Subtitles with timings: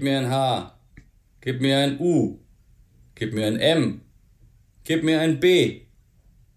[0.00, 0.80] Gib mir ein H.
[1.42, 2.38] Gib mir ein U.
[3.14, 4.00] Gib mir ein M.
[4.82, 5.82] Gib mir ein B.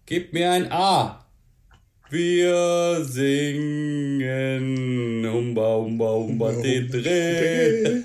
[0.06, 1.26] Gib mir ein A.
[2.08, 4.56] Wir singen
[5.30, 8.04] Humba, Humba, Humba, Didre.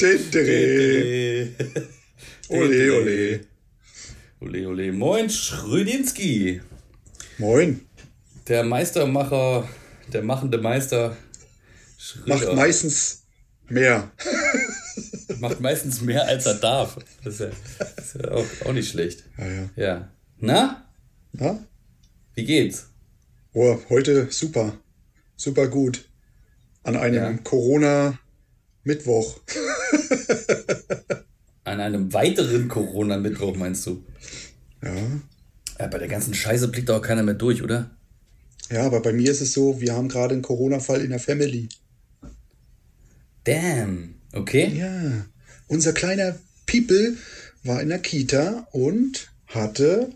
[0.00, 1.48] Dindere.
[2.50, 3.40] Ole, ole.
[4.40, 4.92] Ole, ole.
[4.92, 6.60] Moin, Schrödinski.
[7.38, 7.80] Moin.
[8.46, 9.68] Der Meistermacher,
[10.12, 11.16] der machende Meister.
[12.24, 12.54] Macht Schröder.
[12.54, 13.20] meistens
[13.70, 14.10] mehr.
[15.38, 16.98] Macht meistens mehr, als er darf.
[17.22, 19.24] Das ist ja, das ist ja auch, auch nicht schlecht.
[19.38, 19.70] Ja, ja.
[19.76, 20.08] Ja.
[20.38, 20.88] Na,
[21.32, 21.64] Na?
[22.34, 22.88] wie geht's?
[23.52, 24.76] Oh, heute super.
[25.36, 26.08] Super gut.
[26.82, 27.44] An einem.
[27.44, 29.40] Corona-Mittwoch.
[31.64, 34.04] An einem weiteren Corona-Mittwoch meinst du?
[34.82, 34.94] Ja.
[35.78, 37.90] Ja, bei der ganzen Scheiße blickt doch keiner mehr durch, oder?
[38.70, 41.68] Ja, aber bei mir ist es so, wir haben gerade einen Corona-Fall in der Family.
[43.44, 44.19] Damn.
[44.32, 44.72] Okay.
[44.76, 45.26] Ja.
[45.66, 47.16] Unser kleiner People
[47.64, 50.12] war in der Kita und hatte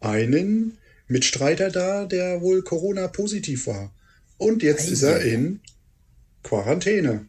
[0.00, 0.78] einen
[1.08, 3.92] Mitstreiter da, der wohl Corona-positiv war.
[4.38, 5.60] Und jetzt ist er in
[6.42, 7.26] Quarantäne.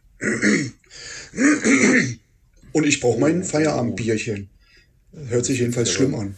[2.72, 4.48] Und ich brauche mein Feierabendbierchen.
[5.28, 6.36] Hört sich jedenfalls schlimm an.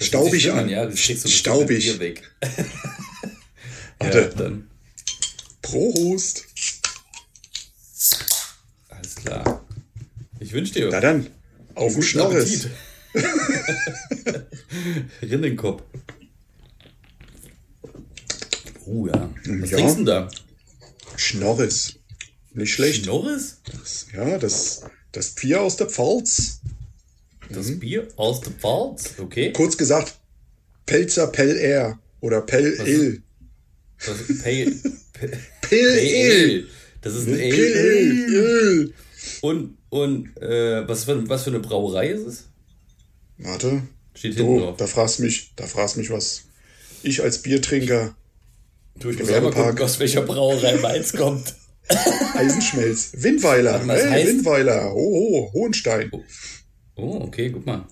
[0.00, 0.68] Staubig an.
[0.68, 1.92] Ja, Staubig.
[3.98, 4.18] Warte.
[4.18, 4.68] Ja, dann.
[5.62, 6.46] Prost.
[9.24, 9.64] Klar.
[10.40, 11.26] Ich wünsche dir Na dann,
[11.74, 12.66] auf den Schnorres.
[12.66, 12.70] Appetit.
[15.22, 15.82] Rinnenkopf.
[18.86, 19.30] Oh ja.
[19.46, 19.76] Was Ja.
[19.78, 20.28] trinkst du da?
[21.16, 21.94] Schnorres.
[22.52, 23.04] Nicht schlecht.
[23.04, 23.60] Schnorres?
[24.12, 24.82] Ja, das,
[25.12, 26.60] das Bier aus der Pfalz.
[27.50, 27.80] Das Mhm.
[27.80, 29.14] Bier aus der Pfalz?
[29.18, 29.52] Okay.
[29.52, 30.18] Kurz gesagt,
[30.86, 33.22] Pelzer Pell Air oder Pell Il.
[34.04, 34.80] Das Pell
[35.70, 36.68] Il.
[37.00, 38.24] Das ist ein Pell.
[38.28, 38.94] Il.
[39.42, 42.44] Und, und äh, was, für, was für eine Brauerei ist es?
[43.38, 43.82] Warte.
[44.14, 44.76] Steht hinten drauf.
[44.76, 46.42] da fragst mich, da fragst mich was.
[47.02, 48.14] Ich als Biertrinker,
[48.98, 51.54] Du, ich muss mal gucken, aus welcher Brauerei meins kommt.
[52.34, 56.10] Eisenschmelz, Windweiler, hey, heißt- Windweiler, oh, oh, Hohenstein.
[56.96, 57.86] Oh, okay, guck mal.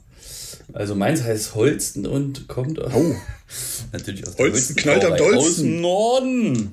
[0.73, 3.15] Also meins heißt Holsten und kommt Oh,
[3.93, 5.39] natürlich aus Holsten knallt am dollsten.
[5.39, 6.73] Aus dem Norden.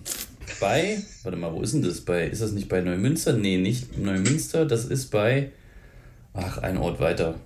[0.59, 2.01] Bei, warte mal, wo ist denn das?
[2.01, 3.33] Bei, ist das nicht bei Neumünster?
[3.33, 5.51] Nee, nicht Neumünster, das ist bei,
[6.33, 7.39] ach, ein Ort weiter.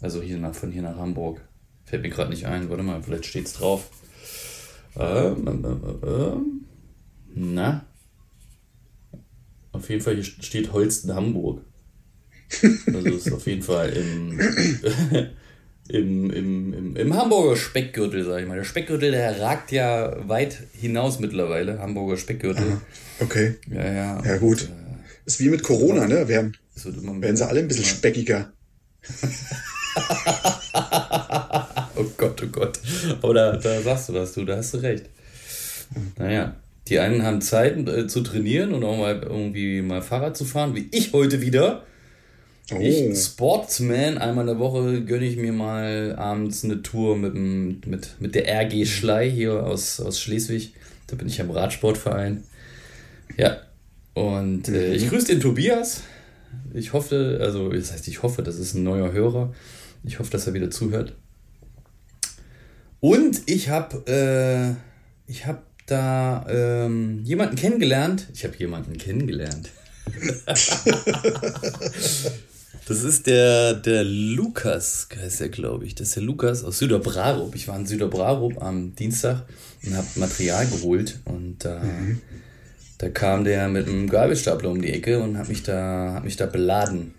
[0.00, 1.40] Also hier nach, von hier nach Hamburg.
[1.84, 2.68] Fällt mir gerade nicht ein.
[2.68, 3.90] Warte mal, vielleicht steht's drauf.
[4.98, 6.66] Ähm, ähm, ähm, ähm.
[7.34, 7.86] Na?
[9.72, 11.62] Auf jeden Fall hier steht Holsten Hamburg.
[12.62, 14.38] Also ist auf jeden Fall im,
[15.88, 18.56] im, im, im, im Hamburger Speckgürtel, sag ich mal.
[18.56, 21.78] Der Speckgürtel, der ragt ja weit hinaus mittlerweile.
[21.78, 22.80] Hamburger Speckgürtel.
[23.20, 23.54] okay.
[23.70, 24.22] Ja, ja.
[24.24, 24.62] Ja, gut.
[24.62, 24.70] Und,
[25.24, 26.26] Ist wie mit Corona, ne?
[26.28, 28.52] Werden, äh, werden sie alle ein bisschen immer- speckiger.
[31.98, 32.78] Oh Gott, oh Gott.
[33.22, 35.06] Aber da, da sagst du was, du, da hast du recht.
[36.18, 36.54] Naja,
[36.88, 40.74] die einen haben Zeit äh, zu trainieren und auch mal irgendwie mal Fahrrad zu fahren,
[40.74, 41.84] wie ich heute wieder.
[42.72, 47.34] Oh, Ich, Sportsman, einmal in der Woche gönne ich mir mal abends eine Tour mit,
[47.34, 50.74] dem, mit, mit der RG Schlei hier aus, aus Schleswig.
[51.06, 52.42] Da bin ich am Radsportverein.
[53.36, 53.58] Ja.
[54.14, 56.02] Und äh, ich grüße den Tobias.
[56.74, 59.54] Ich hoffe, also das heißt, ich hoffe, das ist ein neuer Hörer.
[60.02, 61.14] Ich hoffe, dass er wieder zuhört.
[62.98, 68.26] Und ich habe äh, ich habe da ähm, jemanden kennengelernt.
[68.34, 69.70] Ich habe jemanden kennengelernt.
[72.88, 75.96] Das ist der, der Lukas, heißt er, glaube ich.
[75.96, 77.56] Das ist der Lukas aus Süderbrarup.
[77.56, 79.42] Ich war in Süderbrarup am Dienstag
[79.84, 81.18] und habe Material geholt.
[81.24, 81.82] Und da,
[82.98, 86.36] da kam der mit einem Gabelstapler um die Ecke und hat mich da, hat mich
[86.36, 87.12] da beladen.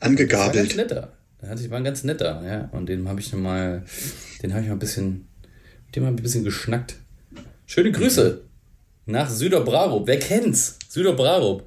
[0.00, 0.76] Das war ganz angegabelt.
[0.76, 1.12] netter.
[1.40, 2.68] Der war ein ganz netter, ja.
[2.72, 3.84] Und den habe ich noch mal,
[4.42, 5.28] den habe ich mal ein bisschen,
[5.86, 6.96] mit dem habe ich ein bisschen geschnackt.
[7.66, 8.40] Schöne Grüße
[9.06, 10.08] nach Süderbrarup.
[10.08, 10.76] Wer kennt's?
[10.88, 11.62] Süderbrarup.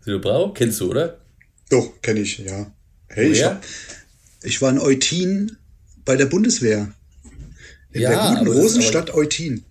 [0.00, 1.21] Süderbrarup kennst du, oder?
[1.72, 2.70] Doch, kenne ich, ja.
[3.08, 3.64] Hey, ich, hab,
[4.42, 5.56] ich war in Eutin
[6.04, 6.92] bei der Bundeswehr.
[7.92, 9.64] In Ja, der guten aber Rosenstadt Eutin.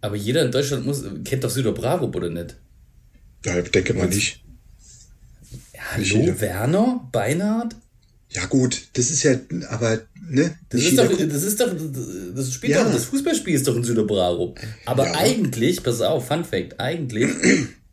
[0.00, 2.56] Aber jeder in Deutschland muss, kennt doch Süderbrarup, oder nicht?
[3.44, 4.42] Ja, ich denke mal nicht.
[5.98, 6.40] Nicht hallo, jeder.
[6.40, 7.06] Werner?
[7.12, 7.76] Beinhardt?
[8.30, 9.38] Ja, gut, das ist ja,
[9.68, 10.00] aber,
[10.30, 10.56] ne?
[10.70, 11.70] Das nicht ist, doch, das ist doch,
[12.34, 12.84] das spielt Ja.
[12.84, 14.58] doch, das Fußballspiel ist doch in Süderbrarup.
[14.86, 15.14] Aber Ja.
[15.16, 17.30] eigentlich, pass auf, Fun Fact, eigentlich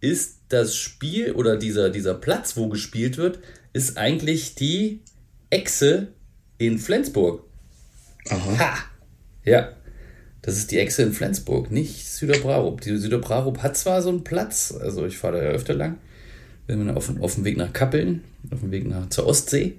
[0.04, 3.40] ist das Spiel oder dieser, dieser Platz, wo gespielt wird,
[3.72, 5.00] ist eigentlich die
[5.50, 6.10] Echse
[6.58, 7.44] in Flensburg.
[8.30, 8.60] Aha.
[8.60, 8.78] Ha!
[9.46, 9.70] Ja.
[10.42, 12.82] Das ist die Echse in Flensburg, nicht Süderbrarup.
[12.82, 16.00] Die Süderbrarup hat zwar so einen Platz, also ich fahre da ja öfter lang,
[16.68, 19.76] wenn wir auf, auf dem Weg nach Kappeln, auf dem Weg nach, zur Ostsee.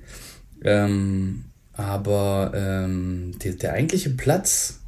[0.64, 1.44] Ähm,
[1.74, 4.80] aber ähm, die, der eigentliche Platz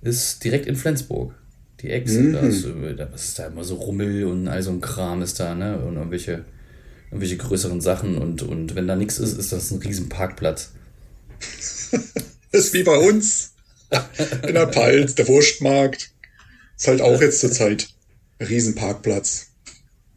[0.00, 1.34] ist direkt in Flensburg.
[1.82, 2.32] Die Echse, mhm.
[2.32, 2.66] da, ist,
[2.96, 5.78] da ist da immer so Rummel und all so ein Kram ist da, ne?
[5.78, 6.44] Und irgendwelche,
[7.06, 8.18] irgendwelche größeren Sachen.
[8.18, 10.72] Und, und wenn da nichts ist, ist das ein riesen Parkplatz.
[12.52, 13.54] das ist wie bei uns.
[14.46, 16.12] In der Palz, der Wurstmarkt.
[16.76, 17.88] Ist halt auch jetzt zur Zeit
[18.38, 19.48] ein Riesenparkplatz.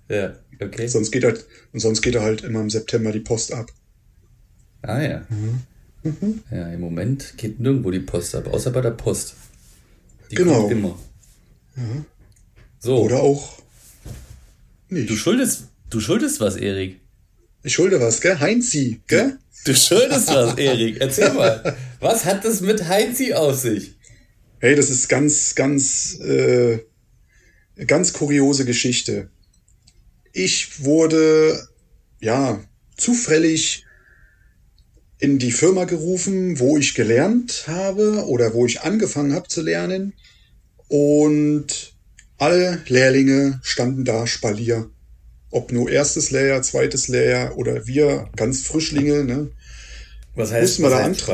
[0.10, 0.88] Ja, okay.
[0.88, 3.72] Sonst geht halt, und sonst geht er halt immer im September die Post ab.
[4.82, 5.26] Ah ja.
[5.30, 5.62] Mhm.
[6.04, 6.44] Mhm.
[6.52, 9.36] Ja, im Moment geht nirgendwo die Post ab, außer bei der Post.
[10.30, 10.62] Die genau.
[10.62, 11.00] kommt immer.
[11.76, 12.06] Ja.
[12.80, 12.98] So.
[13.04, 13.58] Oder auch
[14.90, 15.10] nicht.
[15.10, 17.00] Du schuldest, du schuldest was, Erik.
[17.64, 18.40] Ich schulde was, gell?
[18.40, 19.40] Heinzi, gell?
[19.66, 20.98] Du schuldest was, Erik.
[21.00, 21.78] Erzähl mal.
[22.00, 23.96] Was hat das mit Heinzi auf sich?
[24.60, 26.80] Hey, das ist ganz, ganz, äh,
[27.88, 29.30] ganz kuriose Geschichte.
[30.34, 31.68] Ich wurde,
[32.20, 32.62] ja,
[32.98, 33.86] zufällig
[35.20, 40.14] in die Firma gerufen, wo ich gelernt habe oder wo ich angefangen habe zu lernen.
[40.94, 41.96] Und
[42.38, 44.92] alle Lehrlinge standen da Spalier.
[45.50, 49.24] Ob nur erstes Lehrjahr, zweites Lehrjahr oder wir ganz Frischlinge.
[49.24, 49.50] Ne?
[50.36, 51.32] Was heißt, was, da heißt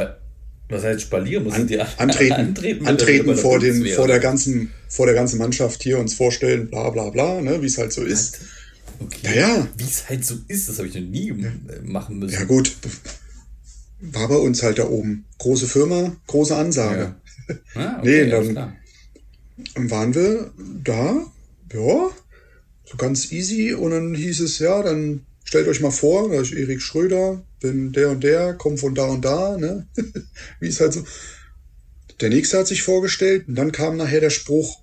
[0.69, 1.41] was heißt Spalier?
[1.41, 5.83] Müssen An, die antreten, antreten, antreten vor, den, vor, der ganzen, vor der ganzen Mannschaft
[5.83, 7.61] hier uns vorstellen, bla bla bla, ne?
[7.61, 8.39] wie es halt so ist.
[9.01, 9.17] Okay.
[9.23, 9.67] Ja, ja.
[9.75, 11.33] Wie es halt so ist, das habe ich noch nie
[11.83, 12.33] machen müssen.
[12.33, 12.71] Ja, gut
[14.01, 15.25] war bei uns halt da oben.
[15.37, 17.01] Große Firma, große Ansage.
[17.01, 17.15] Ja.
[17.73, 18.75] Ah, okay, nee, dann
[19.75, 20.51] waren wir
[20.83, 21.25] da,
[21.73, 22.09] ja,
[22.85, 23.73] so ganz easy.
[23.73, 27.91] Und dann hieß es, ja, dann stellt euch mal vor, da ist Erik Schröder, bin
[27.91, 29.87] der und der, komm von da und da, ne?
[30.59, 31.03] Wie es halt so.
[32.21, 34.81] Der nächste hat sich vorgestellt und dann kam nachher der Spruch,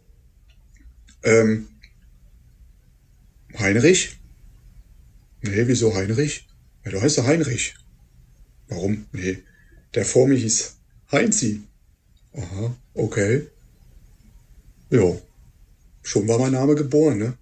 [1.23, 1.69] ähm,
[3.59, 4.17] Heinrich?
[5.43, 6.47] Nee, wieso Heinrich?
[6.85, 7.75] Ja, du heißt ja Heinrich.
[8.69, 9.07] Warum?
[9.13, 9.39] Nee.
[9.95, 10.77] Der vor mir hieß
[11.11, 11.63] Heinzi.
[12.33, 13.47] Aha, okay.
[14.91, 15.21] Jo.
[16.03, 17.35] Schon war mein Name geboren, ne?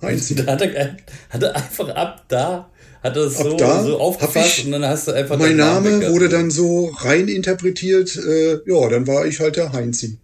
[0.00, 0.34] Heinzi.
[0.34, 0.96] Da hat er,
[1.30, 2.70] hat er einfach ab da,
[3.02, 5.38] hat er so, da so aufgefasst und dann hast du einfach.
[5.38, 10.18] Mein Name wurde dann so rein interpretiert, äh, ja, dann war ich halt der Heinzi.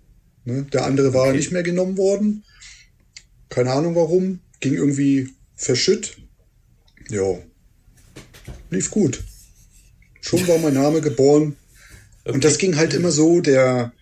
[0.44, 0.66] Ne?
[0.72, 1.36] Der andere war okay.
[1.36, 2.44] nicht mehr genommen worden.
[3.48, 4.40] Keine Ahnung warum.
[4.60, 6.16] Ging irgendwie verschütt.
[7.10, 7.38] Ja.
[8.70, 9.22] Lief gut.
[10.20, 11.56] Schon war mein Name geboren.
[12.24, 12.34] Okay.
[12.34, 13.92] Und das ging halt immer so, der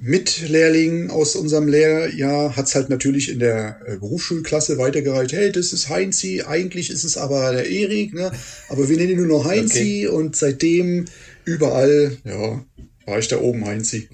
[0.00, 5.32] Mitlehrling aus unserem Lehrjahr hat es halt natürlich in der äh, Berufsschulklasse weitergereicht.
[5.32, 8.30] Hey, das ist Heinzi, eigentlich ist es aber der Erik, ne?
[8.68, 10.08] aber wir nennen ihn nur noch Heinzi okay.
[10.08, 11.06] und seitdem
[11.44, 12.64] überall, ja,
[13.06, 14.08] war ich da oben Heinzi.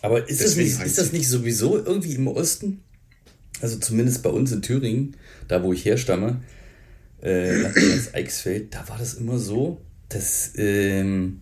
[0.00, 2.82] Aber ist das, nicht, ist das nicht sowieso irgendwie im Osten?
[3.60, 5.16] Also zumindest bei uns in Thüringen,
[5.48, 6.42] da wo ich herstamme,
[7.20, 7.64] äh,
[8.12, 11.40] Eichsfeld, da war das immer so, dass ähm,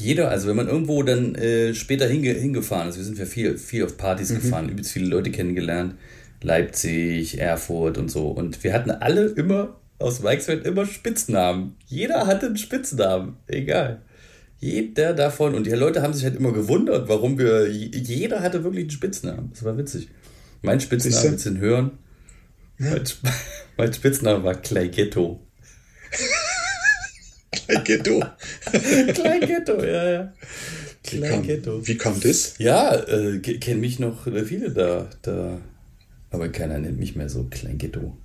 [0.00, 3.58] jeder, also wenn man irgendwo dann äh, später hinge hingefahren ist, wir sind ja viel,
[3.58, 4.34] viel auf Partys mhm.
[4.36, 5.94] gefahren, übelst viele Leute kennengelernt,
[6.42, 8.28] Leipzig, Erfurt und so.
[8.28, 11.76] Und wir hatten alle immer aus Weichsfeld immer Spitznamen.
[11.86, 14.02] Jeder hatte einen Spitznamen, egal.
[14.60, 15.54] Jeder davon.
[15.54, 17.68] Und die Leute haben sich halt immer gewundert, warum wir.
[17.70, 19.50] Jeder hatte wirklich einen Spitznamen.
[19.52, 20.08] Das war witzig.
[20.62, 21.90] Mein Spitzname, willst du ihn hören?
[22.78, 22.90] Ja.
[22.90, 23.02] Mein,
[23.76, 25.40] mein Spitzname war Clay Ghetto.
[27.68, 28.24] Klein Ghetto.
[29.14, 30.32] Klein Ghetto, ja, ja.
[31.02, 31.86] Klein wie kam, Ghetto.
[31.86, 32.54] Wie kam das?
[32.58, 35.60] Ja, äh, kennen mich noch äh, viele da, da.
[36.30, 38.16] Aber keiner nennt mich mehr so Klein Ghetto.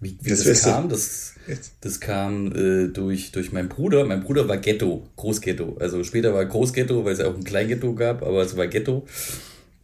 [0.00, 1.34] Wie, wie das, das kam, das,
[1.80, 4.04] das kam äh, durch, durch meinen Bruder.
[4.04, 5.76] Mein Bruder war Ghetto, Großghetto.
[5.80, 9.06] Also später war Großghetto, weil es ja auch ein Kleinghetto gab, aber es war Ghetto.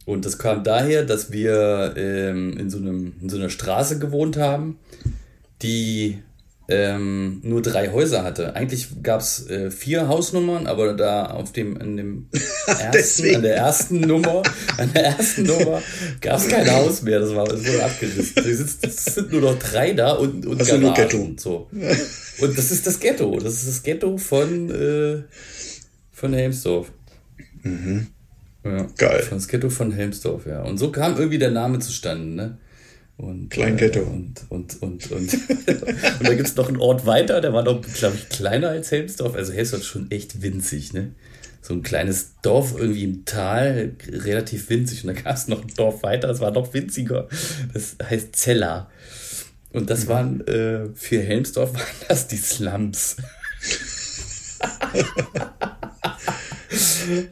[0.05, 4.37] Und das kam daher, dass wir ähm, in, so einem, in so einer Straße gewohnt
[4.37, 4.77] haben,
[5.61, 6.19] die
[6.69, 8.55] ähm, nur drei Häuser hatte.
[8.55, 12.27] Eigentlich gab es äh, vier Hausnummern, aber da auf dem, an dem
[12.67, 14.43] ersten, an der ersten Nummer,
[14.77, 15.81] an der ersten Nummer
[16.21, 17.19] gab es kein Haus mehr.
[17.19, 18.43] Das war, das wurde abgerissen.
[18.81, 21.17] Es sind nur noch drei da und, und also nur Ghetto.
[21.17, 21.69] Und so.
[22.39, 23.39] Und das ist das Ghetto.
[23.39, 25.23] Das ist das Ghetto von, äh,
[26.11, 26.91] von Helmsdorf.
[27.63, 28.07] Mhm.
[28.63, 29.27] Ja, Geil.
[29.29, 30.61] Das Ghetto von Helmsdorf, ja.
[30.61, 32.57] Und so kam irgendwie der Name zustande, ne?
[33.17, 33.99] Und, Kleinghetto.
[33.99, 35.33] Äh, und, und, und, und, und
[36.23, 39.35] da gibt es noch einen Ort weiter, der war noch, glaube ich, kleiner als Helmsdorf.
[39.35, 41.13] Also Helmsdorf ist schon echt winzig, ne?
[41.63, 45.03] so ein kleines Dorf irgendwie im Tal, relativ winzig.
[45.03, 47.29] Und da gab es noch ein Dorf weiter, das war noch winziger.
[47.73, 48.89] Das heißt Zella.
[49.71, 53.15] Und das waren, äh, für Helmsdorf waren das die Slums.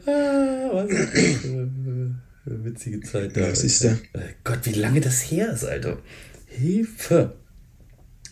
[0.06, 0.88] ah, was
[2.44, 3.50] witzige Zeit da.
[3.50, 3.96] Was ist da?
[4.44, 5.98] Gott, wie lange das her ist, Alter.
[6.46, 7.36] Hilfe.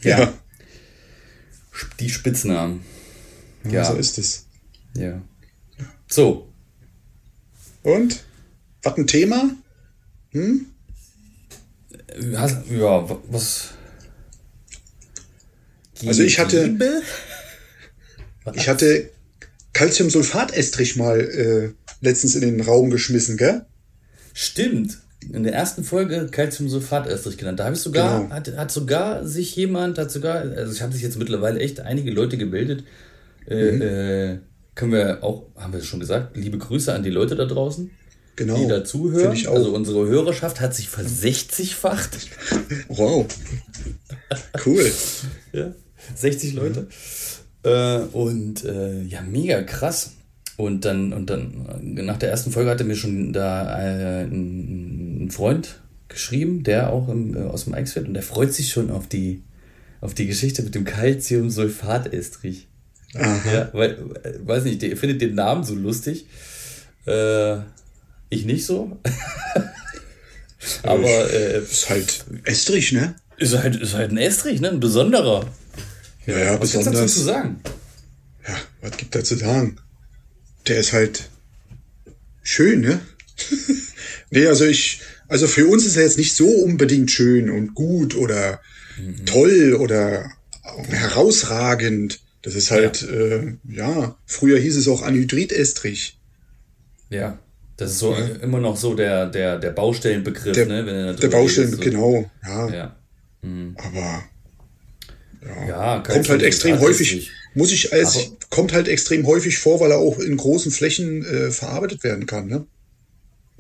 [0.02, 0.21] Ja.
[0.21, 0.35] ja.
[1.99, 2.83] Die Spitznamen.
[3.64, 4.47] Ja, ja, so ist es.
[4.97, 5.23] Ja.
[6.09, 6.52] So.
[7.83, 8.25] Und?
[8.83, 9.50] Was ein Thema?
[10.31, 10.67] Hm?
[12.19, 13.75] Ja, was.
[16.05, 16.79] Also ich hatte.
[18.55, 19.11] Ich hatte
[19.75, 23.67] Calciumsulfat-Estrich mal äh, letztens in den Raum geschmissen, gell?
[24.40, 24.97] Stimmt.
[25.35, 27.61] In der ersten Folge Calciumsulfat-Estrich genannt.
[27.61, 28.35] Da habe ich sogar, genau.
[28.35, 32.11] hat, hat sogar sich jemand, hat sogar, also ich habe sich jetzt mittlerweile echt einige
[32.11, 32.85] Leute gemeldet.
[33.47, 33.82] Äh, mhm.
[33.82, 34.38] äh,
[34.75, 37.90] können wir auch, haben wir schon gesagt, liebe Grüße an die Leute da draußen.
[38.37, 38.56] Genau.
[38.56, 39.37] Die da zuhören.
[39.47, 42.16] Also unsere Hörerschaft hat sich versechzigfacht.
[42.88, 43.26] Wow.
[44.64, 44.90] Cool.
[45.52, 45.75] ja,
[46.14, 46.87] 60 Leute.
[47.62, 47.99] Ja.
[47.99, 50.12] Äh, und äh, ja, mega krass.
[50.61, 55.31] Und dann, und dann, nach der ersten Folge hatte mir schon da äh, ein, ein,
[55.31, 59.07] Freund geschrieben, der auch im, äh, aus dem Eichsfeld, und der freut sich schon auf
[59.07, 59.43] die,
[60.02, 62.69] auf die Geschichte mit dem Calciumsulfatestrich.
[63.14, 66.26] Ja, weil, äh, weiß nicht, der findet den Namen so lustig.
[67.07, 67.57] Äh,
[68.29, 68.99] ich nicht so.
[70.83, 73.14] Aber äh, ist halt Estrich, ne?
[73.38, 74.69] Ist halt, ist halt ein Estrich, ne?
[74.69, 75.47] Ein besonderer.
[76.26, 76.93] Ja, ja, was besonders.
[76.93, 77.61] Was dazu zu sagen?
[78.47, 79.79] Ja, was gibt da zu sagen?
[80.67, 81.29] Der ist halt
[82.43, 83.00] schön, ne?
[84.31, 88.14] nee, also ich, also für uns ist er jetzt nicht so unbedingt schön und gut
[88.14, 88.61] oder
[88.99, 89.25] mhm.
[89.26, 90.31] toll oder
[90.88, 92.21] herausragend.
[92.43, 93.09] Das ist halt, ja.
[93.09, 96.19] Äh, ja, früher hieß es auch Anhydrid-Estrich.
[97.11, 97.38] Ja,
[97.76, 98.26] das ist so ja.
[98.43, 100.87] immer noch so der, der, der Baustellenbegriff, der, ne?
[100.87, 101.99] Wenn der Baustellenbegriff, so.
[101.99, 102.69] genau, ja.
[102.69, 102.97] ja.
[103.43, 103.75] Mhm.
[103.79, 104.25] Aber
[105.43, 109.80] ja, ja kommt halt extrem häufig, muss ich als, Aber, kommt halt extrem häufig vor,
[109.80, 112.66] weil er auch in großen Flächen äh, verarbeitet werden kann, ne?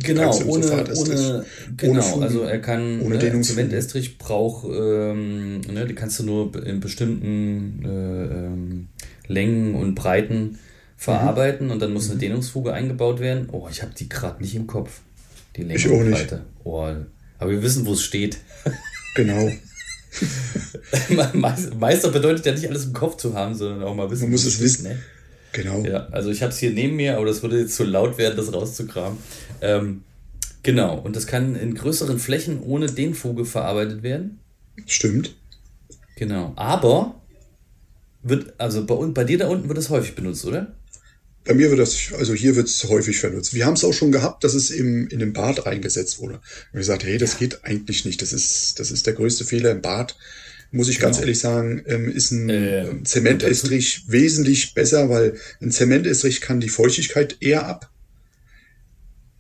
[0.02, 1.44] Genau, ohne, ohne,
[1.76, 6.66] genau, ohne also er kann, ohne ne, Zementestrich braucht, ähm, ne, die kannst du nur
[6.66, 8.88] in bestimmten äh, ähm,
[9.26, 10.58] Längen und Breiten
[10.96, 11.72] verarbeiten mhm.
[11.72, 12.20] und dann muss eine mhm.
[12.20, 13.48] Dehnungsfuge eingebaut werden.
[13.52, 15.00] Oh, ich habe die gerade nicht im Kopf,
[15.56, 16.36] die Länge ich und Breite.
[16.36, 16.46] Nicht.
[16.64, 16.88] Oh,
[17.38, 18.38] aber wir wissen, wo es steht.
[19.16, 19.50] Genau.
[21.78, 24.22] Meister bedeutet ja nicht alles im Kopf zu haben, sondern auch mal wissen.
[24.22, 24.84] Man muss es wissen.
[24.84, 24.98] Ne?
[25.52, 25.82] Genau.
[25.84, 28.36] Ja, also ich habe es hier neben mir, aber das würde jetzt zu laut werden,
[28.36, 29.18] das rauszukramen.
[29.60, 30.02] Ähm,
[30.62, 34.40] genau, und das kann in größeren Flächen ohne Dehnfuge verarbeitet werden.
[34.86, 35.34] Stimmt.
[36.16, 37.14] Genau, aber
[38.22, 40.74] wird, also bei, bei dir da unten wird es häufig benutzt, oder?
[41.44, 43.54] Bei mir wird das, also hier wird es häufig benutzt.
[43.54, 46.34] Wir haben es auch schon gehabt, dass es im, in dem Bad eingesetzt wurde.
[46.34, 47.38] Und wir gesagt, hey, das ja.
[47.38, 48.20] geht eigentlich nicht.
[48.20, 50.16] Das ist, das ist der größte Fehler im Bad.
[50.70, 51.08] Muss ich genau.
[51.08, 56.68] ganz ehrlich sagen, ähm, ist ein äh, Zementestrich wesentlich besser, weil ein Zementestrich kann die
[56.68, 57.90] Feuchtigkeit eher ab.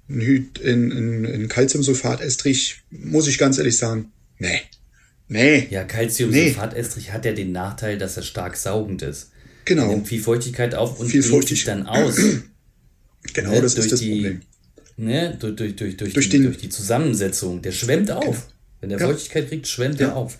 [0.08, 4.60] Ein, Hyd ein, ein, ein Calciumsulfatestrich, muss ich ganz ehrlich sagen, nee.
[5.28, 5.68] Nee.
[5.70, 7.12] Ja, Calciumsulfatestrich nee.
[7.12, 9.29] hat ja den Nachteil, dass er stark saugend ist.
[9.64, 9.88] Genau.
[9.88, 12.16] nimmt viel Feuchtigkeit auf und viel dehnt sich dann aus.
[13.32, 14.40] genau, ne, das ist das die, Problem.
[14.96, 17.62] Ne, durch, durch, durch, durch, durch, die, den, durch die Zusammensetzung.
[17.62, 18.24] Der schwemmt auf.
[18.24, 18.36] Genau.
[18.80, 19.06] Wenn der ja.
[19.06, 20.08] Feuchtigkeit kriegt, schwemmt ja.
[20.08, 20.38] er auf.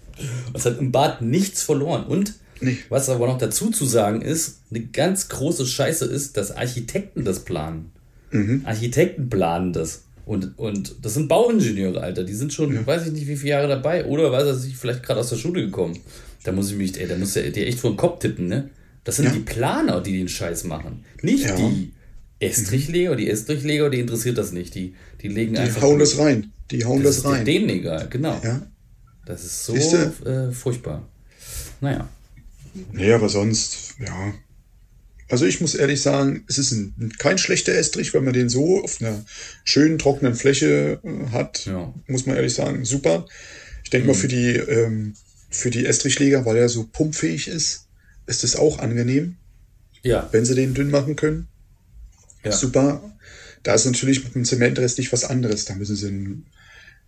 [0.55, 2.05] Es hat im Bad nichts verloren.
[2.07, 2.79] Und nee.
[2.89, 7.45] was aber noch dazu zu sagen ist, eine ganz große Scheiße ist, dass Architekten das
[7.45, 7.93] planen.
[8.31, 8.62] Mhm.
[8.65, 10.05] Architekten planen das.
[10.25, 12.25] Und, und das sind Bauingenieure, Alter.
[12.25, 12.87] Die sind schon, ja.
[12.87, 14.05] weiß ich nicht, wie viele Jahre dabei.
[14.05, 15.99] Oder weiß er sich vielleicht gerade aus der Schule gekommen.
[16.45, 18.71] Da muss ich mich, ey, da muss der dir echt vor den Kopf tippen, ne?
[19.04, 19.33] Das sind ja.
[19.33, 21.04] die Planer, die den Scheiß machen.
[21.23, 21.57] Nicht ja.
[21.57, 21.92] die
[22.38, 24.75] Estrichleger, die Estrichleger, die interessiert das nicht.
[24.75, 25.80] Die, die legen die einfach.
[25.80, 26.52] Die hauen das rein.
[26.71, 27.45] Die hauen das, das rein.
[27.45, 28.40] Denen egal, genau.
[28.42, 28.66] Ja.
[29.26, 31.09] Das ist so äh, furchtbar.
[31.80, 32.09] Naja.
[32.92, 34.35] Naja, aber sonst, ja.
[35.28, 38.83] Also ich muss ehrlich sagen, es ist ein, kein schlechter Estrich, wenn man den so
[38.83, 39.25] auf einer
[39.64, 41.66] schönen trockenen Fläche äh, hat.
[41.66, 41.95] Ja.
[42.07, 43.26] Muss man ehrlich sagen, super.
[43.85, 44.12] Ich denke mhm.
[44.12, 45.14] mal für die, ähm,
[45.49, 47.87] für die Estrichleger, weil er so pumpfähig ist,
[48.30, 49.37] ist es auch angenehm.
[50.02, 50.28] Ja.
[50.32, 51.49] Wenn sie den dünn machen können.
[52.44, 52.52] Ja.
[52.52, 53.02] Super.
[53.62, 55.66] Da ist natürlich mit dem Zementrest nicht was anderes.
[55.66, 56.46] Da müssen sie in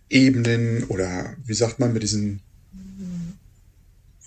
[0.09, 2.41] Ebenen oder wie sagt man, mit diesen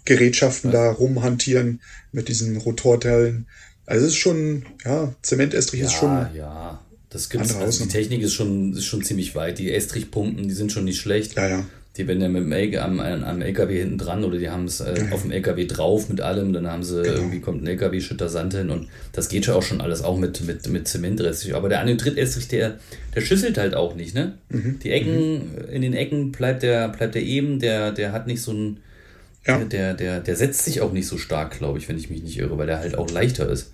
[0.05, 0.81] Gerätschaften was?
[0.81, 3.47] da rumhantieren, mit diesen Rotorteilen.
[3.85, 6.35] Also es ist schon, ja, Zementestrich ja, ist schon.
[6.35, 7.55] Ja, das gibt's.
[7.55, 9.59] Also die Technik ist schon, ist schon ziemlich weit.
[9.59, 11.37] Die Estrichpumpen, die sind schon nicht schlecht.
[11.37, 11.67] Ja, ja.
[11.97, 14.81] Die werden ja mit dem LKW, am, am LKW hinten dran oder die haben es
[14.81, 17.17] äh, auf dem LKW drauf mit allem, dann haben sie genau.
[17.17, 20.19] irgendwie kommt ein LKW, schüttet Sand hin und das geht schon auch schon alles auch
[20.19, 21.55] mit, mit, mit Zementestrich.
[21.55, 22.79] Aber der Anhydrit-Estrich, der,
[23.15, 24.35] der schüsselt halt auch nicht, ne?
[24.51, 24.79] Mhm.
[24.83, 25.69] Die Ecken, mhm.
[25.71, 28.81] in den Ecken bleibt der, bleibt der eben, der, der hat nicht so ein,
[29.47, 29.59] ja.
[29.59, 32.39] der, der, der setzt sich auch nicht so stark, glaube ich, wenn ich mich nicht
[32.39, 33.73] irre, weil der halt auch leichter ist.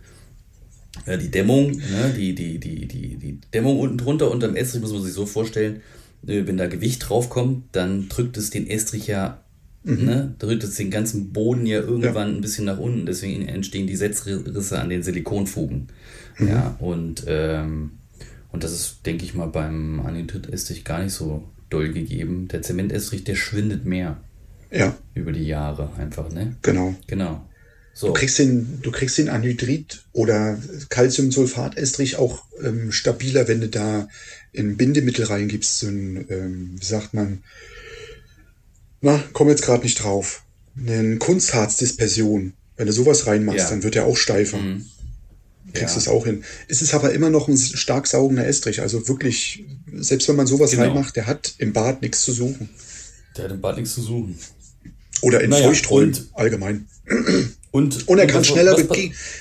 [1.06, 4.82] Ja, die Dämmung, ne, die, die, die, die, die Dämmung unten drunter unter dem Estrich
[4.82, 5.80] muss man sich so vorstellen,
[6.22, 9.42] wenn da Gewicht draufkommt, dann drückt es den Estrich ja,
[9.82, 10.04] mhm.
[10.04, 12.36] ne, drückt es den ganzen Boden ja irgendwann ja.
[12.36, 15.88] ein bisschen nach unten, deswegen entstehen die Setzrisse an den Silikonfugen.
[16.38, 16.48] Mhm.
[16.48, 17.92] Ja, und, ähm,
[18.52, 22.48] und das ist, denke ich mal, beim Anhydrit-Estrich gar nicht so doll gegeben.
[22.48, 24.18] Der Zementestrich, der schwindet mehr.
[24.70, 24.94] Ja.
[25.14, 26.56] Über die Jahre einfach, ne?
[26.62, 26.94] Genau.
[27.06, 27.46] Genau.
[27.94, 28.08] So.
[28.08, 30.58] Du kriegst den, du kriegst den Anhydrit oder
[30.88, 34.08] Calciumsulfatestrich auch ähm, stabiler, wenn du da
[34.52, 37.42] in Bindemittel reingibst, so ein, ähm, wie sagt man,
[39.00, 40.42] na, komm jetzt gerade nicht drauf.
[40.76, 42.54] Eine Kunstharzdispersion.
[42.76, 43.70] Wenn du sowas reinmachst, ja.
[43.70, 44.58] dann wird er auch steifer.
[44.58, 44.87] Mhm.
[45.72, 46.00] Kriegst ja.
[46.00, 46.44] es auch hin.
[46.68, 48.80] Es ist aber immer noch ein stark saugender Estrich.
[48.80, 50.84] Also wirklich, selbst wenn man sowas genau.
[50.84, 52.68] reinmacht, der hat im Bad nichts zu suchen.
[53.37, 54.38] Der hat im Bad nichts zu suchen.
[55.20, 56.87] Oder in naja, Feuchtrollen allgemein.
[57.71, 58.99] Und, und er kann schneller was,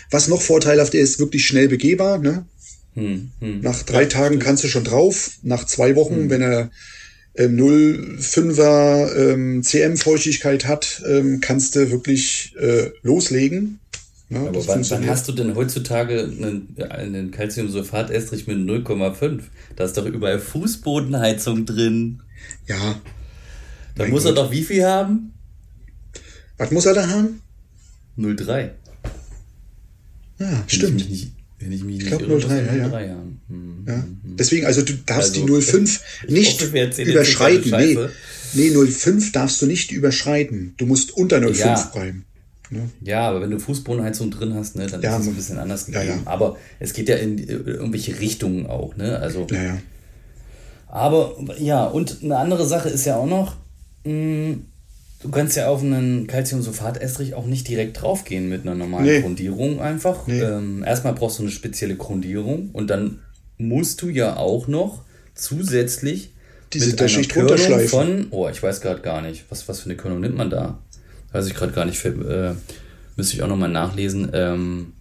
[0.10, 2.18] was noch vorteilhaft ist, wirklich schnell begehbar.
[2.18, 2.46] Ne?
[2.94, 3.62] Hm, hm.
[3.62, 4.44] Nach drei ja, Tagen stimmt.
[4.44, 5.32] kannst du schon drauf.
[5.44, 6.30] Nach zwei Wochen, hm.
[6.30, 6.72] wenn er
[7.36, 13.80] ähm, 0,5er ähm, CM-Feuchtigkeit hat, ähm, kannst du wirklich äh, loslegen.
[14.30, 19.42] Ja, Aber wann, wann, hast du denn heutzutage einen, einen Calciumsulfat-Estrich mit 0,5?
[19.76, 22.22] Da ist doch überall Fußbodenheizung drin.
[22.66, 23.02] Ja.
[23.96, 24.32] Da muss Gott.
[24.32, 25.34] er doch wie viel haben?
[26.58, 27.42] Was muss er da haben?
[28.18, 28.72] 03.
[30.40, 31.02] Ja, wenn stimmt.
[31.02, 33.24] Ich nicht, wenn ich mich nicht ich glaube 03, ja, 03 ja.
[33.48, 33.94] Hm, ja.
[33.94, 34.38] Hm, hm.
[34.38, 37.72] Deswegen, also du darfst also, die 05 nicht hoffe, überschreiten.
[37.72, 40.74] Nee, nee, 05 darfst du nicht überschreiten.
[40.78, 41.92] Du musst unter 05 ja.
[41.94, 42.26] bleiben.
[42.72, 42.90] Ne?
[43.02, 45.86] Ja, aber wenn du Fußbodenheizung drin hast, ne, dann ja, ist es ein bisschen anders
[45.86, 46.08] gegeben.
[46.08, 46.22] Ja, ja.
[46.26, 49.20] Aber es geht ja in irgendwelche Richtungen auch, ne?
[49.20, 49.46] Also.
[50.88, 53.58] Aber ja, und eine andere Sache ist ja auch noch,
[54.06, 54.58] mh,
[55.24, 59.22] Du kannst ja auf einen Calciumsulfat-Estrich auch nicht direkt draufgehen mit einer normalen nee.
[59.22, 60.26] Grundierung einfach.
[60.28, 60.42] Nee.
[60.42, 63.20] Ähm, erstmal brauchst du eine spezielle Grundierung und dann
[63.58, 65.04] musst du ja auch noch
[65.36, 66.34] zusätzlich
[66.74, 67.58] diese mit einer Schicht Körnung
[67.88, 70.80] von, oh, ich weiß gerade gar nicht, was, was für eine Körnung nimmt man da?
[71.32, 72.54] Weiß ich gerade gar nicht, äh,
[73.16, 74.30] müsste ich auch nochmal nachlesen.
[74.34, 74.94] Ähm,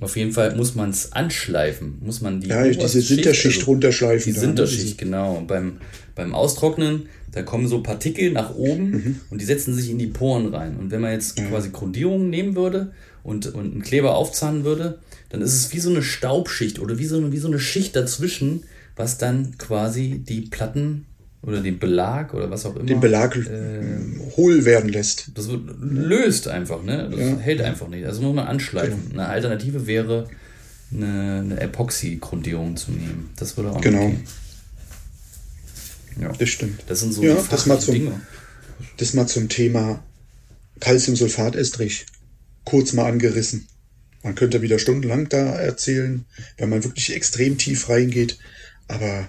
[0.00, 4.32] auf jeden Fall muss man es anschleifen, muss man die Ja, diese Sinterschicht also, runterschleifen.
[4.32, 5.42] Die Sinterschicht, genau.
[5.46, 5.78] Beim,
[6.14, 9.20] beim Austrocknen da kommen so Partikel nach oben mhm.
[9.28, 10.76] und die setzen sich in die Poren rein.
[10.76, 11.48] Und wenn man jetzt mhm.
[11.48, 12.92] quasi Grundierung nehmen würde
[13.24, 17.06] und, und einen Kleber aufzahnen würde, dann ist es wie so eine Staubschicht oder wie
[17.06, 18.62] so eine, wie so eine Schicht dazwischen,
[18.94, 21.06] was dann quasi die Platten
[21.42, 22.86] oder den Belag oder was auch immer.
[22.86, 23.98] Den Belag äh,
[24.36, 25.32] hohl werden lässt.
[25.34, 27.08] Das wird, löst einfach, ne?
[27.10, 27.36] Das ja.
[27.36, 28.06] hält einfach nicht.
[28.06, 29.08] Also muss man anschleifen.
[29.10, 29.22] Genau.
[29.22, 30.28] Eine Alternative wäre,
[30.92, 33.30] eine, eine Epoxy-Grundierung zu nehmen.
[33.34, 34.06] Das würde auch genau.
[34.06, 34.22] Gehen.
[36.20, 36.32] Ja.
[36.32, 36.82] Das stimmt.
[36.86, 38.20] Das sind so ja, das mal zum, Dinge.
[38.96, 40.02] Das mal zum Thema
[40.80, 42.06] Calciumsulfat-Estrich.
[42.64, 43.68] Kurz mal angerissen.
[44.22, 46.24] Man könnte wieder stundenlang da erzählen,
[46.56, 48.38] wenn man wirklich extrem tief reingeht.
[48.88, 49.28] Aber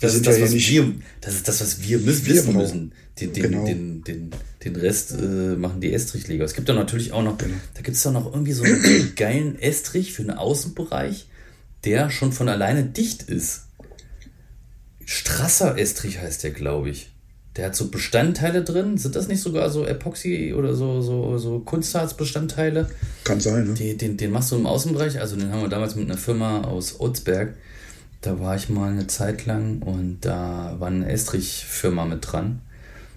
[0.00, 2.56] das ist das, ja was nicht, wir, das ist das, was wir müssen, wir wissen
[2.56, 2.92] müssen.
[3.20, 3.64] Den, den, genau.
[3.64, 4.30] den, den,
[4.64, 6.44] den Rest äh, machen die Estrichleger.
[6.44, 7.54] Es gibt doch natürlich auch noch, genau.
[7.74, 11.28] da gibt es doch noch irgendwie so einen geilen Estrich für einen Außenbereich,
[11.84, 13.63] der schon von alleine dicht ist.
[15.06, 17.10] Strasser Estrich heißt der, glaube ich.
[17.56, 18.98] Der hat so Bestandteile drin.
[18.98, 22.90] Sind das nicht sogar so Epoxy oder so, so, so Kunstharzbestandteile?
[23.22, 23.74] Kann sein, ne?
[23.74, 25.20] Die, den, den machst du im Außenbereich.
[25.20, 27.54] Also den haben wir damals mit einer Firma aus Otzberg.
[28.22, 32.60] Da war ich mal eine Zeit lang und da war eine Estrich-Firma mit dran.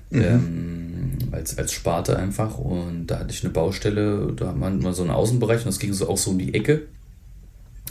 [0.10, 0.22] Mhm.
[0.22, 2.60] Ähm, als, als Sparte einfach.
[2.60, 5.94] Und da hatte ich eine Baustelle, da haben wir so einen Außenbereich und das ging
[5.94, 6.84] so auch so um die Ecke.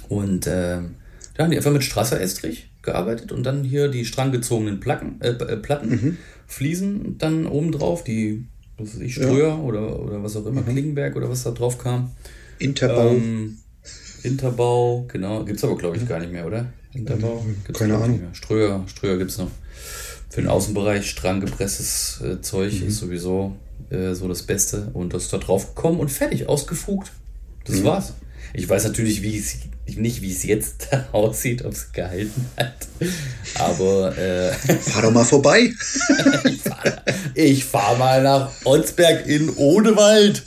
[0.09, 0.95] Und ähm,
[1.35, 5.31] da haben die einfach mit Strasser Estrich gearbeitet und dann hier die stranggezogenen Platten, äh,
[5.31, 6.17] äh, Platten mhm.
[6.47, 8.47] Fliesen dann oben drauf, die,
[8.79, 9.59] was weiß ich, Ströer ja.
[9.59, 10.69] oder, oder was auch immer, mhm.
[10.69, 12.13] Klingenberg oder was da drauf kam.
[12.59, 13.11] Interbau.
[13.11, 13.59] Ähm,
[14.23, 15.45] Interbau, genau.
[15.45, 16.73] Gibt es aber, glaube ich, gar nicht mehr, oder?
[16.95, 17.45] Interbau?
[17.65, 18.21] Gibt's Keine Ahnung.
[18.33, 19.51] Ströer, Ströer gibt es noch.
[20.31, 22.89] Für den Außenbereich stranggepresstes äh, Zeug mhm.
[22.89, 23.57] ist sowieso
[23.91, 24.91] äh, so das Beste.
[24.95, 27.13] Und das ist da drauf gekommen und fertig, ausgefugt.
[27.65, 27.85] Das mhm.
[27.85, 28.15] war's.
[28.55, 29.59] Ich weiß natürlich, wie es
[29.95, 32.89] nicht, wie es jetzt aussieht, ob es gehalten hat.
[33.59, 35.73] Aber äh, fahr doch mal vorbei.
[37.35, 40.43] ich fahre fahr mal nach Onsberg in Odenwald.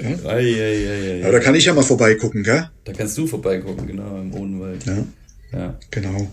[0.00, 0.30] Ja.
[0.30, 2.70] Ei, ei, ei, ja, da kann ich ja mal vorbeigucken, gell?
[2.84, 4.84] Da kannst du vorbeigucken, genau, im Odenwald.
[4.86, 5.04] Ja.
[5.52, 5.78] ja.
[5.90, 6.28] Genau.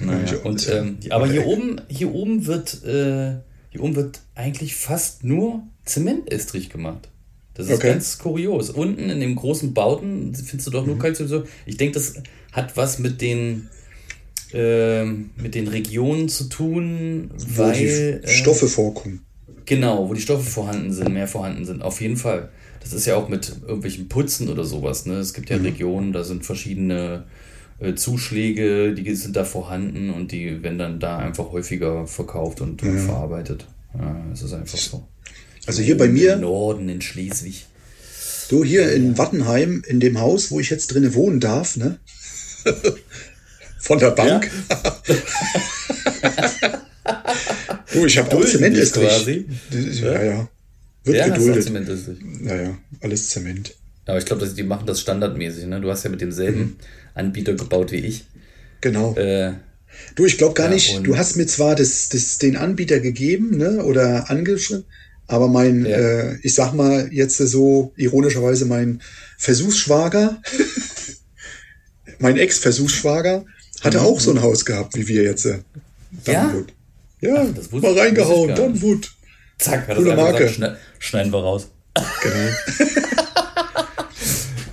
[0.00, 0.38] Naja.
[0.44, 3.36] Und, ähm, aber hier oben, hier oben wird, äh,
[3.70, 7.08] hier oben wird eigentlich fast nur Zementestrich gemacht.
[7.56, 7.92] Das ist okay.
[7.92, 8.70] ganz kurios.
[8.70, 11.44] Unten in dem großen Bauten findest du doch nur mhm.
[11.64, 12.14] Ich denke, das
[12.52, 13.68] hat was mit den
[14.52, 19.24] äh, mit den Regionen zu tun, wo weil die Stoffe äh, vorkommen.
[19.64, 21.82] Genau, wo die Stoffe vorhanden sind, mehr vorhanden sind.
[21.82, 22.50] Auf jeden Fall.
[22.80, 25.06] Das ist ja auch mit irgendwelchen Putzen oder sowas.
[25.06, 25.14] Ne?
[25.14, 25.64] Es gibt ja mhm.
[25.64, 27.24] Regionen, da sind verschiedene
[27.80, 32.82] äh, Zuschläge, die sind da vorhanden und die werden dann da einfach häufiger verkauft und,
[32.82, 33.66] und verarbeitet.
[33.98, 35.08] Ja, es ist einfach so.
[35.66, 36.34] Also hier bei mir.
[36.34, 37.66] Im Norden in Schleswig.
[38.48, 41.98] Du hier in Wattenheim, in dem Haus, wo ich jetzt drinnen wohnen darf, ne?
[43.80, 44.50] Von der Bank.
[44.68, 44.96] Ja.
[47.92, 49.46] du, ich habe auch Zementestrich.
[50.00, 50.48] Ja, ja.
[51.04, 51.64] Wird ja, geduldet.
[51.64, 52.18] Zementestrich.
[52.42, 53.74] Ja, ja, alles Zement.
[54.06, 55.66] Aber ich glaube, die machen das standardmäßig.
[55.66, 55.80] Ne?
[55.80, 56.76] Du hast ja mit demselben mhm.
[57.14, 58.24] Anbieter gebaut wie ich.
[58.80, 59.14] Genau.
[59.16, 59.54] Äh,
[60.14, 63.56] du, ich glaube gar ja, nicht, du hast mir zwar das, das, den Anbieter gegeben
[63.56, 64.84] ne, oder angeschrieben,
[65.26, 65.96] aber mein, ja.
[65.96, 69.02] äh, ich sag mal jetzt so ironischerweise mein
[69.38, 70.40] Versuchsschwager,
[72.18, 73.44] mein Ex-Versuchsschwager,
[73.80, 74.04] hatte mhm.
[74.04, 75.46] auch so ein Haus gehabt, wie wir jetzt.
[75.46, 75.58] Äh,
[76.24, 76.72] Dunwood.
[77.20, 79.10] Ja, ja Ach, mal reingehauen, Dunwood.
[79.58, 80.46] Zack, hat Coole das Marke.
[80.46, 81.68] Gesagt, schneiden wir raus.
[82.22, 82.34] Genau.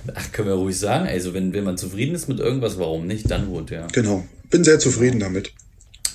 [0.14, 1.06] Ach, können wir ruhig sagen.
[1.06, 3.30] Also, wenn, wenn man zufrieden ist mit irgendwas, warum nicht?
[3.30, 3.86] Dunwood, ja.
[3.92, 4.24] Genau.
[4.50, 5.52] Bin sehr zufrieden damit.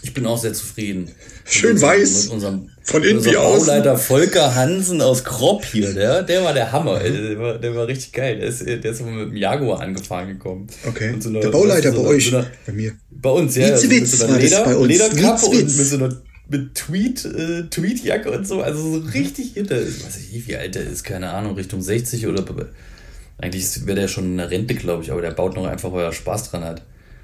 [0.01, 1.11] Ich bin auch sehr zufrieden.
[1.45, 2.23] Schön unserem, weiß.
[2.23, 3.67] Mit unserem, von innen wie außen.
[3.67, 6.99] Bauleiter Volker Hansen aus Kropp hier, der, der war der Hammer.
[6.99, 8.37] Der war, der war richtig geil.
[8.37, 10.67] Der ist, der ist mit dem Jaguar angefahren gekommen.
[10.87, 11.15] Okay.
[11.19, 12.29] So einer, der Bauleiter so bei euch.
[12.29, 12.93] So einer, bei mir.
[13.09, 13.77] Bei uns, ja.
[13.77, 18.47] So mit so einer Leder, Lederkappe und mit so einer mit Tweet, äh, Tweetjacke und
[18.47, 18.61] so.
[18.61, 19.81] Also so richtig hinter.
[19.81, 22.45] Ich weiß nicht, wie alt der ist, keine Ahnung, Richtung 60 oder.
[23.37, 26.03] Eigentlich wäre der schon in der Rente, glaube ich, aber der baut noch einfach, weil
[26.03, 26.81] er Spaß dran hat.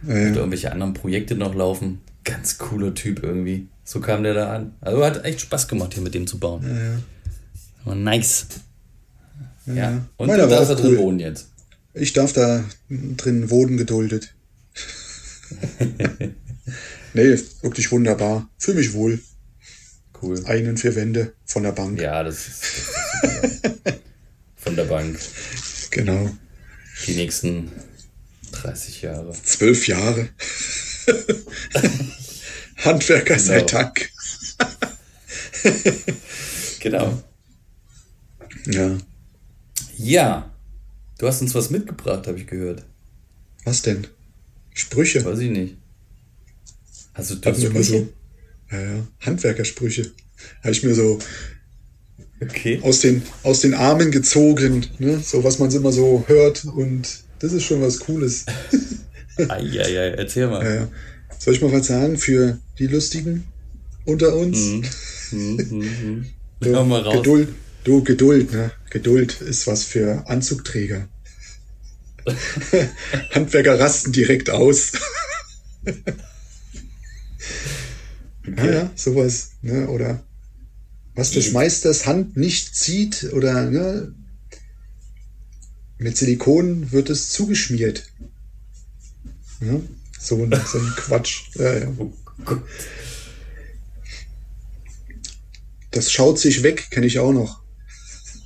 [0.07, 0.27] Ja, ja.
[0.27, 3.69] Und irgendwelche anderen Projekte noch laufen ganz cooler Typ irgendwie.
[3.85, 4.75] So kam der da an.
[4.81, 6.63] Also hat echt Spaß gemacht, hier mit dem zu bauen.
[6.67, 7.95] Ja, ja.
[7.95, 8.47] Nice.
[9.67, 9.73] Ja.
[9.73, 10.07] ja.
[10.17, 11.49] Und Meiner darfst da drin wohnen jetzt.
[11.93, 14.33] Ich darf da drin wohnen geduldet.
[17.13, 18.49] nee, wirklich wunderbar.
[18.57, 19.19] Fühl mich wohl.
[20.21, 20.43] Cool.
[20.45, 22.01] Eigenen vier Wände von der Bank.
[22.01, 22.63] Ja, das ist,
[23.21, 23.61] das ist
[24.55, 25.19] von der Bank.
[25.91, 26.29] Genau.
[27.05, 27.71] Die nächsten
[28.51, 29.33] 30 Jahre.
[29.43, 30.29] Zwölf Jahre.
[32.77, 33.47] Handwerker genau.
[33.47, 34.09] sei Dank.
[36.79, 37.23] genau.
[38.65, 38.97] Ja.
[39.97, 40.51] Ja.
[41.17, 42.83] Du hast uns was mitgebracht, habe ich gehört.
[43.63, 44.07] Was denn?
[44.73, 45.23] Sprüche.
[45.23, 45.77] Weiß ich nicht.
[47.13, 47.83] Hast du, Sprüche?
[47.83, 48.13] So,
[48.71, 49.07] ja, ja.
[49.21, 50.11] Handwerkersprüche.
[50.61, 51.19] Habe ich mir so
[52.41, 52.79] okay.
[52.83, 54.85] aus, den, aus den Armen gezogen.
[54.99, 55.19] Ne?
[55.19, 56.65] So was man immer so hört.
[56.65, 58.45] Und das ist schon was Cooles.
[59.37, 60.63] Eieiei, erzähl mal.
[60.63, 60.87] Ja,
[61.37, 63.45] soll ich mal was sagen für die Lustigen
[64.05, 64.57] unter uns?
[64.57, 64.83] Mhm.
[65.31, 66.25] Mhm, mhm.
[66.61, 67.15] so, mal raus.
[67.17, 67.49] Geduld,
[67.83, 68.71] du, Geduld, ne?
[68.89, 71.07] Geduld ist was für Anzugträger.
[73.33, 74.93] Handwerker rasten direkt aus.
[75.85, 76.03] okay.
[78.57, 79.87] Ja, ja, sowas, ne?
[79.87, 80.23] Oder
[81.15, 84.13] was des Meisters Hand nicht zieht oder ne,
[85.97, 88.03] mit Silikon wird es zugeschmiert.
[89.61, 89.79] Ja?
[90.19, 91.43] So, ein, so ein Quatsch.
[91.55, 91.87] Ja, ja.
[95.91, 97.61] Das schaut sich weg, kenne ich auch noch.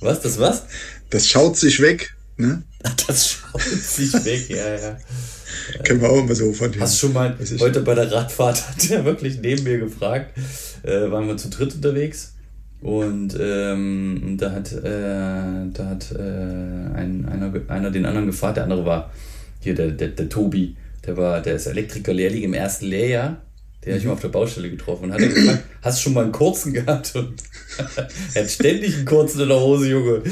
[0.00, 0.64] Was, das was?
[1.10, 2.62] Das schaut sich weg, ne?
[3.06, 4.98] Das schaut sich weg, ja, ja.
[5.84, 6.80] Kennen wir auch immer so von dir.
[6.80, 10.36] Hast du schon mal, heute bei der Radfahrt hat er wirklich neben mir gefragt,
[10.82, 12.34] äh, waren wir zu dritt unterwegs
[12.80, 18.64] und ähm, da hat, äh, da hat äh, ein, einer, einer den anderen gefragt, der
[18.64, 19.12] andere war
[19.60, 23.42] hier der, der, der Tobi, der war, der ist Elektrikerlehrling im ersten Lehrjahr.
[23.84, 26.24] Der habe ich mal auf der Baustelle getroffen und hat gefragt, hast du schon mal
[26.24, 27.14] einen kurzen gehabt?
[27.16, 27.42] Und
[28.34, 30.22] er hat ständig einen kurzen in der Hose, Junge.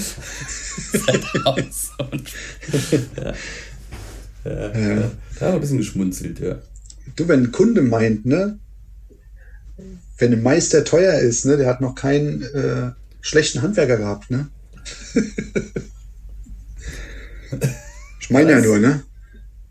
[3.16, 3.34] ja.
[4.44, 4.94] Ja, ja.
[5.00, 5.10] ja.
[5.38, 6.56] Da haben wir ein bisschen geschmunzelt, ja.
[7.16, 8.58] Du, wenn ein Kunde meint, ne,
[10.18, 12.90] wenn ein Meister teuer ist, ne, der hat noch keinen äh,
[13.22, 14.48] schlechten Handwerker gehabt, ne?
[18.20, 19.04] ich meine ja nur, ne?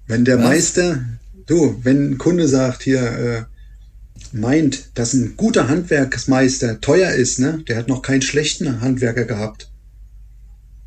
[0.08, 0.46] Wenn der Was?
[0.46, 1.06] Meister,
[1.46, 3.44] du, wenn ein Kunde sagt hier, äh,
[4.32, 9.70] meint, dass ein guter Handwerksmeister teuer ist, ne, der hat noch keinen schlechten Handwerker gehabt.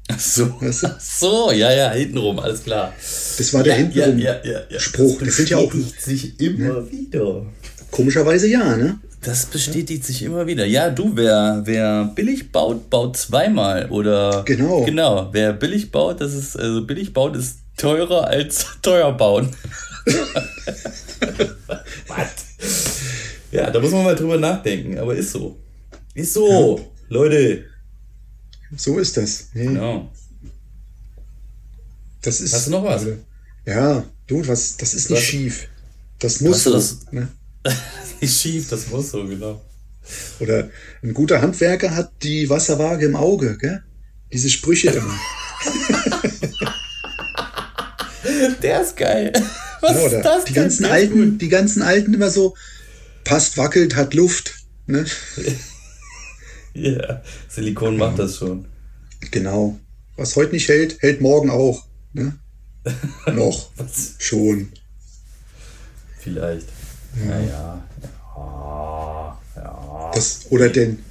[0.09, 0.87] Ach so, weißt du?
[0.89, 2.93] Ach so, ja, ja, hintenrum, alles klar.
[2.99, 5.19] Das war der ja, hintenrum ja, ja, ja, Spruch.
[5.19, 6.91] Das, das sind ja auch sich immer ne?
[6.91, 7.47] wieder.
[7.91, 8.99] Komischerweise ja, ne?
[9.23, 10.65] Das bestätigt sich immer wieder.
[10.65, 13.91] Ja, du, wer, wer billig baut, baut zweimal.
[13.91, 14.85] Oder genau.
[14.85, 19.49] Genau, wer billig baut, das ist, also billig baut ist teurer als teuer bauen.
[22.07, 22.29] Was?
[23.51, 25.59] Ja, da muss man mal drüber nachdenken, aber ist so.
[26.14, 26.85] Ist so, ja.
[27.09, 27.64] Leute.
[28.77, 29.49] So ist das.
[29.55, 29.66] Nee.
[29.66, 30.11] Genau.
[32.23, 32.53] Das ist.
[32.53, 33.07] Hast du noch was?
[33.64, 35.25] Ja, du, was, das ist nicht was?
[35.25, 35.69] schief.
[36.19, 36.73] Das muss so.
[36.73, 37.29] Das, ne?
[38.21, 39.61] nicht schief, das muss so, genau.
[40.38, 40.71] Oder
[41.03, 43.83] ein guter Handwerker hat die Wasserwaage im Auge, gell?
[44.33, 45.14] Diese Sprüche immer.
[48.62, 49.33] Der ist geil.
[49.81, 50.44] Was ja, ist das?
[50.44, 52.55] Die ganzen alten, die ganzen alten immer so,
[53.24, 54.55] passt, wackelt, hat Luft.
[54.87, 55.05] Ne?
[56.72, 58.66] Ja, Silikon macht das schon.
[59.33, 59.81] Genau.
[60.16, 61.85] Was heute nicht hält, hält morgen auch.
[62.12, 62.38] Ne?
[63.26, 63.72] Noch.
[64.20, 64.68] schon.
[66.20, 66.68] Vielleicht.
[67.18, 67.26] Ja.
[67.26, 67.88] Naja.
[68.37, 69.38] Ja.
[69.57, 70.11] ja.
[70.14, 71.03] Das, oder den,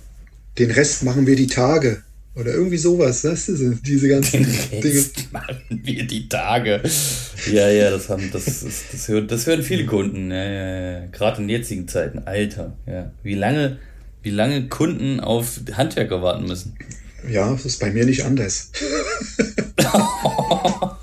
[0.58, 2.04] den Rest machen wir die Tage.
[2.36, 5.06] Oder irgendwie sowas, das ist diese ganzen Den Dinge.
[5.32, 6.82] machen wir die Tage.
[7.52, 11.06] Ja, ja, das haben, das ist, das hören, das hören viele Kunden, ja, ja, ja.
[11.08, 12.20] Gerade in jetzigen Zeiten.
[12.20, 13.12] Alter, ja.
[13.24, 13.80] Wie lange,
[14.22, 16.78] wie lange Kunden auf Handwerker warten müssen.
[17.28, 18.72] Ja, das ist bei mir nicht anders.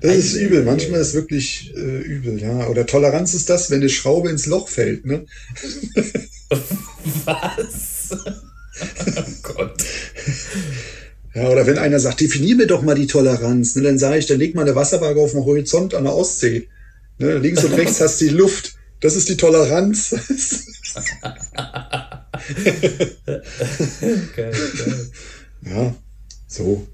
[0.00, 0.64] das ist übel.
[0.64, 2.66] Manchmal ist es wirklich äh, übel, ja.
[2.66, 5.24] Oder Toleranz ist das, wenn eine Schraube ins Loch fällt, ne?
[7.24, 8.10] Was?
[9.16, 9.84] oh Gott.
[11.34, 14.26] Ja, oder wenn einer sagt, definier mir doch mal die Toleranz, ne, dann sage ich,
[14.26, 16.68] dann leg mal eine Wasserwaage auf dem Horizont an der Ostsee.
[17.18, 18.76] Ne, links und rechts hast du die Luft.
[19.00, 20.14] Das ist die Toleranz.
[24.36, 24.54] geil.
[25.66, 25.94] Ja,
[26.46, 26.86] so.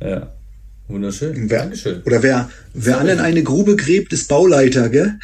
[0.00, 0.34] Ja.
[0.88, 1.48] Wunderschön.
[1.48, 2.02] Wer, Dankeschön.
[2.02, 5.20] Oder wer, wer an eine Grube gräbt, ist Bauleiter, gell?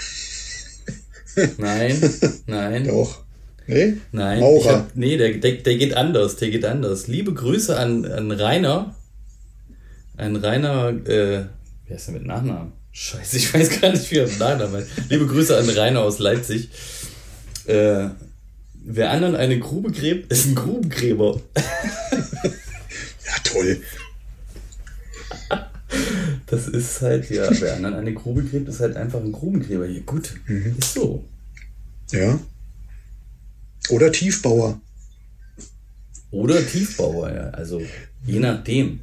[1.58, 1.98] Nein,
[2.46, 2.86] nein.
[2.86, 3.23] Doch.
[3.66, 3.94] Nee?
[4.12, 4.40] Nein.
[4.40, 4.72] Maurer.
[4.72, 7.06] Hab, nee, der, der, der geht anders, der geht anders.
[7.06, 8.94] Liebe Grüße an, an Rainer.
[10.16, 11.44] Ein Rainer, äh,
[11.86, 12.72] wie heißt der mit Nachnamen?
[12.92, 14.88] Scheiße, ich weiß gar nicht, wie er mit Nachnamen heißt.
[15.08, 16.68] Liebe Grüße an Rainer aus Leipzig.
[17.66, 18.08] Äh,
[18.84, 21.40] wer anderen eine Grube gräbt, ist ein Grubengräber.
[21.56, 23.80] ja, toll.
[26.46, 29.86] Das ist halt, ja, wer anderen eine Grube gräbt, ist halt einfach ein Grubengräber.
[29.86, 30.76] Hier, gut, mhm.
[30.78, 31.24] ist so.
[32.12, 32.38] Ja.
[33.90, 34.80] Oder Tiefbauer.
[36.30, 37.50] Oder Tiefbauer, ja.
[37.50, 37.82] Also
[38.26, 39.00] je nachdem.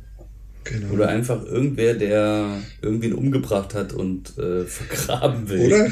[0.63, 0.93] Genau.
[0.93, 5.65] Oder einfach irgendwer, der irgendwen umgebracht hat und äh, vergraben will.
[5.65, 5.87] Oder?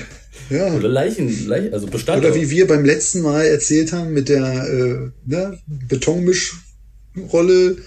[0.50, 0.72] Ja.
[0.74, 2.34] Oder Leichen, Leichen also Bestandteile.
[2.34, 7.78] Oder wie wir beim letzten Mal erzählt haben mit der äh, ne, Betonmischrolle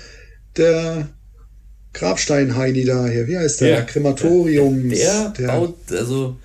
[0.57, 1.09] der
[1.95, 3.29] Grabstein-Heini da hier.
[3.29, 3.69] Wie heißt der?
[3.69, 3.83] Ja.
[3.83, 4.91] Krematorium.
[4.91, 6.37] Der, der, baut, also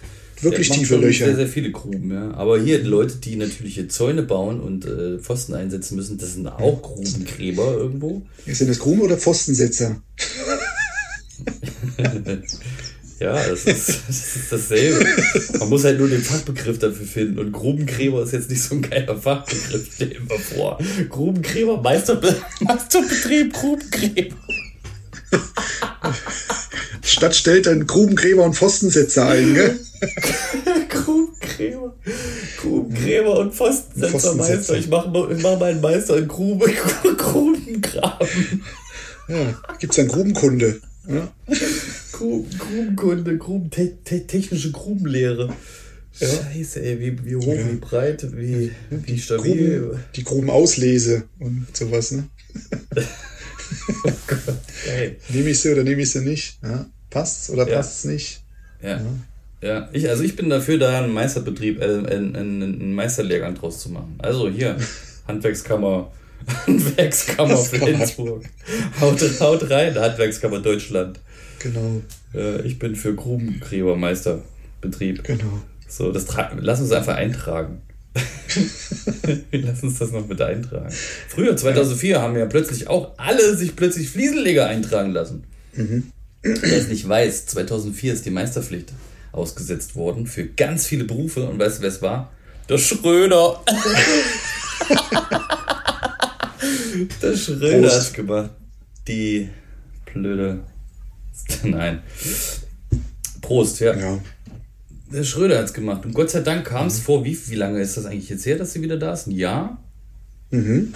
[0.43, 1.25] wirklich tiefe Löcher.
[1.25, 2.31] Sehr, sehr viele Gruben, ja.
[2.33, 6.81] Aber hier Leute, die natürliche Zäune bauen und äh, Pfosten einsetzen müssen, das sind auch
[6.81, 8.23] Grubengräber irgendwo.
[8.45, 10.01] Sind das Gruben oder Pfostensetzer?
[13.19, 15.05] ja, das ist, das ist dasselbe.
[15.59, 17.39] Man muss halt nur den Fachbegriff dafür finden.
[17.39, 20.79] Und Grubengräber ist jetzt nicht so ein geiler Fachbegriff, stell dir mal vor.
[21.09, 24.35] Grubengräber, Meisterbe Meisterbetrieb, Grubengräber.
[27.03, 29.79] Stadt stellt dann Grubengräber und Pfostensetzer ein, gell?
[30.89, 31.95] Grubengräber.
[32.61, 34.77] Grubengräber und Pfostensetzermeister.
[34.77, 36.71] Ich mache ich mach meinen Meister in Grube,
[37.17, 38.63] Grubengraben.
[39.27, 40.79] Ja, gibt's dann Grubenkunde.
[41.07, 41.31] Ja.
[42.11, 45.53] Grubenkunde, Gruben, te te technische Grubenlehre.
[46.19, 46.27] Ja.
[46.27, 47.71] Scheiße, ey, wie, wie hoch, ja.
[47.71, 49.81] wie breit, wie, wie stabil.
[49.81, 52.27] Gruben, die Grubenauslese und sowas, ne?
[54.27, 54.39] Gott,
[55.29, 56.57] Nehme ich sie oder nehme ich sie nicht?
[56.63, 56.85] Ja.
[57.09, 57.77] Passt's oder ja.
[57.77, 58.41] passt's nicht?
[58.81, 58.97] Ja.
[58.97, 59.01] ja.
[59.59, 63.89] Ja, ich, also ich bin dafür, da einen Meisterbetrieb, äh, einen, einen Meisterlehrgang draus zu
[63.89, 64.13] machen.
[64.19, 64.77] Also hier,
[65.27, 66.11] Handwerkskammer,
[66.67, 68.43] Handwerkskammer Flensburg.
[69.01, 71.19] Haut, haut rein, Handwerkskammer Deutschland.
[71.59, 72.03] Genau.
[72.35, 75.23] Äh, ich bin für Grubengräbermeisterbetrieb.
[75.23, 75.63] Genau.
[75.87, 76.27] So, das
[76.59, 77.81] lass uns einfach eintragen.
[79.51, 80.93] Lass uns das noch mit eintragen.
[81.27, 82.21] Früher, 2004, ja.
[82.21, 85.43] haben ja plötzlich auch alle sich plötzlich Fliesenleger eintragen lassen.
[85.73, 86.11] Mhm.
[86.41, 88.93] Wer es nicht weiß, 2004 ist die Meisterpflicht
[89.31, 91.47] ausgesetzt worden für ganz viele Berufe.
[91.47, 92.31] Und weißt du, wer es war?
[92.69, 93.63] Der Schröder.
[97.21, 98.51] der Schröder hat gemacht.
[99.07, 99.49] Die
[100.05, 100.59] blöde.
[101.63, 102.01] Nein.
[103.41, 103.95] Prost, ja.
[103.95, 104.19] ja.
[105.11, 106.05] Der Schröder hat es gemacht.
[106.05, 107.03] Und Gott sei Dank kam es mhm.
[107.03, 109.27] vor, wie, wie lange ist das eigentlich jetzt her, dass sie wieder da ist?
[109.27, 109.83] Ein Jahr?
[110.51, 110.93] Mhm.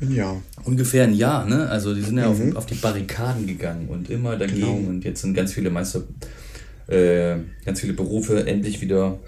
[0.00, 0.42] Ein Jahr.
[0.64, 1.68] Ungefähr ein Jahr, ne?
[1.68, 2.50] Also die sind ja mhm.
[2.50, 4.60] auf, auf, die Barrikaden gegangen und immer dagegen.
[4.60, 4.88] Genau.
[4.88, 6.02] Und jetzt sind ganz viele Meister,
[6.88, 9.18] äh, ganz viele Berufe endlich wieder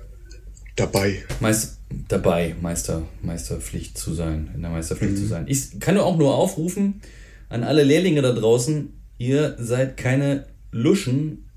[0.76, 1.22] dabei.
[1.40, 5.16] Meist, dabei, Meister, Meisterpflicht zu sein, in der Meisterpflicht mhm.
[5.16, 5.44] zu sein.
[5.48, 7.00] Ich kann auch nur aufrufen
[7.48, 11.47] an alle Lehrlinge da draußen, ihr seid keine Luschen,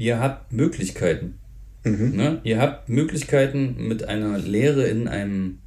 [0.00, 1.38] ihr habt Möglichkeiten.
[1.84, 2.16] Mhm.
[2.16, 2.40] Ne?
[2.42, 5.58] Ihr habt Möglichkeiten mit einer Lehre in einem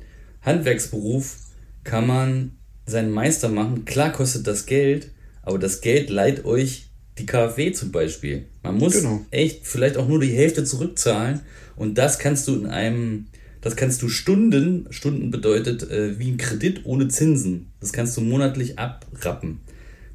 [0.41, 1.37] Handwerksberuf
[1.83, 2.51] kann man
[2.85, 3.85] seinen Meister machen.
[3.85, 5.11] Klar kostet das Geld,
[5.43, 8.45] aber das Geld leiht euch die KfW zum Beispiel.
[8.63, 9.23] Man muss genau.
[9.29, 11.41] echt vielleicht auch nur die Hälfte zurückzahlen
[11.75, 13.27] und das kannst du in einem,
[13.61, 17.71] das kannst du Stunden, Stunden bedeutet äh, wie ein Kredit ohne Zinsen.
[17.79, 19.59] Das kannst du monatlich abrappen.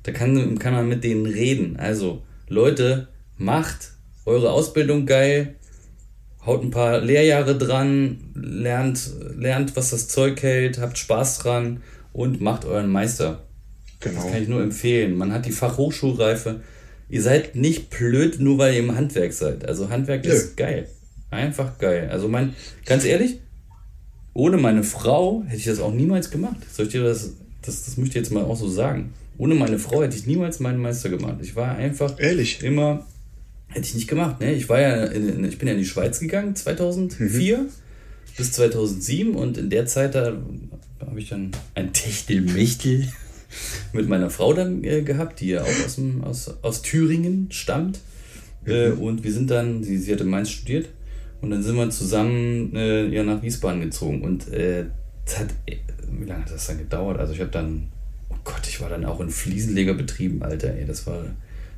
[0.02, 1.76] Da kann, kann man mit denen reden.
[1.76, 3.92] Also Leute, macht
[4.28, 5.56] eure Ausbildung geil,
[6.44, 12.40] haut ein paar Lehrjahre dran, lernt, lernt, was das Zeug hält, habt Spaß dran und
[12.40, 13.44] macht euren Meister.
[14.00, 14.22] Genau.
[14.22, 15.16] Das kann ich nur empfehlen.
[15.16, 16.60] Man hat die Fachhochschulreife.
[17.08, 19.66] Ihr seid nicht blöd, nur weil ihr im Handwerk seid.
[19.66, 20.32] Also Handwerk ja.
[20.32, 20.88] ist geil.
[21.30, 22.08] Einfach geil.
[22.10, 23.40] Also mein, ganz ehrlich,
[24.34, 26.56] ohne meine Frau hätte ich das auch niemals gemacht.
[26.72, 29.14] Soll ich dir das, das, das möchte ich jetzt mal auch so sagen.
[29.36, 31.38] Ohne meine Frau hätte ich niemals meinen Meister gemacht.
[31.42, 32.62] Ich war einfach Ehrlich?
[32.62, 33.06] immer
[33.68, 34.54] Hätte ich nicht gemacht, ne?
[34.54, 37.68] Ich war ja in, ich bin ja in die Schweiz gegangen 2004 mhm.
[38.36, 40.36] bis 2007 und in der Zeit da
[41.00, 43.08] habe ich dann ein Techtelmechtel
[43.92, 48.00] mit meiner Frau dann äh, gehabt, die ja auch aus, dem, aus, aus Thüringen stammt.
[48.66, 49.00] Äh, mhm.
[49.00, 50.88] und wir sind dann, sie, sie hatte Mainz studiert
[51.40, 54.22] und dann sind wir zusammen äh, ja, nach Wiesbaden gezogen.
[54.22, 54.86] Und äh,
[55.24, 57.18] das hat, wie lange hat das dann gedauert?
[57.18, 57.88] Also ich habe dann,
[58.30, 61.24] oh Gott, ich war dann auch in Fliesenlegerbetrieben, Alter, ey, das war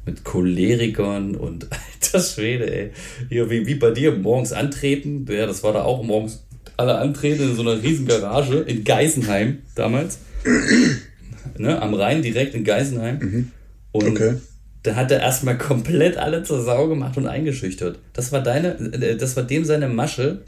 [0.07, 1.69] mit Cholerikern und
[2.03, 2.91] alter Schwede, ey.
[3.29, 5.27] Hier, wie, wie bei dir, morgens antreten.
[5.29, 6.45] Ja, das war da auch morgens
[6.77, 10.19] alle antreten in so einer riesen Garage in Geisenheim damals.
[11.59, 13.19] ne, am Rhein direkt in Geisenheim.
[13.19, 13.51] Mhm.
[13.93, 14.37] Und okay.
[14.83, 17.99] da hat er erstmal komplett alle zur Sau gemacht und eingeschüchtert.
[18.13, 20.43] Das war deine, äh, das war dem seine Masche,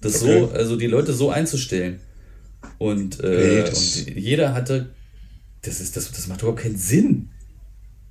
[0.00, 0.40] das okay.
[0.40, 2.00] so, also die Leute so einzustellen.
[2.78, 4.90] Und, äh, nee, und jeder hatte,
[5.62, 7.30] das ist, das, das macht überhaupt keinen Sinn.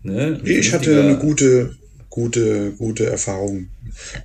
[0.04, 0.40] Ne?
[0.44, 1.76] Ich hatte eine gute,
[2.10, 3.68] gute, gute Erfahrung.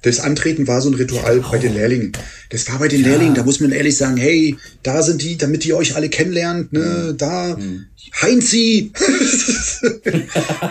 [0.02, 2.12] Das Antreten war so ein Ritual bei den Lehrlingen.
[2.50, 3.08] Das war bei den ja.
[3.08, 6.72] Lehrlingen, da muss man ehrlich sagen, hey, da sind die, damit ihr euch alle kennenlernt,
[6.72, 7.86] ne, da, mhm.
[8.22, 8.92] Heinzi!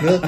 [0.01, 0.21] ne?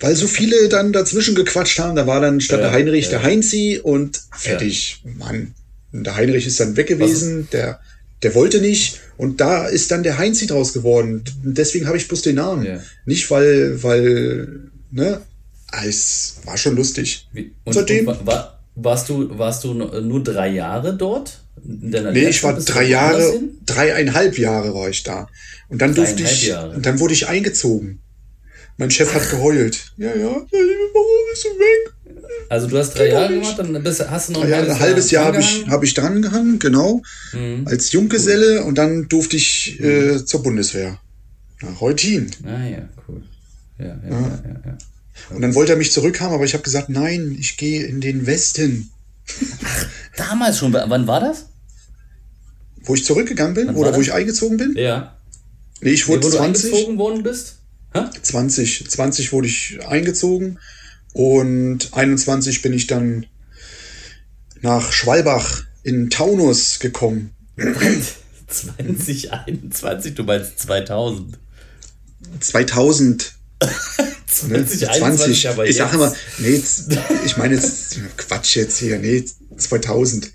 [0.00, 3.10] Weil so viele dann dazwischen gequatscht haben, da war dann statt ja, der Heinrich ja.
[3.12, 5.02] der Heinzi und fertig.
[5.04, 5.54] Mann.
[5.92, 7.80] Und der Heinrich ist dann weg gewesen, der,
[8.22, 9.00] der wollte nicht.
[9.16, 11.22] Und da ist dann der Heinzi draus geworden.
[11.42, 12.64] Deswegen habe ich bloß den Namen.
[12.64, 12.80] Ja.
[13.06, 15.20] Nicht, weil, weil, ne?
[15.86, 17.28] Es war schon lustig.
[17.32, 18.08] Wie, und, Seitdem.
[18.08, 21.40] Und war, warst du, warst du nur drei Jahre dort?
[21.64, 25.28] nee, ich war drei Jahre, dreieinhalb Jahre war ich da.
[25.68, 26.74] Und dann durfte ich, Jahre.
[26.76, 28.00] und dann wurde ich eingezogen.
[28.76, 29.92] Mein Chef hat geheult.
[29.96, 30.44] Ja, ja, warum
[31.30, 31.94] bist du weg?
[32.48, 35.10] Also du hast drei Jahre gemacht, dann bist, hast du noch ein, Jahre, ein halbes
[35.10, 37.66] Jahr habe ich, hab ich dran gehangen, genau, mhm.
[37.66, 38.68] als Junggeselle cool.
[38.68, 40.26] und dann durfte ich äh, mhm.
[40.26, 40.98] zur Bundeswehr.
[41.62, 42.30] Nach Reutin.
[42.44, 43.22] Ah ja, cool.
[43.78, 44.10] Ja, ja, ja.
[44.10, 44.78] ja, ja, ja.
[45.30, 48.26] Und dann wollte er mich zurückhaben, aber ich habe gesagt, nein, ich gehe in den
[48.26, 48.90] Westen.
[49.64, 50.72] Ach, damals schon.
[50.72, 51.46] Wann war das?
[52.82, 54.74] Wo ich zurückgegangen bin oder wo ich eingezogen bin?
[54.76, 55.16] Ja.
[55.80, 56.62] Nee, ich wurde nee, wo 20.
[56.62, 57.58] Du eingezogen worden bist?
[57.94, 58.10] Ha?
[58.20, 58.90] 20.
[58.90, 60.58] 20 wurde ich eingezogen
[61.12, 63.26] und 21 bin ich dann
[64.60, 67.30] nach Schwalbach in Taunus gekommen.
[68.48, 71.38] 2021, du meinst 2000.
[72.40, 73.32] 2000.
[74.26, 76.60] 2021, aber ich sage immer, nee,
[77.24, 79.24] ich meine jetzt, Quatsch jetzt hier, nee,
[79.56, 80.32] 2000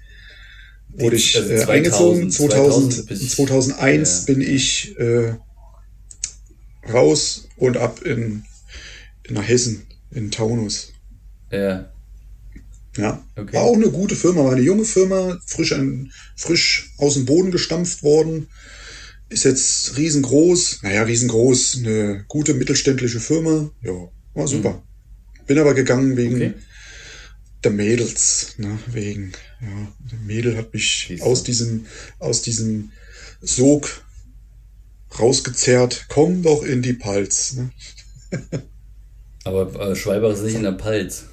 [0.93, 2.31] wurde ich also 2000, äh, eingezogen.
[2.31, 4.33] 2000, 2000 2001 ja.
[4.33, 5.33] bin ich äh,
[6.93, 8.43] raus und ab in,
[9.23, 10.93] in nach Hessen in Taunus.
[11.51, 11.91] Ja.
[12.97, 13.23] Ja.
[13.35, 13.53] Okay.
[13.53, 17.51] War auch eine gute Firma, war eine junge Firma, frisch, an, frisch aus dem Boden
[17.51, 18.47] gestampft worden.
[19.29, 23.69] Ist jetzt riesengroß, naja, riesengroß, eine gute mittelständische Firma.
[23.81, 24.71] Ja, war super.
[24.71, 25.45] Mhm.
[25.45, 26.53] Bin aber gegangen wegen okay.
[27.63, 31.85] der Mädels, ne, wegen, ja, der Mädel hat mich aus diesem,
[32.17, 32.91] aus diesem
[33.41, 34.03] Sog
[35.17, 36.05] rausgezerrt.
[36.09, 37.53] Komm doch in die Palz.
[37.53, 37.71] Ne?
[39.43, 41.25] Aber äh, Schwalbach ist nicht in der Palz.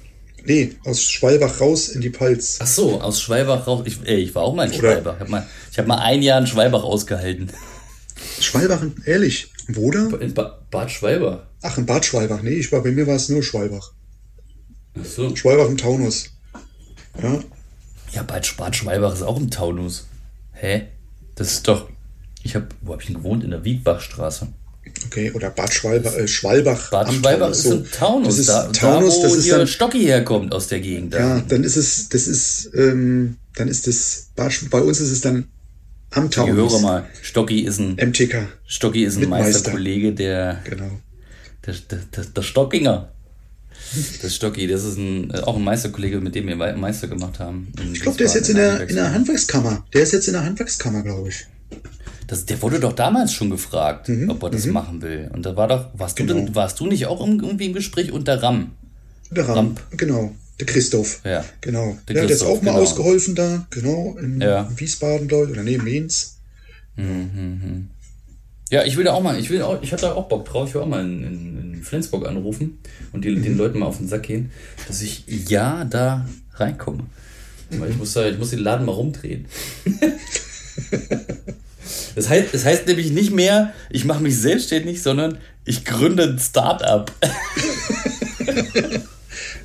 [0.45, 2.59] Nee, aus Schwalbach raus in die Palz.
[2.61, 3.83] Ach so, aus Schwalbach raus.
[3.85, 5.15] Ich, ey, ich war auch mal in Schwalbach.
[5.15, 5.47] Ich habe mal,
[5.77, 7.51] hab mal ein Jahr in Schwalbach ausgehalten.
[8.39, 9.51] Schwalbach, ehrlich?
[9.67, 10.07] Wo da?
[10.17, 11.47] In ba Bad Schwalbach.
[11.61, 12.41] Ach, in Bad Schwalbach.
[12.41, 13.91] Nee, ich war, bei mir war es nur Schwalbach.
[14.99, 15.35] Ach so.
[15.35, 16.29] Schwalbach im Taunus.
[17.21, 17.43] Ja.
[18.13, 20.07] Ja, Bad, Bad Schwalbach ist auch im Taunus.
[20.53, 20.87] Hä?
[21.35, 21.89] Das ist doch.
[22.47, 23.43] Ich habe, wo habe ich denn gewohnt?
[23.43, 24.47] In der Wiedbachstraße.
[25.07, 26.89] Okay, oder Bad Schwalbach, äh, Schwalbach.
[26.91, 27.73] Bad Schwalbach ist so.
[27.73, 30.79] im Taunus, das ist da, Taunus, da, wo das ist dann, Stocki herkommt aus der
[30.79, 31.13] Gegend.
[31.13, 31.19] Da.
[31.19, 35.49] Ja, dann ist es, das ist, ähm, dann ist das, bei uns ist es dann
[36.11, 36.71] am Taunus.
[36.71, 38.47] Ich höre mal, Stocki ist ein, MTK.
[38.65, 40.91] Stocki ist ein Meisterkollege, der, genau.
[41.65, 43.11] der, der, der, der Stockinger.
[44.21, 47.73] Das Stocki, das ist ein, äh, auch ein Meisterkollege, mit dem wir Meister gemacht haben.
[47.91, 49.85] Ich glaube, der ist jetzt in der, in der Handwerkskammer.
[49.93, 51.45] Der ist jetzt in der Handwerkskammer, glaube ich.
[52.27, 54.73] Das, der wurde doch damals schon gefragt, mhm, ob er das mhm.
[54.73, 55.29] machen will.
[55.33, 56.33] Und da war doch, warst genau.
[56.33, 58.71] du denn, warst du nicht auch irgendwie im Gespräch unter Ram?
[59.31, 59.81] Der Ram, Ramp.
[59.91, 60.31] genau.
[60.59, 61.21] Der Christoph.
[61.23, 61.45] Ja.
[61.61, 61.97] Genau.
[62.07, 62.83] Der, ja, der ist auch mal genau.
[62.83, 64.69] ausgeholfen da, genau, in ja.
[64.75, 66.37] Wiesbaden, glaube ich, oder neben Mainz.
[66.95, 67.87] Mhm, mhm.
[68.69, 70.75] Ja, ich will da auch mal, ich will auch, ich hatte auch Bock drauf, ich
[70.75, 72.79] will auch mal in, in, in Flensburg anrufen
[73.13, 73.43] und die, mhm.
[73.43, 74.51] den Leuten mal auf den Sack gehen,
[74.87, 77.05] dass ich ja da reinkomme.
[77.69, 79.45] Weil ich muss da, ich muss den Laden mal rumdrehen.
[82.17, 86.39] das, heißt, das heißt nämlich nicht mehr, ich mache mich selbstständig, sondern ich gründe ein
[86.39, 87.11] Start-up.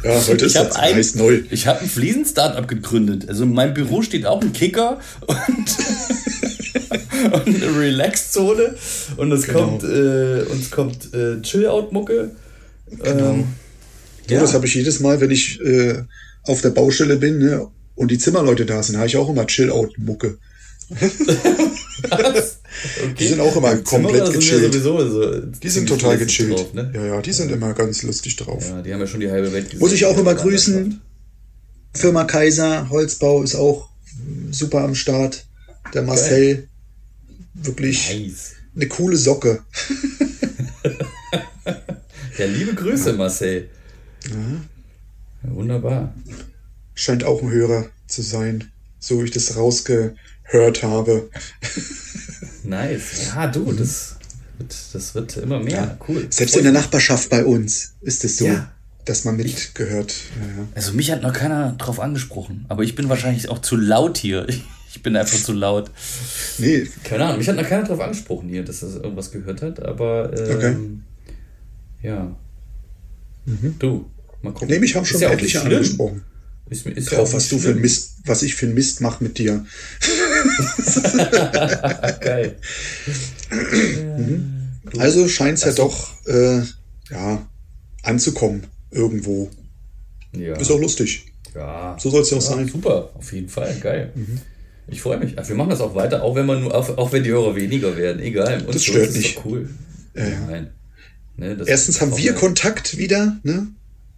[0.04, 1.42] Ja, heute ich ist ein, heißt neu.
[1.50, 3.28] Ich habe ein Fliesen-Startup gegründet.
[3.28, 4.98] Also in meinem Büro steht auch ein Kicker
[5.28, 5.38] und
[7.32, 8.74] und eine Relax-Zone
[9.16, 9.60] und es genau.
[9.60, 12.32] kommt, äh, und es kommt äh, Chill-Out-Mucke.
[12.90, 13.30] Genau.
[13.30, 13.44] Ähm,
[14.28, 14.40] ja.
[14.40, 16.02] das habe ich jedes Mal, wenn ich äh,
[16.42, 20.38] auf der Baustelle bin ne, und die Zimmerleute da sind, habe ich auch immer Chill-Out-Mucke.
[22.08, 22.60] Was?
[23.02, 23.14] Okay.
[23.18, 24.72] Die sind auch immer die komplett gechillt.
[24.72, 26.58] Sind ja so die sind total gechillt.
[26.58, 26.90] Drauf, ne?
[26.94, 27.56] Ja, ja, die sind ja.
[27.56, 28.66] immer ganz lustig drauf.
[28.68, 29.80] Ja, die haben ja schon die halbe Welt gesehen.
[29.80, 31.00] Muss ich auch immer grüßen.
[31.94, 33.88] Firma Kaiser, Holzbau ist auch
[34.50, 35.44] super am Start.
[35.92, 36.68] Der Marcel, Geil
[37.54, 38.52] wirklich nice.
[38.74, 39.62] eine coole Socke.
[42.38, 43.16] ja, liebe Grüße, ja.
[43.16, 43.68] Marcel.
[44.28, 45.50] Ja.
[45.50, 46.14] Wunderbar.
[46.94, 49.56] Scheint auch ein Hörer zu sein, so wie ich das
[50.52, 51.30] rausgehört habe.
[52.64, 53.28] nice.
[53.34, 54.16] Ja, du, das
[54.58, 55.74] wird, das wird immer mehr.
[55.74, 55.98] Ja.
[56.06, 56.26] Cool.
[56.30, 58.46] Selbst in der Nachbarschaft bei uns ist es so.
[58.46, 58.72] Ja
[59.04, 60.14] dass man mitgehört.
[60.36, 60.68] Ja.
[60.76, 64.46] Also mich hat noch keiner drauf angesprochen, aber ich bin wahrscheinlich auch zu laut hier.
[64.94, 65.90] Ich bin einfach zu laut.
[66.58, 66.86] Nee.
[67.02, 70.30] Keine Ahnung, mich hat noch keiner darauf angesprochen hier, dass er irgendwas gehört hat, aber
[70.38, 70.76] ähm, okay.
[72.02, 72.36] ja.
[73.46, 73.76] Mhm.
[73.78, 74.10] Du,
[74.42, 74.68] mal gucken.
[74.68, 76.22] Nee, mich haben schon ja etliche angesprochen.
[76.72, 79.38] Ist, ist Drauf, ja was du für Mist, was ich für einen Mist mache mit
[79.38, 79.66] dir.
[82.20, 82.56] Geil.
[83.50, 84.48] mhm.
[84.98, 86.60] Also scheint es ja doch äh,
[87.10, 87.46] ja,
[88.02, 89.50] anzukommen irgendwo.
[90.36, 90.56] Ja.
[90.56, 91.26] Ist auch lustig.
[91.54, 91.96] Ja.
[91.98, 92.68] So soll es ja auch sein.
[92.68, 93.74] Super, auf jeden Fall.
[93.80, 94.12] Geil.
[94.14, 94.40] Mhm.
[94.88, 95.36] Ich freue mich.
[95.36, 97.96] wir machen das auch weiter, auch wenn man nur, auch, auch wenn die Hörer weniger
[97.96, 98.20] werden.
[98.20, 98.62] Egal.
[98.62, 99.44] Uns das stört ist nicht.
[99.44, 99.68] cool.
[100.14, 100.70] Ja, Nein.
[101.36, 103.68] Ne, Erstens haben wir Kontakt wieder, ne?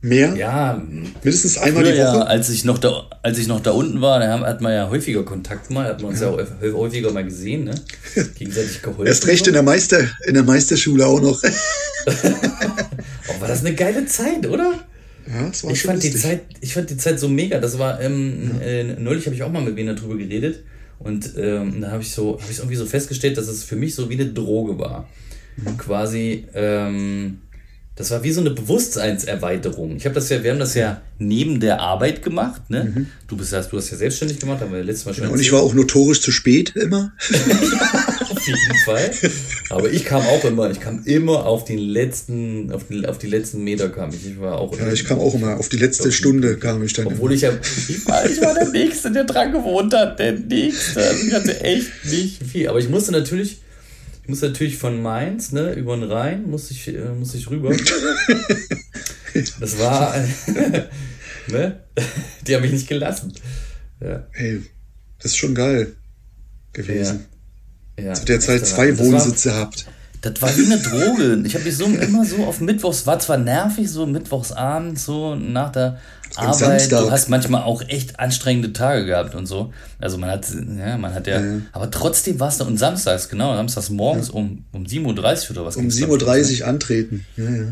[0.04, 0.36] Mehr?
[0.36, 0.82] Ja.
[1.22, 1.98] Mindestens einmal die Woche.
[1.98, 4.90] Ja, als ich noch da, als ich noch da unten war, da hat man ja
[4.90, 7.74] häufiger Kontakt mal, hat man uns ja, auch häufiger mal gesehen, ne?
[8.34, 9.06] Gegenseitig geholfen.
[9.06, 11.42] Erst recht in der Meister, in der Meisterschule auch noch.
[12.06, 14.74] oh, war das eine geile Zeit, oder?
[15.26, 17.58] Ja, das war ich fand die Zeit, ich fand die Zeit so mega.
[17.58, 18.66] Das war ähm, ja.
[18.66, 20.64] äh, neulich habe ich auch mal mit wem darüber geredet
[20.98, 23.94] und ähm, da habe ich so habe ich irgendwie so festgestellt, dass es für mich
[23.94, 25.08] so wie eine Droge war.
[25.56, 25.78] Mhm.
[25.78, 27.38] Quasi ähm,
[27.96, 29.96] das war wie so eine Bewusstseinserweiterung.
[29.96, 32.92] Ich habe das ja, wir haben das ja neben der Arbeit gemacht, ne?
[32.92, 33.06] Mhm.
[33.28, 35.24] Du bist ja, du hast ja selbstständig gemacht, haben wir letztes Mal schon.
[35.24, 37.12] Ja, und ich war auch notorisch zu spät immer.
[38.30, 39.10] auf jeden Fall.
[39.70, 43.28] Aber ich kam auch immer, ich kam immer auf den letzten, auf die, auf die
[43.28, 44.26] letzten Meter kam ich.
[44.26, 44.76] Ich war auch.
[44.76, 47.06] Ja, ich kam auch immer, auf die letzte Stunde kam ich dann.
[47.06, 47.36] Obwohl immer.
[47.36, 47.52] ich ja,
[47.88, 51.00] ich war, ich war der Nächste, der dran gewohnt hat, der Nächste.
[51.00, 52.68] Also ich hatte echt nicht viel.
[52.68, 53.58] Aber ich musste natürlich
[54.24, 57.76] ich muss natürlich von Mainz, ne, über den Rhein, muss ich, äh, muss ich rüber.
[59.60, 60.14] das war,
[61.48, 61.80] ne,
[62.46, 63.34] die haben mich nicht gelassen.
[64.00, 64.26] Ja.
[64.30, 64.62] Hey,
[65.18, 65.94] das ist schon geil
[66.72, 67.26] gewesen.
[67.98, 68.04] Ja.
[68.04, 69.88] ja Zu der Zeit zwei Wohnsitze war, habt.
[70.22, 71.42] Das war wie eine Droge.
[71.44, 75.70] Ich habe mich so immer so auf Mittwochs, war zwar nervig, so Mittwochsabend, so nach
[75.70, 76.00] der
[76.36, 76.90] Arbeit.
[76.90, 79.72] Du hast manchmal auch echt anstrengende Tage gehabt und so.
[79.98, 80.46] Also man hat,
[80.78, 81.60] ja, man hat ja, ja.
[81.72, 84.34] aber trotzdem war es da und samstags, genau, samstags morgens ja.
[84.34, 85.76] um, um 7.30 Uhr oder was?
[85.76, 87.64] Um 7.30 Uhr antreten, ja, ja.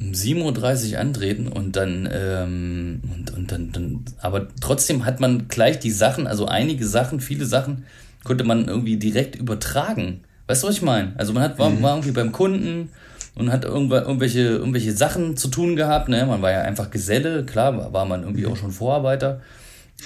[0.00, 5.48] Um 7.30 Uhr antreten und dann, ähm, und, und dann, dann, aber trotzdem hat man
[5.48, 7.84] gleich die Sachen, also einige Sachen, viele Sachen,
[8.24, 10.22] konnte man irgendwie direkt übertragen.
[10.48, 11.12] Weißt du, was ich meine?
[11.16, 11.82] Also man hat, war, mhm.
[11.82, 12.90] war irgendwie beim Kunden
[13.36, 16.08] und hat irgendwelche, irgendwelche Sachen zu tun gehabt.
[16.08, 16.26] Ne?
[16.26, 19.40] Man war ja einfach Geselle, klar, war man irgendwie auch schon Vorarbeiter.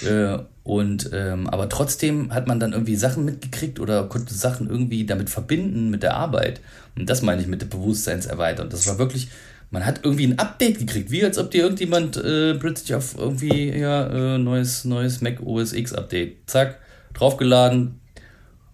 [0.05, 5.05] Äh, und ähm, aber trotzdem hat man dann irgendwie Sachen mitgekriegt oder konnte Sachen irgendwie
[5.05, 6.61] damit verbinden mit der Arbeit.
[6.95, 8.69] Und das meine ich mit der Bewusstseinserweiterung.
[8.69, 9.29] Das war wirklich,
[9.71, 13.69] man hat irgendwie ein Update gekriegt, wie als ob dir irgendjemand äh, plötzlich auf irgendwie
[13.69, 16.79] ja, äh, neues, neues Mac OS X Update, zack,
[17.13, 18.01] draufgeladen,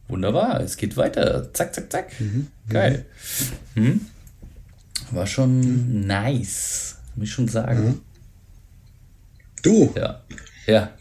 [0.07, 1.53] Wunderbar, es geht weiter.
[1.53, 2.19] Zack, zack, zack.
[2.19, 2.47] Mhm.
[2.69, 3.05] Geil.
[3.75, 4.01] Mhm.
[5.11, 6.07] War schon mhm.
[6.07, 7.85] nice, muss ich schon sagen.
[7.85, 8.01] Mhm.
[9.61, 9.93] Du.
[9.95, 10.23] Ja.
[10.65, 10.93] Ja.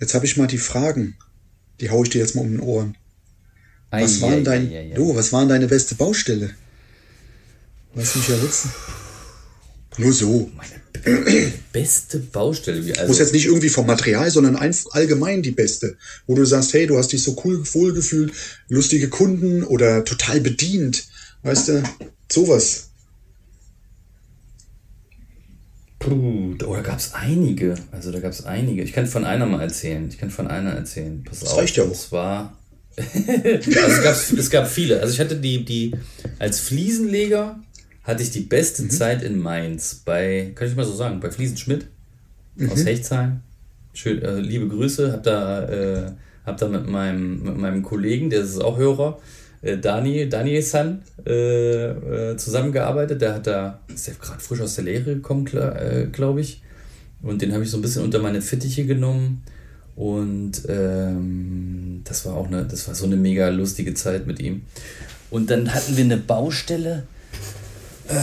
[0.00, 1.16] Jetzt habe ich mal die Fragen.
[1.80, 2.96] Die haue ich dir jetzt mal um den Ohren.
[3.90, 6.50] Was waren dein, du, was waren deine beste Baustelle?
[7.94, 8.72] Lass mich ja wissen.
[9.98, 10.50] Nur so.
[10.56, 10.84] Meine
[11.72, 12.92] beste Baustelle.
[12.98, 15.96] Also Muss jetzt nicht irgendwie vom Material, sondern allgemein die beste.
[16.26, 18.32] Wo du sagst, hey, du hast dich so cool wohlgefühlt,
[18.68, 21.04] lustige Kunden oder total bedient.
[21.42, 21.82] Weißt du,
[22.30, 22.88] sowas.
[26.04, 27.74] Puh, oh, da gab es einige.
[27.90, 28.82] Also da gab es einige.
[28.82, 30.06] Ich kann von einer mal erzählen.
[30.08, 31.24] Ich kann von einer erzählen.
[31.24, 31.58] Pass das auf.
[31.58, 31.88] Reicht ja auch.
[31.88, 32.58] Das war.
[32.96, 35.00] also es, gab, es gab viele.
[35.00, 35.94] Also ich hatte die, die
[36.38, 37.58] als Fliesenleger
[38.02, 38.90] hatte ich die beste mhm.
[38.90, 41.86] Zeit in Mainz bei, kann ich mal so sagen, bei Fliesenschmidt
[42.56, 42.70] mhm.
[42.70, 43.40] aus Hechtsheim.
[43.94, 45.10] Schön, äh, liebe Grüße.
[45.10, 46.12] Hab da, äh,
[46.44, 49.20] hab da mit meinem, mit meinem Kollegen, der ist auch Hörer,
[49.78, 53.20] Dani, Daniel San, äh, äh, zusammengearbeitet.
[53.20, 56.62] Der hat da, ist der gerade frisch aus der Lehre gekommen, äh, glaube ich.
[57.22, 59.42] Und den habe ich so ein bisschen unter meine Fittiche genommen.
[59.96, 64.62] Und ähm, das war auch eine, das war so eine mega lustige Zeit mit ihm.
[65.30, 67.04] Und dann hatten wir eine Baustelle.
[68.08, 68.14] Äh,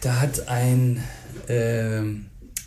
[0.00, 1.02] da hat ein
[1.48, 2.02] äh,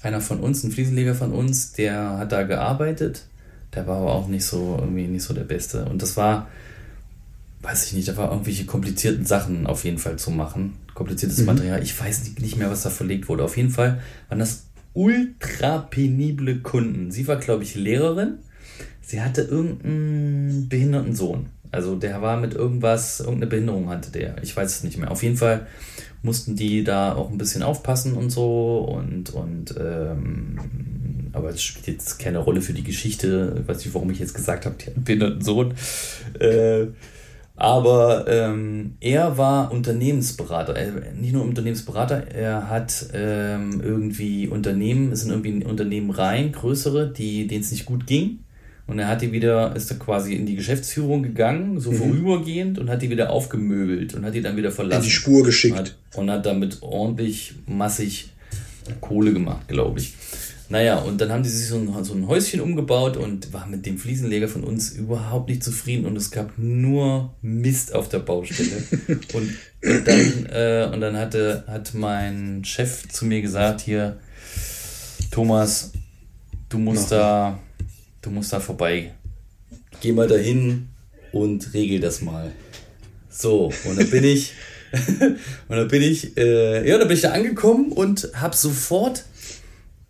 [0.03, 3.26] einer von uns, ein Fliesenleger von uns, der hat da gearbeitet.
[3.74, 5.86] Der war aber auch nicht so irgendwie nicht so der Beste.
[5.86, 6.47] Und das war
[7.62, 10.74] weiß ich nicht, da war irgendwelche komplizierten Sachen auf jeden Fall zu machen.
[10.93, 11.45] Kompliziertes mhm.
[11.45, 11.84] Material.
[11.84, 13.43] Ich weiß nicht mehr, was da verlegt wurde.
[13.43, 17.12] Auf jeden Fall waren das ultra penible Kunden.
[17.12, 18.39] Sie war, glaube ich, Lehrerin.
[19.01, 21.47] Sie hatte irgendeinen behinderten Sohn.
[21.72, 24.41] Also der war mit irgendwas, irgendeine Behinderung hatte der.
[24.43, 25.12] Ich weiß es nicht mehr.
[25.12, 25.68] Auf jeden Fall
[26.22, 28.80] mussten die da auch ein bisschen aufpassen und so.
[28.80, 30.59] Und, und ähm,
[31.34, 33.59] aber es spielt jetzt keine Rolle für die Geschichte.
[33.62, 35.74] Ich weiß nicht, warum ich jetzt gesagt habe, die hat einen behinderten Sohn.
[36.39, 36.88] Äh,
[37.55, 40.75] aber ähm, er war Unternehmensberater.
[40.75, 47.11] Er, nicht nur Unternehmensberater, er hat ähm, irgendwie Unternehmen, es sind irgendwie Unternehmen rein, größere,
[47.11, 48.39] die, denen es nicht gut ging.
[48.87, 51.95] Und er hat die wieder, ist da quasi in die Geschäftsführung gegangen, so mhm.
[51.95, 55.03] vorübergehend, und hat die wieder aufgemöbelt und hat die dann wieder verlassen.
[55.03, 55.77] In die Spur geschickt.
[55.77, 58.31] Und hat, und hat damit ordentlich massig
[58.99, 60.13] Kohle gemacht, glaube ich.
[60.72, 63.86] Naja, und dann haben die sich so ein, so ein Häuschen umgebaut und waren mit
[63.86, 68.82] dem Fliesenleger von uns überhaupt nicht zufrieden und es gab nur Mist auf der Baustelle.
[69.34, 69.49] und,
[69.84, 74.17] und, dann, äh, und dann hatte, hat mein Chef zu mir gesagt, hier,
[75.30, 75.91] Thomas,
[76.69, 77.59] du musst da,
[78.22, 79.11] du musst da vorbei.
[79.99, 80.88] Geh mal dahin
[81.34, 82.49] und regel das mal.
[83.30, 84.53] So, und dann bin ich,
[85.19, 89.26] und dann bin ich, äh, ja, da bin ich da angekommen und habe sofort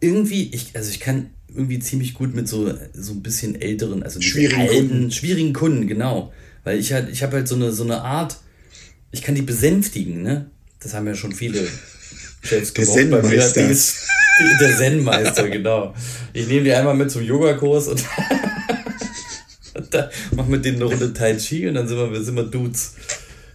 [0.02, 4.20] irgendwie, ich, also ich kann irgendwie ziemlich gut mit so, so ein bisschen älteren, also
[4.20, 5.12] schwierigen alten, Kunden.
[5.12, 6.34] schwierigen Kunden, genau.
[6.64, 8.38] Weil ich halt, ich habe halt so eine, so eine Art,
[9.12, 10.50] ich kann die besänftigen, ne?
[10.80, 11.68] Das haben ja schon viele
[12.42, 12.96] Chefs gemacht.
[12.96, 13.68] Der Zen-Meister.
[14.60, 15.94] Der Zen-Meister, genau.
[16.34, 18.04] Ich nehme die einmal mit zum Yogakurs und,
[19.76, 22.44] und da mach mit denen eine Runde Tai Chi und dann sind wir, sind wir
[22.44, 22.96] Dudes.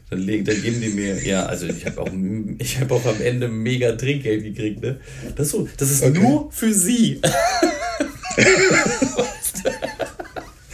[0.08, 3.48] Dann, legen, dann geben die mir, ja, also ich habe auch, hab auch am Ende
[3.48, 5.00] mega Trinkgeld gekriegt, ne?
[5.34, 6.20] Das, so, das ist okay.
[6.20, 7.20] nur für sie.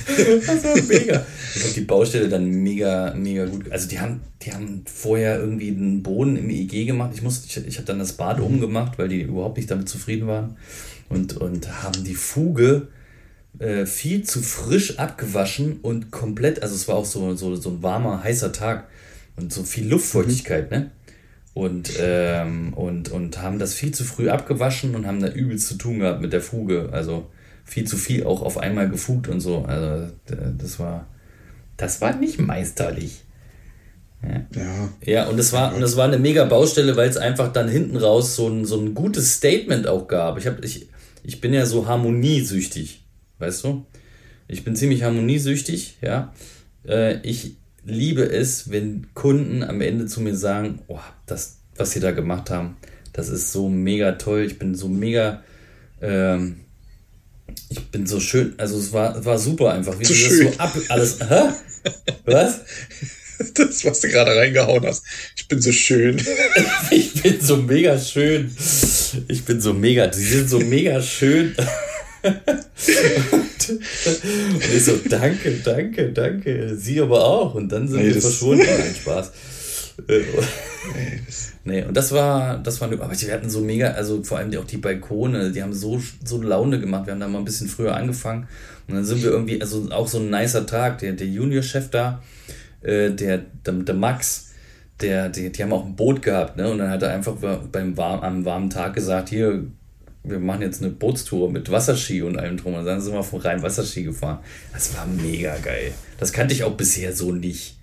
[0.06, 1.24] das war mega.
[1.54, 3.72] Ich habe die Baustelle dann mega, mega gut.
[3.72, 7.12] Also die haben, die haben vorher irgendwie den Boden im EG gemacht.
[7.14, 10.26] Ich, muss, ich, ich habe dann das Bad umgemacht, weil die überhaupt nicht damit zufrieden
[10.26, 10.56] waren.
[11.08, 12.88] Und, und haben die Fuge
[13.58, 17.82] äh, viel zu frisch abgewaschen und komplett, also es war auch so, so, so ein
[17.82, 18.88] warmer, heißer Tag
[19.36, 20.76] und so viel Luftfeuchtigkeit, mhm.
[20.76, 20.90] ne?
[21.54, 25.74] Und, ähm, und, und haben das viel zu früh abgewaschen und haben da übelst zu
[25.74, 26.88] tun gehabt mit der Fuge.
[26.92, 27.30] Also
[27.64, 29.64] viel zu viel auch auf einmal gefugt und so.
[29.66, 31.08] Also das war,
[31.76, 33.24] das war nicht meisterlich.
[34.22, 34.46] Ja.
[34.54, 34.88] ja.
[35.04, 37.96] Ja, und es war, und es war eine mega Baustelle, weil es einfach dann hinten
[37.96, 40.38] raus so ein, so ein gutes Statement auch gab.
[40.38, 40.88] Ich, hab, ich,
[41.22, 43.04] ich bin ja so harmoniesüchtig,
[43.40, 43.84] weißt du?
[44.48, 46.32] Ich bin ziemlich harmoniesüchtig, ja.
[46.86, 52.00] Äh, ich, liebe es, wenn Kunden am Ende zu mir sagen, oh, das, was sie
[52.00, 52.76] da gemacht haben,
[53.12, 55.42] das ist so mega toll, ich bin so mega,
[56.00, 56.60] ähm,
[57.68, 60.58] ich bin so schön, also es war, war super einfach, wie so du das so
[60.58, 61.52] ab, alles, hä?
[62.24, 62.60] Was?
[63.54, 65.02] Das, was du gerade reingehauen hast.
[65.34, 66.16] Ich bin so schön.
[66.92, 68.54] ich bin so mega schön.
[69.26, 71.56] Ich bin so mega, sie sind so mega schön
[72.22, 73.70] und,
[74.74, 76.76] ich so, danke, danke, danke.
[76.76, 77.54] Sie aber auch.
[77.54, 78.64] Und dann sind nee, wir verschwunden.
[78.64, 79.32] Nein, Spaß.
[81.64, 84.64] nee, und das war, das war, aber wir hatten so mega, also vor allem auch
[84.64, 87.06] die Balkone, die haben so, so Laune gemacht.
[87.06, 88.48] Wir haben da mal ein bisschen früher angefangen
[88.88, 92.22] und dann sind wir irgendwie, also auch so ein nicer Tag, der, der Juniorchef da,
[92.80, 94.52] äh, der, der, der Max,
[95.00, 96.70] der, die, die haben auch ein Boot gehabt, ne?
[96.70, 97.34] Und dann hat er einfach
[97.70, 99.66] beim warm, am warmen Tag gesagt, hier,
[100.24, 102.74] wir machen jetzt eine Bootstour mit Wasserski und allem drum.
[102.74, 104.38] Und dann sind wir vom rein Wasserski gefahren.
[104.72, 105.92] Das war mega geil.
[106.18, 107.76] Das kannte ich auch bisher so nicht.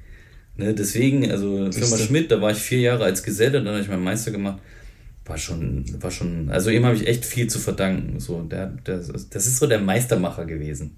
[0.56, 3.88] Ne, deswegen, also Firma Schmidt, da war ich vier Jahre als Geselle, dann habe ich
[3.88, 4.60] meinen Meister gemacht.
[5.26, 8.20] war schon, war schon, also ihm habe ich echt viel zu verdanken.
[8.20, 10.98] So, der, der, das ist so der Meistermacher gewesen.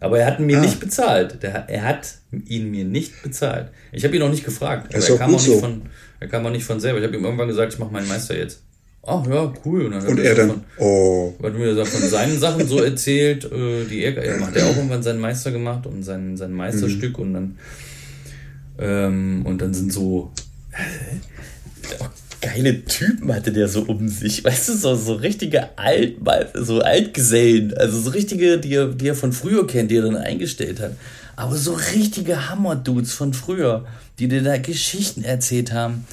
[0.00, 0.60] Aber er hat ihn mir ah.
[0.60, 1.42] nicht bezahlt.
[1.42, 3.70] Der, er hat ihn mir nicht bezahlt.
[3.90, 4.94] Ich habe ihn auch nicht gefragt.
[4.94, 5.58] Er, kam auch nicht so.
[5.58, 5.82] von,
[6.20, 7.00] er kam auch nicht von selber.
[7.00, 8.62] Ich habe ihm irgendwann gesagt, ich mache meinen Meister jetzt.
[9.02, 9.86] Ach ja, cool.
[9.86, 11.34] Und, dann und er dann, von, oh.
[11.42, 15.02] Hat mir von seinen Sachen so erzählt, äh, die er, er macht ja auch irgendwann
[15.02, 17.24] seinen Meister gemacht und sein, sein Meisterstück mhm.
[17.24, 17.58] und dann,
[18.78, 20.32] ähm, und dann sind so,
[20.72, 21.16] äh,
[22.40, 24.44] geile Typen hatte der so um sich.
[24.44, 26.16] Weißt du, so, so richtige Alt,
[26.54, 27.74] so Altgesellen.
[27.76, 30.92] Also so richtige, die er, die er von früher kennt, die er dann eingestellt hat.
[31.36, 33.86] Aber so richtige Hammer-Dudes von früher,
[34.18, 36.04] die dir da Geschichten erzählt haben.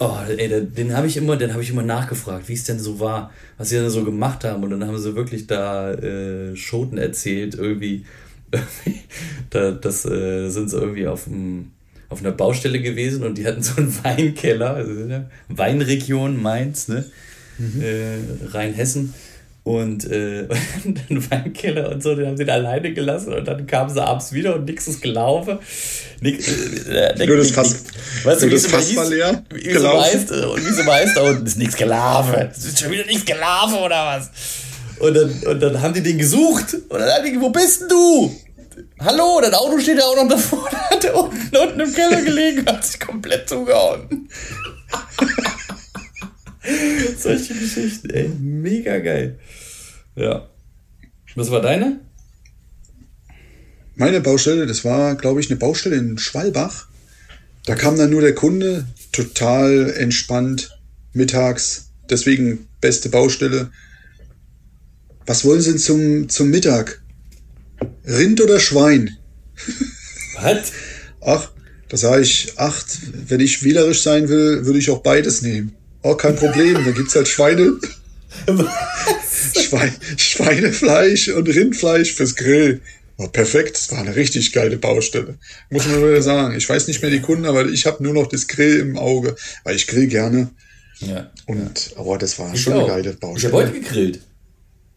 [0.00, 3.00] Oh, ey, den habe ich immer, den habe ich immer nachgefragt, wie es denn so
[3.00, 4.62] war, was sie denn so gemacht haben.
[4.62, 8.04] Und dann haben sie wirklich da äh, Schoten erzählt, irgendwie.
[9.50, 11.72] da, das äh, sind sie irgendwie auf dem
[12.08, 15.30] auf einer Baustelle gewesen und die hatten so einen Weinkeller, also ne?
[15.48, 17.04] Weinregion Mainz, ne?
[17.58, 17.82] Mhm.
[17.82, 19.12] Äh, Rheinhessen.
[19.68, 20.48] Und äh,
[21.10, 24.32] den Weinkeller und so, den haben sie da alleine gelassen und dann kamen sie abends
[24.32, 25.58] wieder und nichts ist gelaufen.
[26.22, 26.48] Nix,
[26.88, 27.84] äh, äh Nur das Fass,
[28.24, 29.70] weißt du, das Fass war leer, wie.
[29.74, 32.48] So heißt, und wie immer heißt, da unten ist nichts gelaufen.
[32.50, 34.30] Es ist schon wieder nichts gelaufen oder was?
[35.00, 37.88] Und dann, und dann haben die den gesucht und dann haben die, wo bist denn
[37.90, 38.34] du?
[39.00, 40.66] Hallo, das Auto steht ja auch noch davor.
[40.72, 44.30] Da hat er unten, unten im Keller gelegen, hat sich komplett zugehauen.
[47.18, 48.28] Solche Geschichten, ey.
[48.28, 49.38] Mega geil.
[50.18, 50.48] Ja.
[51.36, 52.00] Was war deine?
[53.94, 56.88] Meine Baustelle, das war, glaube ich, eine Baustelle in Schwalbach.
[57.66, 60.76] Da kam dann nur der Kunde, total entspannt,
[61.12, 61.90] mittags.
[62.10, 63.70] Deswegen beste Baustelle.
[65.26, 67.00] Was wollen Sie denn zum, zum Mittag?
[68.04, 69.16] Rind oder Schwein?
[70.40, 70.72] Was?
[71.20, 71.50] Ach,
[71.88, 75.76] da sage ich, ach, wenn ich wählerisch sein will, würde ich auch beides nehmen.
[76.02, 77.78] Oh, kein Problem, dann gibt's halt Schweine.
[79.60, 82.80] Schwein, Schweinefleisch und Rindfleisch fürs Grill.
[83.16, 85.38] Oh, perfekt, das war eine richtig geile Baustelle.
[85.70, 86.56] Muss man wieder sagen.
[86.56, 89.34] Ich weiß nicht mehr die Kunden, aber ich habe nur noch das Grill im Auge,
[89.64, 90.50] weil ich grill gerne.
[91.00, 91.30] Ja.
[91.46, 92.88] Und, aber das war ich schon auch.
[92.88, 93.36] eine geile Baustelle.
[93.36, 94.20] Ich habe heute gegrillt.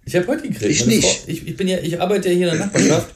[0.06, 0.72] Ich habe heute gekriegt.
[0.72, 1.04] Ich nicht.
[1.04, 3.14] Frau, ich, ich, bin ja, ich arbeite ja hier in der Nachbarschaft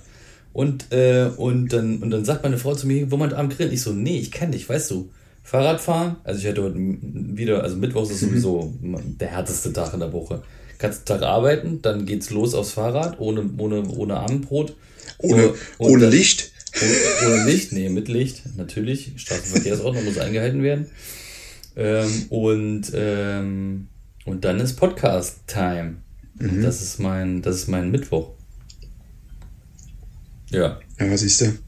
[0.53, 3.73] und, äh, und, dann, und dann sagt meine Frau zu mir, wo man am Grillen?
[3.73, 5.11] Ich so, nee, ich kann nicht, weißt du.
[5.45, 10.11] Fahrradfahren, also ich hatte heute wieder, also Mittwoch ist sowieso der härteste Tag in der
[10.11, 10.41] Woche.
[10.79, 14.75] Kannst Tag arbeiten, dann geht's los aufs Fahrrad, ohne, ohne, ohne Abendbrot.
[15.19, 16.51] Ohne, ohne dann, Licht?
[16.81, 19.13] Ohne, ohne, Licht, nee, mit Licht, natürlich.
[19.17, 20.87] Straßenverkehrsordnung muss eingehalten werden.
[21.75, 23.87] Ähm, und, ähm,
[24.25, 25.97] und dann ist Podcast-Time.
[26.39, 26.63] Mhm.
[26.63, 28.31] Das ist mein, das ist mein Mittwoch.
[30.49, 30.79] Ja.
[30.99, 31.59] Ja, was ist denn?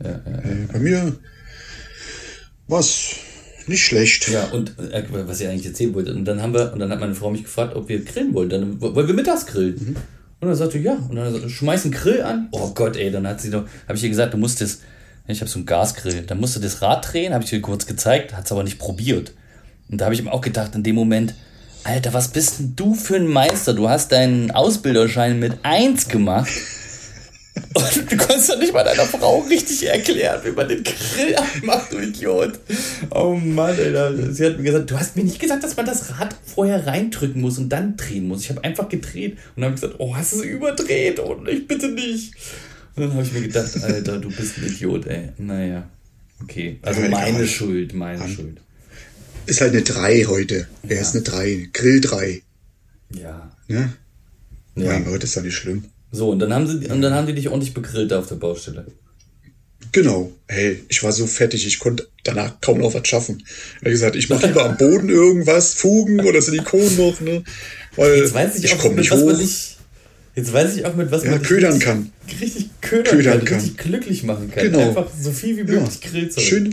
[0.00, 1.18] Ja, ja, äh, bei mir
[2.70, 3.16] war es
[3.66, 4.28] nicht schlecht.
[4.28, 7.00] Ja, und äh, was ich eigentlich erzählen wollte, und dann haben wir, und dann hat
[7.00, 8.48] meine Frau mich gefragt, ob wir grillen wollen.
[8.48, 9.76] Dann wollen wir mittags grillen.
[9.78, 9.96] Mhm.
[10.40, 10.94] Und dann sagte ja.
[11.08, 12.48] Und dann schmeiß einen Grill an.
[12.52, 14.80] Oh Gott, ey, dann hat sie doch, habe ich ihr gesagt, du musst das,
[15.26, 17.86] ich habe so einen Gasgrill, dann musst du das Rad drehen, habe ich ihr kurz
[17.86, 19.32] gezeigt, hat es aber nicht probiert.
[19.90, 21.34] Und da habe ich ihm auch gedacht, in dem Moment,
[21.84, 23.74] Alter, was bist denn du für ein Meister?
[23.74, 26.50] Du hast deinen Ausbilderschein mit 1 gemacht.
[27.72, 31.92] Und du konntest doch nicht mal deiner Frau richtig erklären, wie man den Grill anmacht,
[31.92, 32.58] du Idiot.
[33.10, 34.32] Oh Mann, Alter.
[34.32, 37.40] Sie hat mir gesagt, du hast mir nicht gesagt, dass man das Rad vorher reindrücken
[37.40, 38.42] muss und dann drehen muss.
[38.42, 41.20] Ich habe einfach gedreht und habe gesagt, oh, hast du es überdreht?
[41.20, 42.34] Und ich bitte nicht.
[42.96, 45.28] Und dann habe ich mir gedacht, Alter, du bist ein Idiot, ey.
[45.38, 45.88] Naja.
[46.42, 46.80] Okay.
[46.82, 48.60] Also meine Schuld, meine Schuld.
[49.46, 50.66] Ist halt eine 3 heute.
[50.88, 51.02] Er ja.
[51.02, 51.68] ist eine 3.
[51.72, 52.42] Grill 3.
[53.14, 53.52] Ja.
[53.68, 53.92] Ne?
[54.74, 54.92] Ja.
[54.92, 55.84] Mein Gott, ist ja nicht schlimm.
[56.12, 58.86] So, und dann haben sie, und dann haben die dich ordentlich begrillt auf der Baustelle.
[59.92, 60.32] Genau.
[60.46, 63.42] Hey, ich war so fertig, ich konnte danach kaum noch was schaffen.
[63.42, 67.42] Ich habe gesagt, ich mache lieber am Boden irgendwas, Fugen oder Silikon noch, ne?
[67.96, 69.36] Weil jetzt weiß ich, ich komme nicht hoch.
[69.36, 69.78] Nicht,
[70.36, 72.12] jetzt weiß ich auch, mit was ja, man ködern richtig, kann.
[72.40, 74.64] Richtig ködern, ködern kann, richtig glücklich machen kann.
[74.64, 74.88] Genau.
[74.88, 76.10] Einfach so viel wie möglich ja.
[76.10, 76.44] Grillzeug.
[76.44, 76.66] Schön,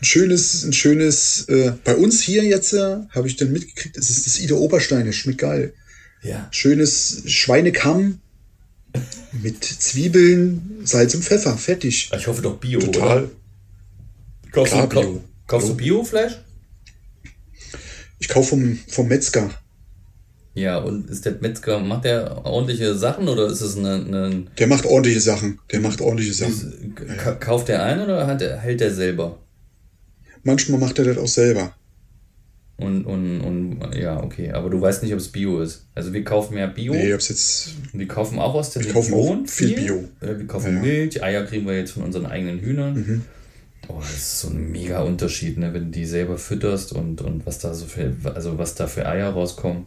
[0.00, 4.10] ein schönes, ein schönes, äh, bei uns hier jetzt äh, habe ich dann mitgekriegt, es
[4.10, 5.72] ist das Ida Oberstein, das schmeckt geil.
[6.22, 6.48] Ja.
[6.52, 8.20] Schönes Schweinekamm
[9.32, 12.10] mit Zwiebeln, Salz und Pfeffer, fertig.
[12.14, 13.24] Ich hoffe doch Bio, Total.
[13.24, 13.30] Oder?
[14.52, 15.24] Kaufst, Klar, du, Bio.
[15.46, 16.40] kaufst du Biofleisch?
[18.18, 19.50] Ich kaufe vom, vom Metzger.
[20.54, 24.66] Ja, und ist der Metzger, macht der ordentliche Sachen oder ist es eine, eine Der
[24.66, 25.60] macht ordentliche Sachen.
[25.70, 26.94] Der macht ordentliche Sachen.
[27.38, 29.38] Kauft der ein oder hat hält der selber?
[30.42, 31.74] Manchmal macht er das auch selber.
[32.80, 34.52] Und, und, und ja, okay.
[34.52, 35.86] Aber du weißt nicht, ob es Bio ist.
[35.94, 36.94] Also wir kaufen mehr Bio.
[36.94, 37.74] Nee, hab's jetzt.
[37.92, 40.08] Wir kaufen auch aus der wir Region viel, Bio.
[40.20, 42.94] Wir kaufen ja, Milch, Eier kriegen wir jetzt von unseren eigenen Hühnern.
[42.94, 43.22] Mhm.
[43.88, 45.74] Oh, das ist so ein mega Unterschied, ne?
[45.74, 49.06] wenn du die selber fütterst und, und was da so für, also was da für
[49.06, 49.86] Eier rauskommen.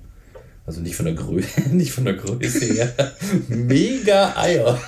[0.66, 2.94] Also nicht von der Größe, nicht von der Größe her.
[3.48, 4.80] mega Eier.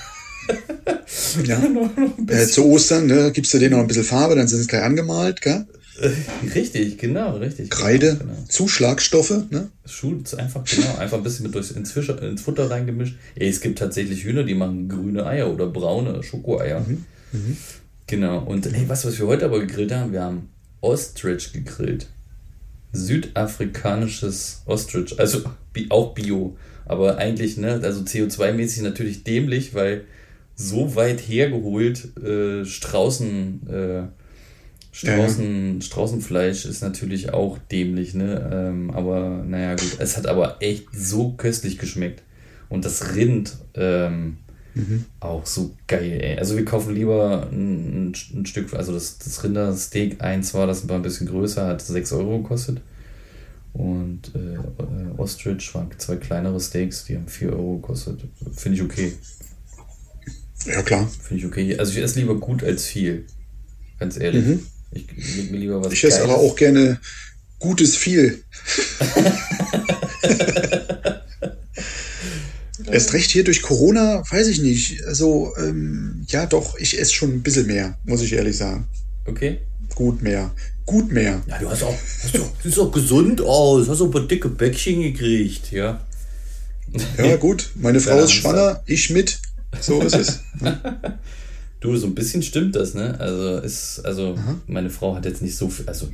[1.43, 1.61] Ja.
[2.27, 4.83] äh, zu Ostern ne, gibst du denen noch ein bisschen Farbe, dann sind sie gleich
[4.83, 5.65] angemalt, gell?
[6.53, 7.69] Richtig, genau, richtig.
[7.69, 8.45] Kreide, genau, genau.
[8.49, 9.69] Zuschlagstoffe, ne?
[9.85, 13.15] Schuh, einfach, genau, einfach ein bisschen mit durchs, ins, Fischer, ins Futter reingemischt.
[13.35, 16.81] Ey, es gibt tatsächlich Hühner, die machen grüne Eier oder braune Schokoeier.
[16.81, 17.05] Mhm.
[17.31, 17.57] Mhm.
[18.07, 20.49] Genau, und ey, was, was wir heute aber gegrillt haben, wir haben
[20.81, 22.07] Ostrich gegrillt.
[22.91, 25.41] Südafrikanisches Ostrich, also
[25.89, 30.05] auch Bio, aber eigentlich, ne, also CO2-mäßig natürlich dämlich, weil
[30.55, 34.03] so weit hergeholt äh, Straußen, äh,
[34.95, 35.81] Straußen.
[35.81, 38.49] Straußenfleisch ist natürlich auch dämlich, ne?
[38.53, 39.97] Ähm, aber naja, gut.
[39.99, 42.23] Es hat aber echt so köstlich geschmeckt.
[42.69, 44.37] Und das Rind ähm,
[44.73, 45.03] mhm.
[45.19, 46.37] auch so geil, ey.
[46.37, 50.95] Also wir kaufen lieber ein, ein, Stück, also das, das Rindersteak, eins war das war
[50.95, 52.79] ein bisschen größer, hat 6 Euro gekostet.
[53.73, 58.21] Und äh, Ostrich waren zwei kleinere Steaks, die haben 4 Euro gekostet.
[58.55, 59.11] Finde ich okay.
[60.65, 61.05] Ja, klar.
[61.21, 61.77] Finde ich okay.
[61.77, 63.25] Also ich esse lieber gut als viel.
[63.99, 64.45] Ganz ehrlich.
[64.45, 64.65] Mhm.
[64.95, 66.99] Ich leg mir lieber was Ich esse aber auch gerne
[67.59, 68.43] gutes viel.
[72.91, 75.03] Erst recht hier durch Corona, weiß ich nicht.
[75.05, 78.87] Also, ähm, ja, doch, ich esse schon ein bisschen mehr, muss ich ehrlich sagen.
[79.25, 79.59] Okay.
[79.95, 80.53] Gut mehr.
[80.85, 81.41] Gut mehr.
[81.47, 84.49] Ja, du hast auch, hast auch, siehst auch gesund aus, hast auch ein paar dicke
[84.49, 86.05] Bäckchen gekriegt, ja.
[87.17, 87.71] Ja, gut.
[87.75, 89.39] Meine Frau ist schwanger, ich mit.
[89.81, 90.39] So ist es.
[91.85, 93.15] Du, so ein bisschen stimmt das, ne?
[93.19, 94.55] Also ist, also Aha.
[94.65, 96.07] meine Frau hat jetzt nicht so viel, also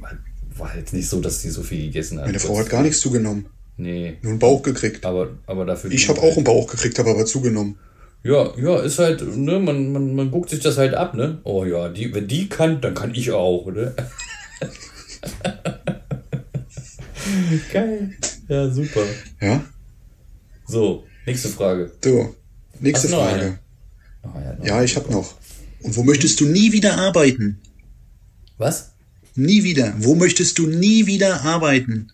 [0.57, 2.26] war jetzt nicht so, dass sie so viel gegessen hat.
[2.26, 3.45] Meine Frau hat gar nichts zugenommen.
[3.78, 4.17] Nee.
[4.22, 5.05] Nur einen Bauch gekriegt.
[5.05, 5.89] Aber, aber dafür.
[5.91, 7.78] Ich habe auch einen Bauch gekriegt, habe aber zugenommen.
[8.22, 11.39] Ja, ja, ist halt, ne, man, man, man guckt sich das halt ab, ne?
[11.45, 13.93] Oh ja, die, wenn die kann, dann kann ich auch, ne?
[17.72, 18.11] Geil.
[18.49, 19.03] Ja, super.
[19.39, 19.63] Ja.
[20.67, 21.93] So, nächste Frage.
[22.03, 22.36] So,
[22.82, 23.57] nächste Frage.
[24.24, 25.34] Oh, ja, ja, ich habe noch.
[25.84, 27.59] Und wo möchtest du nie wieder arbeiten?
[28.57, 28.91] Was?
[29.36, 29.93] Nie wieder.
[29.97, 32.11] Wo möchtest du nie wieder arbeiten?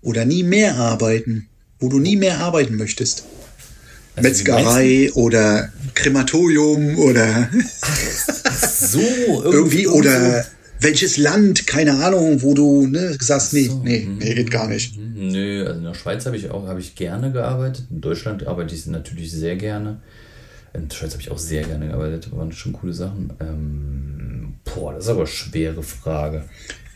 [0.00, 1.48] Oder nie mehr arbeiten?
[1.78, 3.24] Wo du nie mehr arbeiten möchtest?
[4.16, 7.50] Also Metzgerei oder Krematorium oder
[8.78, 9.00] so
[9.42, 10.44] irgendwie oder
[10.80, 14.96] welches Land, keine Ahnung, wo du ne, sagst, nee, nee, nee, geht gar nicht.
[14.96, 17.86] Nö, also in der Schweiz habe ich auch habe ich gerne gearbeitet.
[17.90, 20.00] In Deutschland arbeite ich natürlich sehr gerne.
[20.74, 23.32] In Schweiz habe ich auch sehr gerne gearbeitet, waren schon coole Sachen.
[23.40, 26.44] Ähm, boah, das ist aber eine schwere Frage.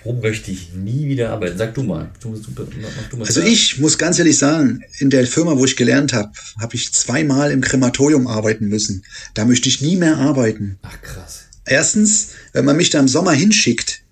[0.05, 1.59] Wo möchte ich nie wieder arbeiten?
[1.59, 2.11] Sag du mal.
[2.20, 2.64] Du, du,
[3.11, 6.31] du mal also ich muss ganz ehrlich sagen, in der Firma, wo ich gelernt habe,
[6.61, 9.05] habe ich zweimal im Krematorium arbeiten müssen.
[9.35, 10.79] Da möchte ich nie mehr arbeiten.
[10.83, 11.45] Ach krass.
[11.64, 14.03] Erstens, wenn man mich da im Sommer hinschickt,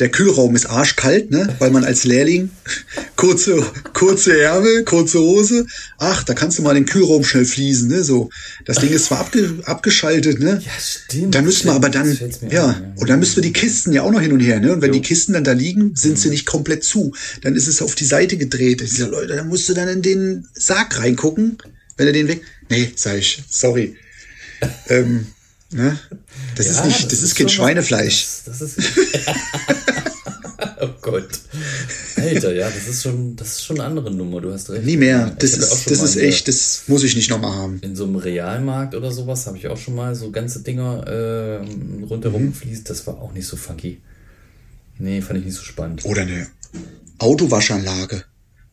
[0.00, 1.54] der Kühlraum ist arschkalt, ne?
[1.58, 2.50] Weil man als Lehrling
[3.16, 5.66] kurze, kurze Ärmel, kurze Hose.
[5.98, 8.02] Ach, da kannst du mal den Kühlraum schnell fließen, ne?
[8.02, 8.30] So.
[8.64, 10.62] Das Ding ist zwar abge, abgeschaltet, ne?
[10.64, 11.34] Ja, stimmt.
[11.34, 12.18] Dann müssen wir aber dann,
[12.50, 14.58] ja, an, ja, und dann müssen wir die Kisten ja auch noch hin und her,
[14.58, 14.72] ne?
[14.72, 15.00] Und wenn jo.
[15.00, 16.16] die Kisten dann da liegen, sind mhm.
[16.16, 17.12] sie nicht komplett zu.
[17.42, 18.80] Dann ist es auf die Seite gedreht.
[18.80, 21.58] Ich sag, Leute, dann musst du dann in den Sarg reingucken,
[21.98, 22.40] wenn er den weg.
[22.70, 23.96] Nee, sag ich, sorry.
[24.88, 25.26] ähm,
[25.72, 25.98] Ne?
[26.56, 28.26] Das ja, ist nicht, das, das ist, kein Schweinefleisch.
[28.44, 28.78] Das, das ist,
[30.80, 31.28] oh Gott.
[32.16, 34.84] Alter, ja, das ist schon, das ist schon eine andere Nummer, du hast recht.
[34.84, 35.30] Nie mehr.
[35.38, 37.78] Das ist, das ist echt, das muss ich nicht nochmal haben.
[37.82, 42.04] In so einem Realmarkt oder sowas habe ich auch schon mal so ganze Dinger äh,
[42.04, 42.50] rundherum mhm.
[42.50, 42.90] gefliest.
[42.90, 44.00] Das war auch nicht so funky.
[44.98, 46.04] Nee, fand ich nicht so spannend.
[46.04, 46.48] Oder eine
[47.18, 48.24] Autowaschanlage.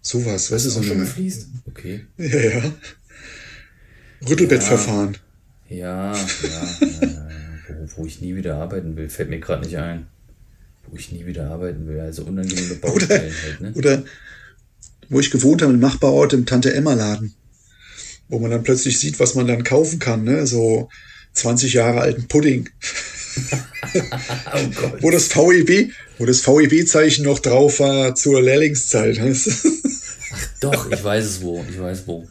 [0.01, 1.47] Sowas, weißt du, so schon gefliest?
[1.65, 2.05] Okay.
[2.17, 2.71] Ja, ja.
[4.27, 5.13] Rüttelbettverfahren.
[5.13, 5.19] Ja.
[5.69, 6.19] Ja, ja,
[6.81, 7.27] ja,
[7.67, 10.07] wo, wo, ich nie wieder arbeiten will, fällt mir gerade nicht ein.
[10.87, 13.73] Wo ich nie wieder arbeiten will, also unangenehme Baustellen halt, ne?
[13.73, 14.03] Oder
[15.09, 17.33] wo ich gewohnt habe, im Nachbarort im Tante-Emma-Laden.
[18.29, 20.47] Wo man dann plötzlich sieht, was man dann kaufen kann, ne?
[20.47, 20.89] So
[21.33, 22.69] 20 Jahre alten Pudding.
[24.53, 25.01] oh Gott.
[25.03, 29.19] Wo das VEB, wo das VEB-Zeichen noch drauf war zur Lehrlingszeit.
[30.33, 32.27] Ach doch, ich weiß es wo, ich weiß wo.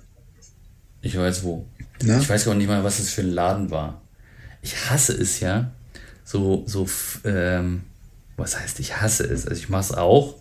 [1.02, 1.66] Ich weiß wo.
[2.02, 2.18] Na?
[2.18, 4.00] Ich weiß gar nicht mal, was es für ein Laden war.
[4.62, 5.70] Ich hasse es ja.
[6.24, 6.86] So, so,
[7.24, 7.82] ähm,
[8.36, 9.46] was heißt, ich hasse es?
[9.46, 10.36] Also ich mache es auch.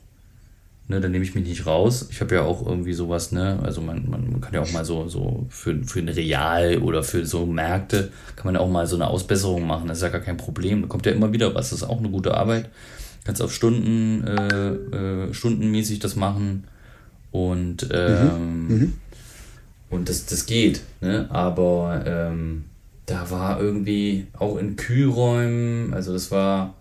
[0.87, 2.07] Ne, dann nehme ich mich nicht raus.
[2.11, 3.59] Ich habe ja auch irgendwie sowas, ne?
[3.63, 7.25] Also man, man kann ja auch mal so, so für, für ein Real oder für
[7.25, 9.87] so Märkte kann man ja auch mal so eine Ausbesserung machen.
[9.87, 10.83] Das ist ja gar kein Problem.
[10.83, 11.71] Da kommt ja immer wieder was.
[11.71, 12.69] Das ist auch eine gute Arbeit.
[13.23, 16.65] Kannst auf Stunden, äh, äh, stundenmäßig das machen.
[17.31, 18.75] Und ähm, mhm.
[18.75, 18.93] Mhm.
[19.95, 21.27] Und das, das geht, ne?
[21.29, 22.65] aber ähm,
[23.05, 26.75] da war irgendwie auch in Kühlräumen, also das war,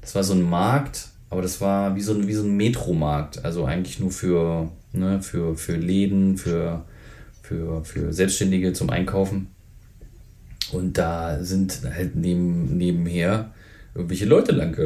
[0.00, 3.44] das war so ein Markt, aber das war wie so ein, wie so ein Metromarkt.
[3.44, 6.84] Also eigentlich nur für, ne, für, für Läden, für,
[7.42, 9.48] für, für Selbstständige zum Einkaufen.
[10.72, 13.52] Und da sind halt neben, nebenher
[13.94, 14.76] irgendwelche Leute lang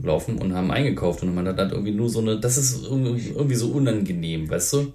[0.00, 1.22] gelaufen und haben eingekauft.
[1.22, 4.92] Und man hat halt irgendwie nur so eine, das ist irgendwie so unangenehm, weißt du?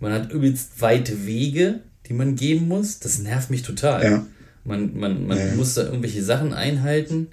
[0.00, 3.00] Man hat übelst weite Wege, die man gehen muss.
[3.00, 4.04] Das nervt mich total.
[4.04, 4.26] Ja.
[4.64, 5.54] Man, man, man ja.
[5.54, 7.28] muss da irgendwelche Sachen einhalten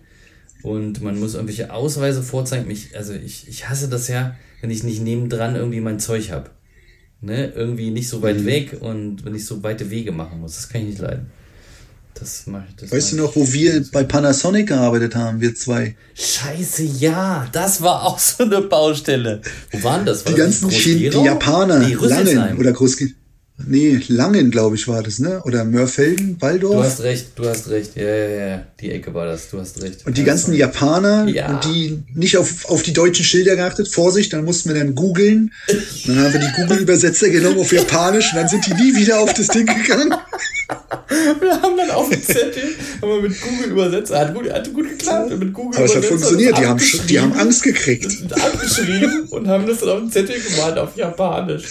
[0.64, 2.68] und man muss irgendwelche Ausweise vorzeigen.
[2.68, 6.50] Mich, also ich, ich hasse das ja, wenn ich nicht nebendran irgendwie mein Zeug habe.
[7.22, 7.48] Ne?
[7.48, 8.46] Irgendwie nicht so weit mhm.
[8.46, 10.56] weg und wenn ich so weite Wege machen muss.
[10.56, 11.32] Das kann ich nicht leiden.
[12.18, 12.76] Das mache ich.
[12.78, 15.98] Das weißt du noch, wo wir bei Panasonic gearbeitet haben, wir zwei?
[16.14, 19.42] Scheiße, ja, das war auch so eine Baustelle.
[19.72, 20.26] Wo waren das?
[20.26, 22.98] War die das ganzen Chin die Japaner, nee, Langen oder Groß
[23.58, 25.42] Nee, Langen, glaube ich, war das, ne?
[25.46, 26.76] Oder Mörfelden, Waldorf.
[26.76, 27.96] Du hast recht, du hast recht.
[27.96, 28.64] Ja, ja, ja.
[28.82, 30.06] Die Ecke war das, du hast recht.
[30.06, 31.62] Und die ganzen Japaner, ja.
[31.64, 35.54] die nicht auf, auf die deutschen Schilder geachtet, Vorsicht, dann mussten wir dann googeln.
[36.06, 39.34] Dann haben wir die Google-Übersetzer genommen auf Japanisch und dann sind die nie wieder auf
[39.34, 40.14] das Ding gegangen.
[41.40, 42.64] Wir haben dann auf dem Zettel
[43.02, 44.14] haben wir mit Google übersetzt.
[44.14, 45.38] Hat gut, hat gut geklappt.
[45.38, 46.58] Mit Google Aber es hat funktioniert.
[46.58, 48.08] Die haben, die haben Angst gekriegt.
[48.32, 51.64] Abgeschrieben und haben das dann auf dem Zettel gemalt auf Japanisch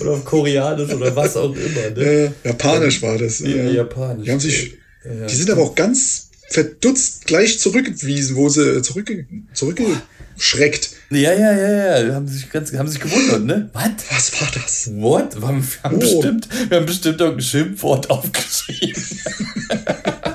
[0.00, 1.90] oder auf Koreanisch oder was auch immer.
[1.96, 2.32] Ne?
[2.44, 3.40] Äh, Japanisch war das.
[3.40, 4.24] Ja, äh, Japanisch.
[4.24, 4.74] Die haben sich,
[5.04, 10.90] ja, die sind aber auch ganz verdutzt gleich zurückgewiesen, wo sie zurückge zurückgeschreckt.
[11.10, 12.14] Ja, ja, ja, ja.
[12.14, 13.70] Haben sich ganz, haben sich gewundert, ne?
[13.72, 13.90] Was?
[14.10, 14.90] Was war das?
[14.94, 15.40] What?
[15.40, 15.98] Wir haben, wir haben oh.
[15.98, 19.02] bestimmt, wir haben bestimmt irgendein Schimpfwort aufgeschrieben.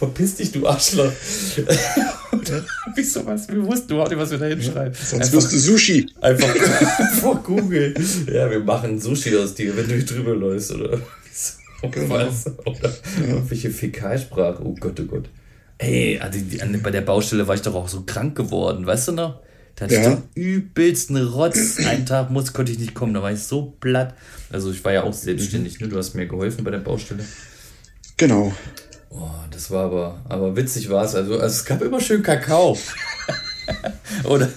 [0.00, 1.12] Verpiss dich, du Arschloch.
[2.96, 3.46] Wieso was?
[3.50, 4.94] Wir wussten überhaupt nicht, was wir da hinschreiben.
[4.94, 6.06] Sonst wirst du Sushi.
[6.22, 6.48] Einfach
[7.20, 7.92] vor Google.
[8.26, 10.98] Ja, wir machen Sushi aus dir, wenn du hier drüber läufst, oder?
[11.82, 12.14] Genau.
[12.14, 12.46] Was?
[12.64, 12.88] Oder
[13.20, 13.26] ja.
[13.26, 14.62] irgendwelche Fäkalsprache.
[14.64, 15.28] Oh Gott, oh Gott.
[15.76, 16.38] Ey, also
[16.82, 19.40] bei der Baustelle war ich doch auch so krank geworden, weißt du noch?
[19.76, 20.22] Da hatte ja.
[20.34, 21.76] ich übelsten Rotz.
[21.86, 24.14] Einen Tag muss, konnte ich nicht kommen, da war ich so platt.
[24.50, 25.88] Also ich war ja auch selbstständig, ne?
[25.88, 27.22] Du hast mir geholfen bei der Baustelle.
[28.16, 28.54] Genau.
[29.10, 31.14] Oh, das war aber, aber witzig war es.
[31.14, 32.78] Also, also es gab immer schön Kakao.
[34.24, 34.48] oder,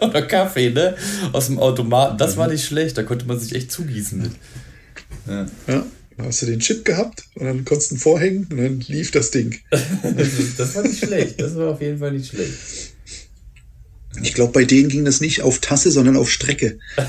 [0.00, 0.96] oder Kaffee, ne?
[1.32, 2.18] Aus dem Automaten.
[2.18, 4.32] Das war nicht schlecht, da konnte man sich echt zugießen mit.
[5.26, 5.46] Ja.
[5.68, 5.86] ja.
[6.18, 9.30] Hast du den Chip gehabt und dann konntest du ihn vorhängen und dann lief das
[9.30, 9.58] Ding.
[9.70, 11.40] das war nicht schlecht.
[11.40, 12.52] Das war auf jeden Fall nicht schlecht.
[14.22, 16.78] Ich glaube, bei denen ging das nicht auf Tasse, sondern auf Strecke.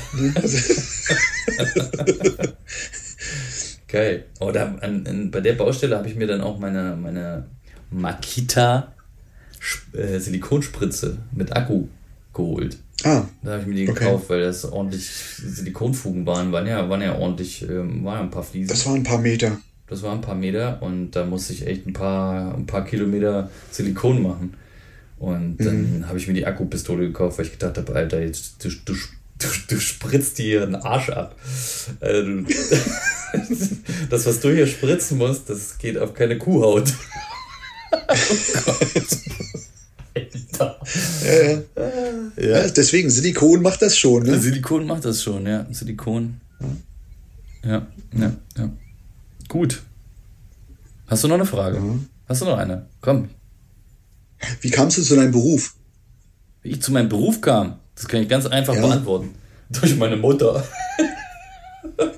[3.92, 4.24] Geil.
[4.40, 7.44] Oder an, an, bei der Baustelle habe ich mir dann auch meine, meine
[7.90, 8.94] Makita
[9.92, 11.88] äh, Silikonspritze mit Akku
[12.32, 12.78] geholt.
[13.04, 13.24] Ah.
[13.42, 14.06] Da habe ich mir die okay.
[14.06, 16.52] gekauft, weil das ordentlich Silikonfugen waren.
[16.52, 18.68] Waren ja, waren ja ordentlich, ähm, waren ja ein paar Fliesen.
[18.68, 19.58] Das waren ein paar Meter.
[19.88, 23.50] Das waren ein paar Meter und da musste ich echt ein paar, ein paar Kilometer
[23.70, 24.54] Silikon machen.
[25.18, 26.08] Und dann mhm.
[26.08, 28.94] habe ich mir die Akkupistole gekauft, weil ich gedacht habe, Alter, jetzt du, du,
[29.42, 31.36] du, du spritzt dir einen Arsch ab.
[32.00, 32.30] Also,
[34.10, 36.92] das, was du hier spritzen musst, das geht auf keine Kuhhaut.
[37.92, 38.14] oh
[38.64, 39.18] Gott.
[40.54, 40.76] Ja,
[41.26, 41.62] ja.
[42.36, 44.24] ja, deswegen, Silikon macht das schon.
[44.24, 44.38] Ne?
[44.38, 45.66] Silikon macht das schon, ja.
[45.70, 46.40] Silikon.
[47.64, 47.86] Ja,
[48.16, 48.70] ja, ja.
[49.48, 49.82] Gut.
[51.06, 51.80] Hast du noch eine Frage?
[51.80, 52.06] Mhm.
[52.28, 52.86] Hast du noch eine?
[53.00, 53.28] Komm,
[54.60, 55.74] wie kamst du zu deinem Beruf?
[56.62, 57.78] Wie ich zu meinem Beruf kam?
[57.94, 58.80] Das kann ich ganz einfach ja.
[58.80, 59.34] beantworten.
[59.70, 60.64] Durch meine Mutter.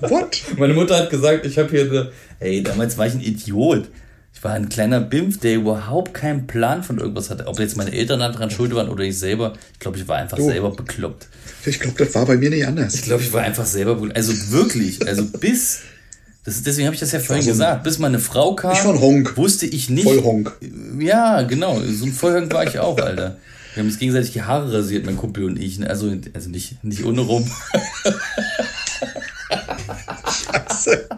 [0.01, 0.41] What?
[0.57, 2.11] Meine Mutter hat gesagt, ich habe hier eine.
[2.39, 3.89] Ey, damals war ich ein Idiot.
[4.33, 7.47] Ich war ein kleiner Bimpf, der überhaupt keinen Plan von irgendwas hatte.
[7.47, 9.53] Ob jetzt meine Eltern daran schuld waren oder ich selber.
[9.73, 10.45] Ich glaube, ich war einfach du.
[10.45, 11.27] selber bekloppt.
[11.65, 12.95] Ich glaube, das war bei mir nicht anders.
[12.95, 14.17] Ich glaube, ich war einfach selber bekloppt.
[14.17, 15.07] Also wirklich.
[15.07, 15.81] Also bis
[16.45, 17.83] das deswegen habe ich das ja vorhin so gesagt.
[17.83, 19.35] Bis meine Frau kam, ich war ein Honk.
[19.35, 20.03] wusste ich nicht.
[20.03, 20.51] Vollhonk.
[20.99, 21.81] Ja, genau.
[21.81, 23.37] So ein Vollhonk war ich auch, Alter.
[23.75, 25.77] Wir haben uns gegenseitig die Haare rasiert, mein Kumpel und ich.
[25.79, 25.89] Ne?
[25.89, 27.45] Also, also nicht, nicht ohne rum.
[30.31, 31.09] Scheiße.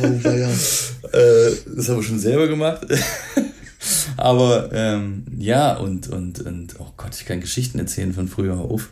[0.00, 0.48] Oh, ja.
[0.48, 2.86] Äh, das haben wir schon selber gemacht.
[4.16, 8.90] Aber ähm, ja, und, und, und, oh Gott, ich kann Geschichten erzählen von früher auf.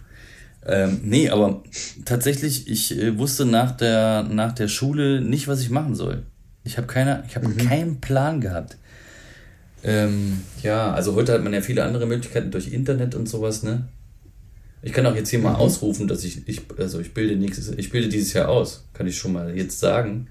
[0.66, 1.62] Ähm, nee, aber
[2.04, 6.24] tatsächlich, ich äh, wusste nach der, nach der Schule nicht, was ich machen soll.
[6.64, 7.56] Ich habe keine, ich habe mhm.
[7.56, 8.78] keinen Plan gehabt.
[9.82, 13.88] Ähm, ja, also heute hat man ja viele andere Möglichkeiten durch Internet und sowas, ne?
[14.82, 15.46] Ich kann auch jetzt hier mhm.
[15.46, 19.06] mal ausrufen, dass ich, ich, also ich bilde nächstes, ich bilde dieses Jahr aus, kann
[19.06, 20.26] ich schon mal jetzt sagen.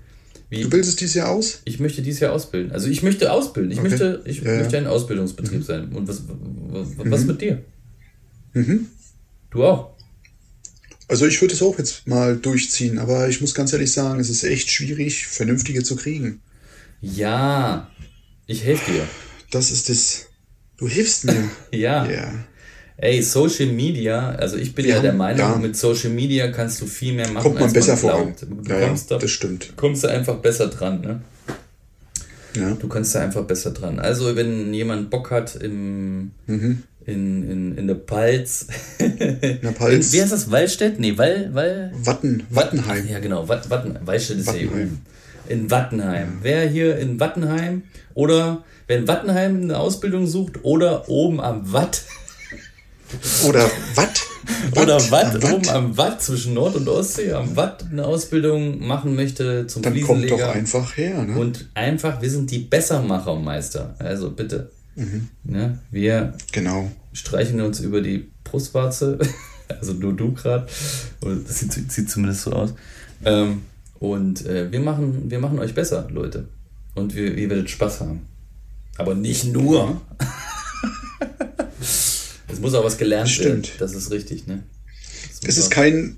[0.49, 1.61] Wie, du bildest dieses Jahr aus?
[1.65, 2.71] Ich möchte dieses Jahr ausbilden.
[2.71, 3.71] Also ich möchte ausbilden.
[3.71, 3.89] Ich okay.
[3.89, 5.63] möchte, ich ja, möchte ein Ausbildungsbetrieb mhm.
[5.63, 5.89] sein.
[5.93, 7.27] Und was, was, was mhm.
[7.27, 7.61] mit dir?
[8.53, 8.87] Mhm.
[9.51, 9.91] Du auch?
[11.07, 14.29] Also ich würde es auch jetzt mal durchziehen, aber ich muss ganz ehrlich sagen, es
[14.29, 16.41] ist echt schwierig, vernünftige zu kriegen.
[17.01, 17.89] Ja,
[18.45, 19.03] ich helfe dir.
[19.51, 20.25] Das ist das.
[20.77, 21.49] Du hilfst mir.
[21.71, 22.05] ja.
[22.09, 22.31] Ja.
[22.97, 25.55] Ey, Social Media, also ich bin Wir ja der haben- Meinung, ja.
[25.55, 28.35] mit Social Media kannst du viel mehr machen, Kommt man besser man voran.
[28.41, 29.73] Du Ja, ja, kommst, da, das stimmt.
[29.77, 31.21] kommst da einfach besser dran, ne?
[32.55, 32.71] Ja.
[32.71, 33.99] Du kommst da einfach besser dran.
[33.99, 36.83] Also, wenn jemand Bock hat im, Mhm.
[37.05, 38.67] in, in, in der Palz.
[38.97, 40.11] In der Palz.
[40.11, 40.51] Wie heißt das?
[40.51, 40.99] Wallstedt?
[40.99, 43.07] Nee, Wall, Wall, Watten, Wattenheim.
[43.07, 43.47] Ja, genau.
[43.47, 44.79] Watt, Watten, Wallstedt ist ja Wattenheim.
[44.81, 45.01] eben.
[45.47, 46.39] In Wattenheim.
[46.41, 47.83] Wer hier in Wattenheim
[48.13, 52.01] oder wer in Wattenheim eine Ausbildung sucht oder oben am Watt
[53.47, 54.21] Oder Watt?
[54.75, 55.41] oder Watt?
[55.41, 59.83] Watt, oben am Watt zwischen Nord- und Ostsee am Watt eine Ausbildung machen möchte zum
[59.83, 61.37] Dann kommt doch einfach her, ne?
[61.37, 63.95] Und einfach, wir sind die Bessermachermeister.
[63.99, 64.71] Also bitte.
[64.95, 65.29] Mhm.
[65.43, 65.79] Ne?
[65.91, 66.91] Wir Genau.
[67.13, 69.17] streichen uns über die Brustwarze.
[69.79, 70.65] Also nur du gerade.
[71.21, 72.73] Das sieht, sieht zumindest so aus.
[73.23, 73.61] Ähm,
[73.99, 76.45] und äh, wir, machen, wir machen euch besser, Leute.
[76.95, 78.21] Und wir, ihr werdet Spaß haben.
[78.99, 80.01] Aber nicht nur.
[81.79, 83.63] es muss auch was gelernt werden.
[83.63, 83.81] Stimmt.
[83.81, 84.63] Das ist richtig, ne?
[85.47, 86.17] Es ist kein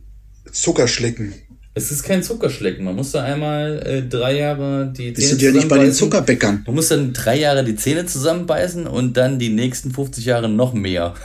[0.52, 1.34] Zuckerschlecken.
[1.76, 2.84] es ist kein Zuckerschlecken.
[2.84, 5.94] Man muss da einmal äh, drei Jahre die Wir Zähne sind ja nicht bei den
[5.94, 6.00] zusammenbeißen.
[6.00, 6.64] Zuckerbäckern.
[6.66, 10.74] Man muss dann drei Jahre die Zähne zusammenbeißen und dann die nächsten 50 Jahre noch
[10.74, 11.14] mehr.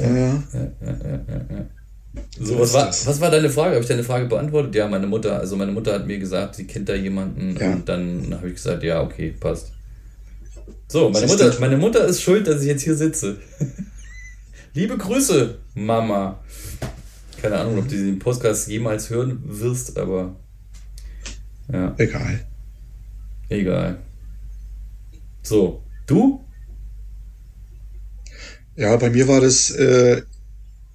[0.00, 0.42] Ja.
[0.52, 1.77] So,
[2.40, 3.74] So was war, was war deine Frage?
[3.74, 4.74] Habe ich deine Frage beantwortet?
[4.74, 7.72] Ja, meine Mutter, also meine Mutter hat mir gesagt, sie kennt da jemanden Ja.
[7.72, 9.72] und dann habe ich gesagt, ja, okay, passt.
[10.88, 13.36] So, meine Mutter, meine Mutter ist schuld, dass ich jetzt hier sitze.
[14.74, 16.40] Liebe Grüße, Mama.
[17.40, 20.34] Keine Ahnung, ob du den Podcast jemals hören wirst, aber
[21.72, 22.40] ja, Egal.
[23.48, 23.98] egal.
[25.42, 26.44] So, du?
[28.76, 30.22] Ja, bei mir war das, äh,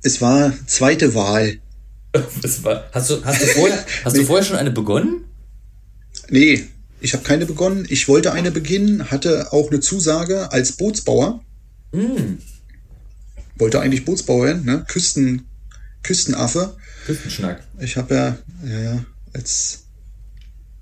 [0.04, 1.60] es war zweite Wahl.
[2.62, 5.26] War, hast du, hast du vorher, hast du vorher schon eine begonnen?
[6.30, 6.64] Nee,
[7.01, 7.88] ich habe keine begonnen.
[7.89, 11.43] Ich wollte eine beginnen, hatte auch eine Zusage als Bootsbauer.
[11.91, 12.38] Hm,
[13.56, 14.86] Wollte eigentlich Bootsbauer werden, ne?
[14.88, 15.47] Küsten,
[16.04, 16.78] Küstenaffe.
[17.08, 17.64] Küstenschnack.
[17.80, 19.86] Ich habe ja, ja, ja, als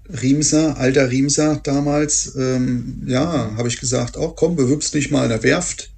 [0.09, 5.29] Riemser, alter Riemser damals, ähm, ja, habe ich gesagt, auch komm, bewirbst dich mal in
[5.29, 5.91] der Werft,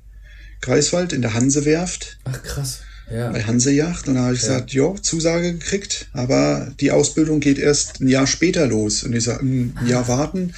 [0.61, 2.81] Greifswald, in der Hansewerft, Ach krass.
[3.11, 3.31] Ja.
[3.31, 4.07] bei Hansejacht.
[4.07, 8.27] Und da habe ich gesagt, jo, Zusage gekriegt, aber die Ausbildung geht erst ein Jahr
[8.27, 9.03] später los.
[9.03, 10.53] Und ich sage, ein Jahr warten.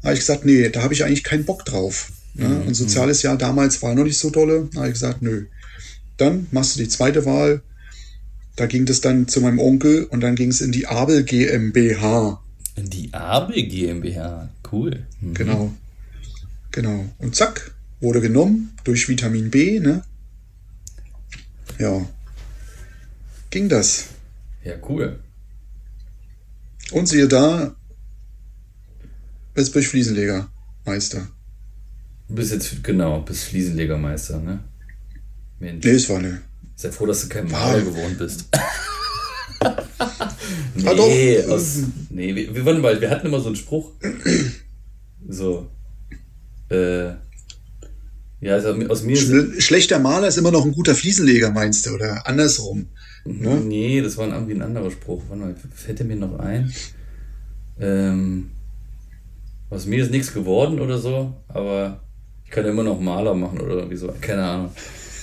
[0.00, 2.10] Da habe ich gesagt, nee, da habe ich eigentlich keinen Bock drauf.
[2.34, 2.62] Ne?
[2.66, 4.68] Und soziales Jahr damals war noch nicht so dolle.
[4.72, 5.46] Da habe ich gesagt, nö.
[6.16, 7.62] Dann machst du die zweite Wahl.
[8.56, 12.40] Da ging das dann zu meinem Onkel und dann ging es in die Abel GmbH.
[12.76, 14.48] Die Abel GmbH.
[14.70, 15.04] Cool.
[15.20, 15.34] Mhm.
[15.34, 15.72] Genau.
[16.70, 17.04] Genau.
[17.18, 20.02] Und zack, wurde genommen durch Vitamin B, ne?
[21.82, 22.06] Ja.
[23.50, 24.10] Ging das.
[24.62, 25.18] Ja, cool.
[26.92, 27.74] Und siehe da,
[29.56, 30.48] jetzt bin ich Fliesenleger,
[30.84, 31.26] Meister.
[32.28, 34.62] Du bist jetzt, genau, bist Fliesenlegermeister, ne?
[35.58, 35.84] Mensch.
[35.84, 36.42] Nee, es war eine.
[36.76, 38.44] Sei froh, dass du kein Maler geworden bist.
[40.76, 41.78] nee, Ah, aus,
[42.10, 43.90] nee, wir, wir, wir hatten immer so einen Spruch.
[45.28, 45.68] So.
[46.68, 47.14] Äh,
[48.42, 51.94] ja, also aus mir Schle schlechter Maler ist immer noch ein guter Fliesenleger, meinst du?
[51.94, 52.88] Oder andersrum.
[53.24, 53.60] Ne?
[53.64, 55.22] Nee, das war irgendwie ein anderer Spruch.
[55.28, 56.72] Warte mal, fällt der mir noch ein?
[57.80, 58.50] Ähm,
[59.70, 62.00] aus mir ist nichts geworden oder so, aber
[62.44, 64.12] ich kann immer noch Maler machen oder irgendwie so.
[64.20, 64.70] Keine Ahnung.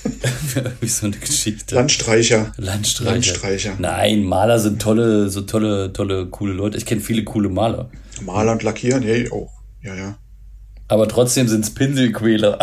[0.80, 1.74] Wie so eine Geschichte.
[1.74, 2.54] Landstreicher.
[2.56, 3.10] Landstreicher.
[3.12, 3.76] Landstreicher.
[3.78, 6.78] Nein, Maler sind tolle, so tolle, tolle, coole Leute.
[6.78, 7.90] Ich kenne viele coole Maler.
[8.22, 9.52] Maler und Lackieren, hey, auch.
[9.82, 10.18] Ja, ja.
[10.88, 12.58] Aber trotzdem sind es Pinselquäler.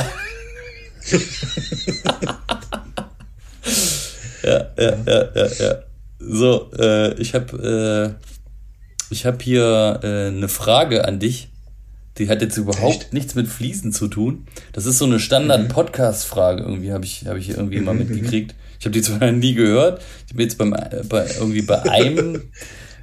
[4.44, 5.76] Ja, ja, ja, ja, ja.
[6.20, 8.28] So, äh, ich habe äh,
[9.10, 11.50] ich hab hier äh, eine Frage an dich.
[12.18, 13.14] Die hat jetzt überhaupt Echt?
[13.14, 14.48] nichts mit Fliesen zu tun.
[14.74, 18.56] Das ist so eine Standard-Podcast-Frage irgendwie, habe ich, hab ich irgendwie mal mitgekriegt.
[18.80, 20.02] Ich habe die zwar nie gehört.
[20.26, 22.42] Ich habe jetzt beim, äh, bei, irgendwie bei einem,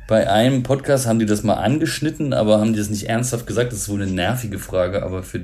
[0.07, 3.73] bei einem Podcast haben die das mal angeschnitten, aber haben die das nicht ernsthaft gesagt.
[3.73, 5.41] Das ist wohl eine nervige Frage, aber für,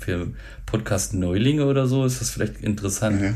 [0.00, 0.28] für
[0.66, 3.20] Podcast-Neulinge oder so ist das vielleicht interessant.
[3.22, 3.34] ja.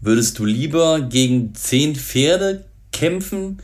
[0.00, 3.58] Würdest du lieber gegen zehn Pferde kämpfen,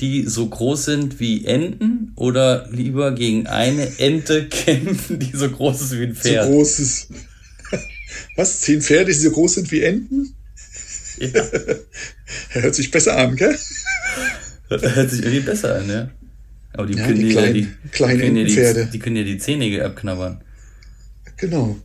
[0.00, 5.80] die so groß sind wie Enten, oder lieber gegen eine Ente kämpfen, die so groß
[5.82, 6.46] ist wie ein So Pferd?
[6.46, 7.08] großes.
[8.36, 8.60] Was?
[8.60, 10.34] Zehn Pferde, die so groß sind wie Enten?
[11.18, 11.44] Ja,
[12.50, 13.58] Hört sich besser an, gell?
[14.70, 16.10] Hört sich irgendwie besser an, ja.
[16.72, 19.16] Aber die Ja, können die ja kleinen- die, kleinen die, können ja die, die können
[19.16, 20.40] ja die Zähne abknabbern.
[21.36, 21.76] Genau.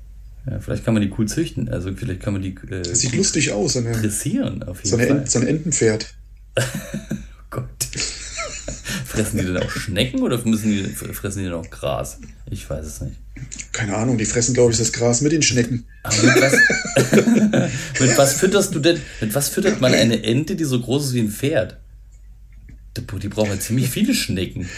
[0.50, 1.70] Ja, vielleicht kann man die cool züchten.
[1.70, 4.90] Also vielleicht kann man die äh, Das sieht lustig aus, so eine, dressieren auf jeden
[4.90, 5.28] so eine, Fall.
[5.28, 6.14] So ein Entenpferd.
[7.58, 7.86] Oh Gott.
[9.06, 12.20] Fressen die denn auch Schnecken oder müssen die, fressen die denn auch Gras?
[12.50, 13.16] Ich weiß es nicht.
[13.72, 15.86] Keine Ahnung, die fressen, glaube ich, das Gras mit den Schnecken.
[16.04, 16.54] Aber mit was,
[18.02, 19.00] mit was fütterst du denn?
[19.22, 21.78] Mit was füttert man eine Ente, die so groß ist wie ein Pferd?
[22.98, 24.70] Die, die brauchen ja ziemlich viele Schnecken.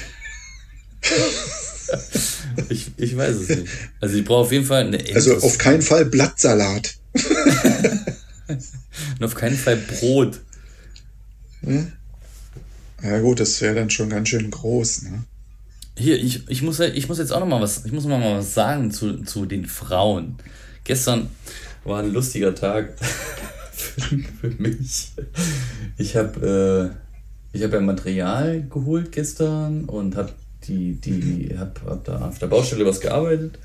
[2.69, 3.67] Ich, ich weiß es nicht.
[4.01, 4.99] Also ich brauche auf jeden Fall eine.
[5.13, 6.95] Also auf keinen Fall Blattsalat.
[7.13, 7.23] Und
[9.23, 10.41] auf keinen Fall Brot.
[11.61, 11.91] Hm?
[13.03, 15.03] Ja gut, das wäre dann schon ganz schön groß.
[15.03, 15.23] Ne?
[15.97, 18.37] Hier, ich, ich, muss, ich muss jetzt auch noch mal was, ich muss noch mal
[18.37, 20.35] was sagen zu, zu den Frauen.
[20.83, 21.29] Gestern
[21.83, 22.93] war ein lustiger Tag
[23.71, 25.11] für, für mich.
[25.97, 27.06] Ich habe äh,
[27.55, 30.31] hab ja Material geholt gestern und habe
[30.63, 33.57] die, die, hab, hab da auf der Baustelle was gearbeitet.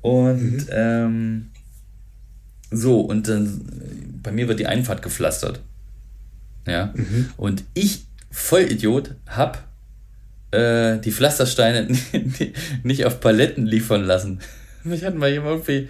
[0.00, 0.66] Und mhm.
[0.70, 1.46] ähm,
[2.70, 3.60] so, und dann
[4.22, 5.60] bei mir wird die Einfahrt gepflastert.
[6.66, 6.92] Ja.
[6.94, 7.30] Mhm.
[7.36, 9.64] Und ich, Vollidiot, hab
[10.50, 11.88] äh, die Pflastersteine
[12.82, 14.40] nicht auf Paletten liefern lassen.
[14.84, 15.88] Mich hat mal jemand irgendwie,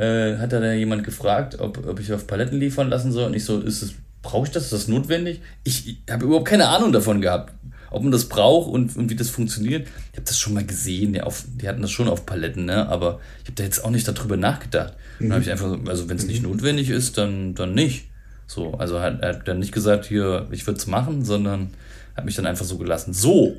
[0.00, 3.26] äh, hat da jemand gefragt, ob, ob ich auf Paletten liefern lassen soll.
[3.26, 4.64] Und ich so, ist es, brauche ich das?
[4.64, 5.40] Ist das notwendig?
[5.64, 7.52] Ich, ich habe überhaupt keine Ahnung davon gehabt
[7.90, 9.88] ob man das braucht und, und wie das funktioniert.
[10.12, 12.88] Ich habe das schon mal gesehen, ja, auf, die hatten das schon auf Paletten, ne?
[12.88, 14.94] aber ich habe da jetzt auch nicht darüber nachgedacht.
[15.18, 15.24] Mhm.
[15.24, 16.50] Dann habe ich einfach, also wenn es nicht mhm.
[16.50, 18.06] notwendig ist, dann, dann nicht.
[18.46, 21.70] So, also hat, er hat dann nicht gesagt, hier, ich würde es machen, sondern
[22.16, 23.12] hat mich dann einfach so gelassen.
[23.12, 23.56] So,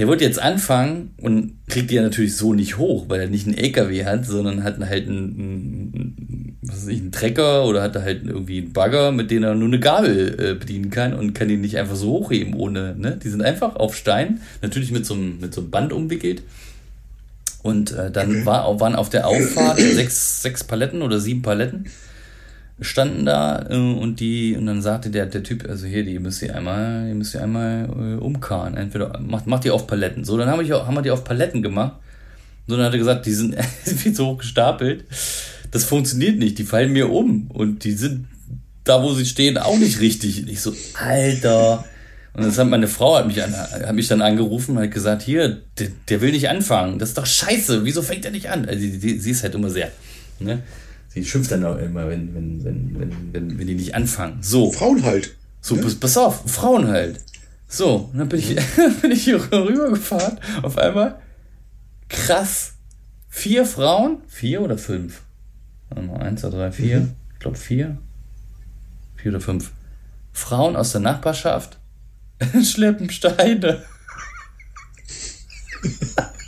[0.00, 3.46] der wollte jetzt anfangen und kriegt die ja natürlich so nicht hoch, weil er nicht
[3.46, 8.24] einen LKW hat, sondern hat halt einen, was weiß ich, einen Trecker oder hat halt
[8.24, 11.60] irgendwie einen Bagger, mit dem er nur eine Gabel äh, bedienen kann und kann ihn
[11.60, 13.20] nicht einfach so hochheben ohne, ne?
[13.22, 16.44] Die sind einfach auf Stein, natürlich mit so einem, mit so einem Band umwickelt.
[17.62, 21.90] Und äh, dann war, waren auf der Auffahrt sechs, sechs Paletten oder sieben Paletten
[22.80, 26.42] standen da äh, und die und dann sagte der der Typ also hier die müsst
[26.42, 28.76] ihr einmal ihr müsst ihr einmal äh, umkarren.
[28.76, 30.24] Entweder macht macht die auf Paletten.
[30.24, 31.94] So dann habe ich auch, haben wir die auf Paletten gemacht.
[32.66, 35.04] So dann hat er gesagt die sind viel zu hoch gestapelt
[35.70, 36.58] das funktioniert nicht.
[36.58, 37.48] Die fallen mir um.
[37.48, 38.26] Und die sind
[38.84, 40.42] da wo sie stehen auch nicht richtig.
[40.42, 41.84] Und ich so alter.
[42.32, 45.22] Und das hat meine Frau hat mich an, hat mich dann angerufen und hat gesagt
[45.22, 46.98] hier der, der will nicht anfangen.
[46.98, 47.84] Das ist doch scheiße.
[47.84, 48.66] Wieso fängt er nicht an?
[48.66, 49.90] Also die, die, sie ist halt immer sehr
[50.38, 50.62] ne
[51.12, 54.38] Sie schimpft dann auch immer, wenn, wenn, wenn, wenn, wenn, wenn die nicht anfangen.
[54.42, 54.70] So.
[54.70, 55.36] Frauen halt.
[55.60, 55.82] So, ja?
[55.82, 57.20] pass, pass auf, Frauen halt.
[57.68, 58.56] So, und dann bin ich,
[59.02, 60.38] bin ich hier rübergefahren.
[60.62, 61.20] Auf einmal,
[62.08, 62.74] krass.
[63.28, 64.22] Vier Frauen?
[64.28, 65.22] Vier oder fünf?
[65.88, 67.00] Warte mal, eins, zwei, drei, vier.
[67.00, 67.14] Mhm.
[67.34, 67.98] Ich glaube vier.
[69.16, 69.72] Vier oder fünf.
[70.32, 71.78] Frauen aus der Nachbarschaft
[72.62, 73.82] schleppen Steine.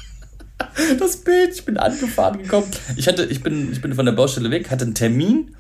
[0.99, 2.69] das Bild, ich bin angefahren gekommen.
[2.97, 5.55] Ich hatte, ich bin, ich bin von der Baustelle weg, hatte einen Termin,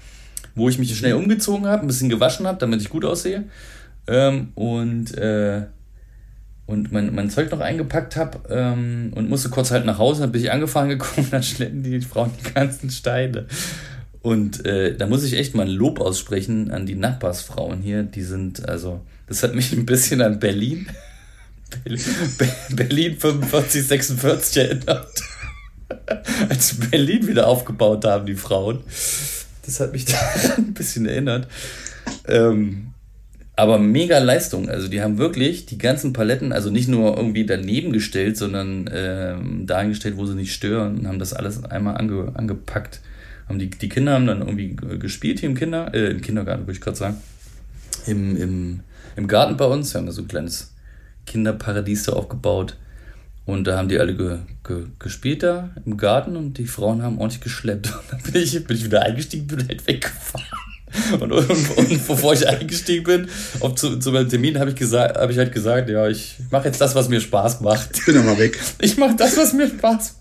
[0.54, 3.44] wo ich mich schnell umgezogen habe, ein bisschen gewaschen habe, damit ich gut aussehe.
[4.06, 5.62] Ähm, und äh,
[6.66, 10.32] und mein, mein Zeug noch eingepackt habe ähm, und musste kurz halt nach Hause, dann
[10.32, 13.46] bin ich angefahren gekommen, dann schleppen die Frauen die ganzen Steine.
[14.22, 18.04] Und äh, da muss ich echt mal ein Lob aussprechen an die Nachbarsfrauen hier.
[18.04, 20.86] Die sind, also, das hat mich ein bisschen an Berlin
[22.70, 25.22] Berlin 45, 46 erinnert.
[26.48, 28.80] Als Berlin wieder aufgebaut haben, die Frauen.
[29.64, 30.16] Das hat mich da
[30.56, 31.48] ein bisschen erinnert.
[32.26, 32.92] Ähm,
[33.54, 34.68] aber mega Leistung.
[34.68, 39.66] Also die haben wirklich die ganzen Paletten, also nicht nur irgendwie daneben gestellt, sondern ähm,
[39.66, 43.00] dahingestellt, wo sie nicht stören und haben das alles einmal ange, angepackt.
[43.48, 46.72] Haben die, die Kinder haben dann irgendwie gespielt hier im Kinder, äh, im Kindergarten, würde
[46.72, 47.16] ich gerade sagen.
[48.06, 48.80] Im, im,
[49.16, 49.92] Im Garten bei uns.
[49.92, 50.71] Wir haben da so ein kleines
[51.26, 52.76] Kinderparadies da aufgebaut.
[53.44, 57.18] Und da haben die alle ge, ge, gespielt da im Garten und die Frauen haben
[57.18, 57.88] ordentlich geschleppt.
[57.92, 60.46] Und dann bin ich, bin ich wieder eingestiegen, bin halt weggefahren.
[61.18, 63.28] Und, und, und, bevor ich eingestiegen bin,
[63.60, 66.66] auf zu, zu meinem Termin, habe ich, gesagt, hab ich halt gesagt, ja, ich mache
[66.66, 67.96] jetzt das, was mir Spaß macht.
[67.96, 68.60] Ich bin ja mal weg.
[68.78, 70.16] Ich mache das, was mir Spaß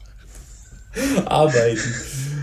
[0.96, 1.28] macht.
[1.28, 1.94] Arbeiten.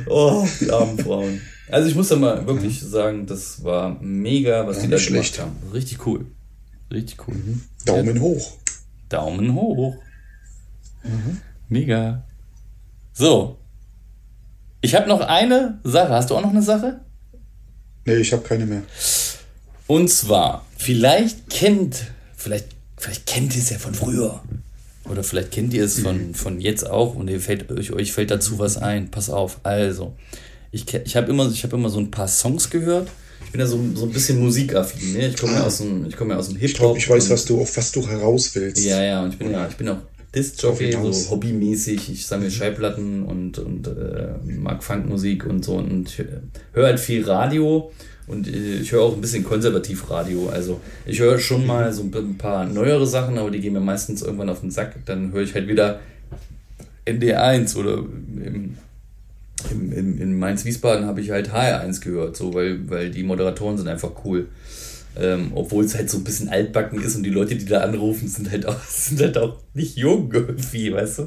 [0.09, 1.41] Oh, die armen Frauen.
[1.71, 5.37] Also ich muss da mal wirklich sagen, das war mega, was ja, die da schlecht.
[5.37, 5.73] gemacht haben.
[5.73, 6.27] Richtig cool.
[6.91, 7.35] Richtig cool.
[7.35, 7.63] Mhm.
[7.85, 8.23] Daumen ja.
[8.23, 8.53] hoch.
[9.09, 9.97] Daumen hoch.
[11.03, 11.41] Mhm.
[11.69, 12.25] Mega.
[13.13, 13.59] So.
[14.81, 16.11] Ich habe noch eine Sache.
[16.11, 17.01] Hast du auch noch eine Sache?
[18.05, 18.83] Nee, ich habe keine mehr.
[19.87, 24.43] Und zwar, vielleicht kennt, vielleicht, vielleicht kennt ihr es ja von früher.
[25.05, 26.35] Oder vielleicht kennt ihr es von, mhm.
[26.35, 29.11] von jetzt auch und ihr fällt, euch, euch fällt dazu was ein.
[29.11, 29.61] Pass auf.
[29.63, 30.15] Also,
[30.71, 33.09] ich, ich habe immer, hab immer so ein paar Songs gehört
[33.45, 35.29] ich bin ja so, so ein bisschen musikaffin, ne?
[35.29, 36.97] Ich komme ja aus dem, ich komme ja aus dem Hip-Hop.
[36.97, 38.85] Ich glaube, ich weiß, was du, auf was du heraus willst.
[38.85, 39.99] Ja, ja, und ich bin ja, ich bin auch
[40.35, 42.13] Disc-Jockey, so hobbymäßig.
[42.13, 46.23] Ich sammle Schallplatten und, und äh, mag Funkmusik und so und
[46.73, 47.91] höre halt viel Radio
[48.27, 50.51] Und ich höre auch ein bisschen konservativ Radio.
[50.51, 54.21] Also ich höre schon mal so ein paar neuere Sachen, aber die gehen mir meistens
[54.21, 54.97] irgendwann auf den Sack.
[55.07, 56.01] Dann höre ich halt wieder
[57.07, 58.77] ND1 oder im,
[59.71, 63.89] im, im, in Mainz-Wiesbaden habe ich halt HR1 gehört, so, weil, weil die Moderatoren sind
[63.89, 64.49] einfach cool.
[65.17, 68.29] Ähm, Obwohl es halt so ein bisschen altbacken ist und die Leute, die da anrufen,
[68.29, 71.23] sind halt auch, sind halt auch nicht jung irgendwie, weißt du?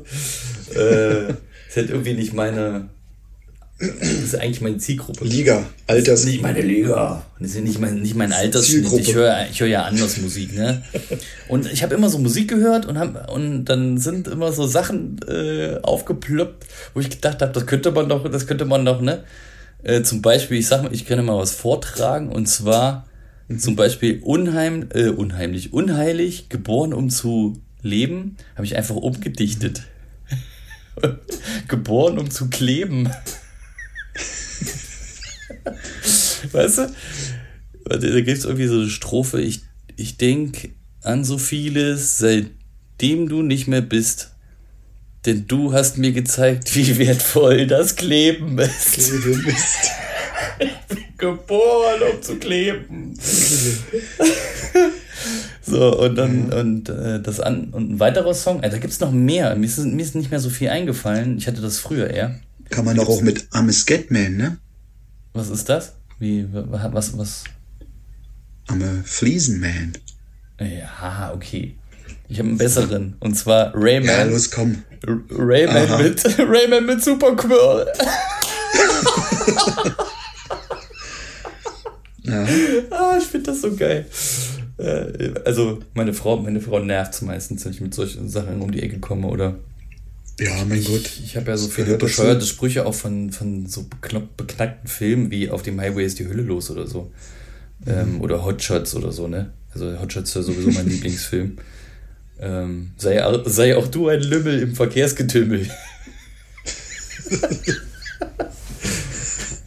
[0.79, 1.29] Äh,
[1.67, 2.89] ist halt irgendwie nicht meine,
[3.81, 5.25] das ist eigentlich meine Zielgruppe.
[5.25, 6.05] Liga, Alters.
[6.05, 7.25] Das ist nicht meine Liga.
[7.39, 8.91] Das ist nicht mein, nicht mein Altersschnitt.
[8.93, 10.83] Ich höre ich hör ja anders Musik, ne?
[11.47, 15.19] Und ich habe immer so Musik gehört und, hab, und dann sind immer so Sachen
[15.27, 19.23] äh, aufgeploppt, wo ich gedacht habe, das könnte man doch, das könnte man doch, ne?
[19.83, 23.07] Äh, zum Beispiel, ich sag mal, ich kann mal was vortragen und zwar
[23.57, 29.81] zum Beispiel unheim, äh, unheimlich, unheilig, geboren um zu leben, habe ich einfach umgedichtet.
[31.67, 33.09] geboren um zu kleben.
[36.51, 36.93] Weißt du?
[37.85, 39.61] Da gibt es irgendwie so eine Strophe, ich,
[39.95, 40.69] ich denke
[41.03, 44.31] an so vieles, seitdem du nicht mehr bist.
[45.25, 48.93] Denn du hast mir gezeigt, wie wertvoll das Kleben ist.
[48.93, 49.91] Kleben ist.
[50.59, 53.13] ich bin geboren, um zu kleben.
[55.61, 56.53] so, und dann, mhm.
[56.53, 59.55] und äh, das an, und ein weiterer Song, also da gibt es noch mehr.
[59.55, 61.37] Mir ist, mir ist nicht mehr so viel eingefallen.
[61.37, 62.39] Ich hatte das früher eher.
[62.69, 64.57] Kann man doch auch mit I'm a Scatman, ne?
[65.33, 65.93] Was ist das?
[66.19, 67.43] Wie, was, was?
[68.69, 69.93] I'm a Fliesenman.
[70.59, 71.75] Ja, okay.
[72.27, 73.15] Ich habe einen besseren.
[73.19, 74.05] Und zwar Rayman.
[74.05, 74.83] Ja, los, komm.
[75.29, 77.87] Rayman mit, Rayman mit Superquirl.
[82.23, 82.47] ja.
[82.91, 84.05] Ah, ich finde das so geil.
[84.77, 88.71] Äh, also, meine Frau, meine Frau nervt es meistens, wenn ich mit solchen Sachen um
[88.71, 89.55] die Ecke komme oder
[90.41, 91.05] ja, mein Gott.
[91.05, 93.85] Ich, ich habe ja so viele bescheuerte Sprüche auch von, von so
[94.37, 97.11] beknackten Filmen wie Auf dem Highway ist die Hölle los oder so.
[97.85, 97.91] Mhm.
[97.91, 99.53] Ähm, oder Hotshots oder so, ne?
[99.73, 101.57] Also Hotshots ist ja sowieso mein Lieblingsfilm.
[102.39, 105.67] Ähm, sei, sei auch du ein Lümmel im Verkehrsgetümmel.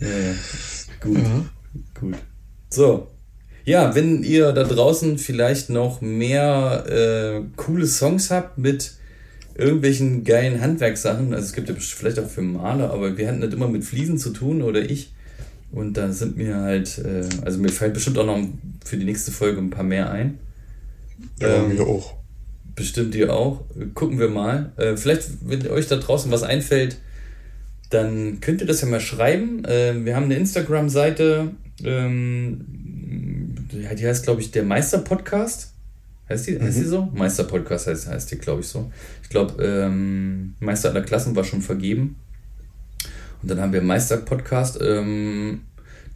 [0.01, 0.35] ja, ja.
[1.01, 1.19] Gut.
[1.19, 1.45] Ja.
[2.01, 2.17] Gut.
[2.69, 3.11] So.
[3.65, 8.95] Ja, wenn ihr da draußen vielleicht noch mehr äh, coole Songs habt mit
[9.57, 11.33] irgendwelchen geilen Handwerkssachen.
[11.33, 14.19] Also es gibt ja vielleicht auch für Maler, aber wir hatten das immer mit Fliesen
[14.19, 15.13] zu tun oder ich.
[15.71, 18.39] Und da sind mir halt, äh, also mir fällt bestimmt auch noch
[18.85, 20.39] für die nächste Folge ein paar mehr ein.
[21.41, 22.15] Ja, ähm, mir auch.
[22.77, 23.65] Bestimmt ihr auch.
[23.95, 24.73] Gucken wir mal.
[24.77, 26.99] Äh, vielleicht, wenn euch da draußen was einfällt,
[27.91, 29.65] dann könnt ihr das ja mal schreiben.
[29.65, 31.53] Äh, wir haben eine Instagram-Seite,
[31.85, 32.65] ähm,
[33.73, 35.74] die heißt, glaube ich, der Meister-Podcast.
[36.29, 36.63] Heißt die, mhm.
[36.63, 37.11] heißt die so?
[37.15, 38.91] Meister-Podcast heißt, heißt die, glaube ich, so.
[39.23, 42.17] Ich glaube, ähm, Meister aller Klassen war schon vergeben.
[43.43, 44.79] Und dann haben wir Meister-Podcast.
[44.81, 45.63] Ähm,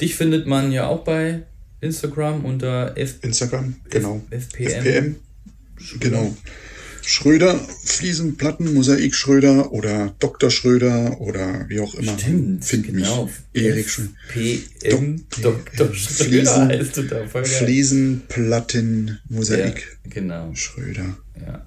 [0.01, 1.43] dich findet man ja auch bei
[1.81, 4.23] Instagram unter F Instagram, genau.
[4.31, 4.87] F FPM.
[4.87, 5.17] FPM.
[6.01, 6.37] Genau.
[7.09, 10.51] Schröder, Fliesenplatten, Mosaik Schröder oder Dr.
[10.51, 12.19] Schröder oder wie auch immer.
[12.19, 13.31] Stimmt, Find genau.
[13.55, 14.15] Mich Erik schon.
[14.31, 15.95] PM Dr.
[15.95, 17.27] Schröder heißt du da.
[17.27, 17.51] Voll geil.
[17.51, 19.99] Fliesenplatten, Mosaik.
[20.05, 20.55] Ja, genau.
[20.55, 21.17] Schröder.
[21.41, 21.65] Ja.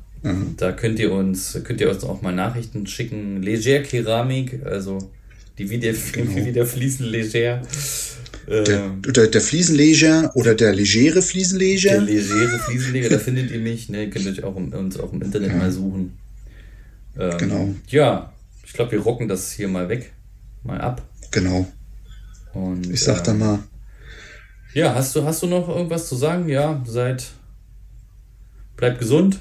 [0.57, 3.41] Da könnt ihr uns, könnt ihr uns auch mal Nachrichten schicken.
[3.41, 5.11] Leger Keramik, also
[5.57, 6.35] die wie der, genau.
[6.45, 7.63] wie der Fliesen Leger.
[8.47, 11.91] Der, ähm, der, Fliesenleger oder der legere Fliesenleger.
[11.91, 13.89] Der legere Fliesenleger, da findet ihr mich.
[13.89, 15.57] Ne, könnt ihr euch auch im, uns auch im Internet ja.
[15.57, 16.17] mal suchen.
[17.17, 17.69] Ähm, genau.
[17.87, 18.33] Ja,
[18.65, 20.11] ich glaube, wir rocken das hier mal weg.
[20.63, 21.01] Mal ab.
[21.31, 21.67] Genau.
[22.53, 23.59] Und, ich sag äh, dann mal.
[24.73, 26.47] Ja, hast du, hast du noch irgendwas zu sagen?
[26.49, 27.31] Ja, seid.
[28.75, 29.39] Bleibt gesund.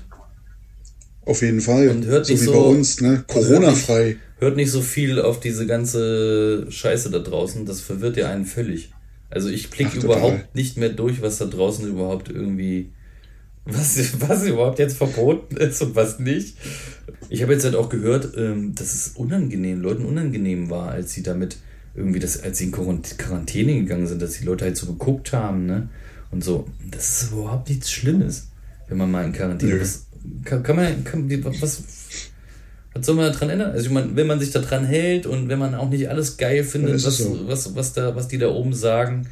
[1.24, 1.88] Auf jeden Fall.
[1.88, 3.24] Und hört so wie so, bei uns, ne?
[3.26, 4.16] Corona-frei.
[4.40, 7.66] Hört nicht so viel auf diese ganze Scheiße da draußen.
[7.66, 8.90] Das verwirrt ja einen völlig.
[9.28, 12.90] Also ich blicke überhaupt nicht mehr durch, was da draußen überhaupt irgendwie.
[13.66, 16.56] Was, was überhaupt jetzt verboten ist und was nicht.
[17.28, 21.22] Ich habe jetzt halt auch gehört, ähm, dass es unangenehm, Leuten unangenehm war, als sie
[21.22, 21.58] damit
[21.94, 25.66] irgendwie, das, als sie in Quarantäne gegangen sind, dass die Leute halt so geguckt haben,
[25.66, 25.90] ne?
[26.30, 26.66] Und so.
[26.90, 28.48] Das ist überhaupt nichts Schlimmes,
[28.88, 30.06] wenn man mal in Quarantäne ist.
[30.44, 31.28] Kann, kann man, kann,
[31.60, 31.82] was,
[32.92, 33.70] was soll man daran ändern?
[33.70, 36.64] Also ich meine, wenn man sich daran hält und wenn man auch nicht alles geil
[36.64, 37.46] findet, was, so.
[37.46, 39.26] was, was, da, was die da oben sagen,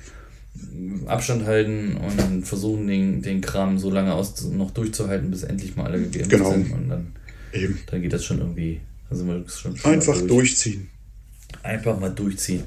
[1.06, 5.86] Abstand halten und versuchen, den, den Kram so lange aus, noch durchzuhalten, bis endlich mal
[5.86, 6.52] alle gegeben genau.
[6.52, 6.72] sind.
[6.72, 7.12] Und dann,
[7.52, 7.78] Eben.
[7.86, 8.80] dann geht das schon irgendwie.
[9.10, 10.28] Also schon Einfach durch.
[10.28, 10.89] durchziehen.
[11.62, 12.64] Einfach mal durchziehen.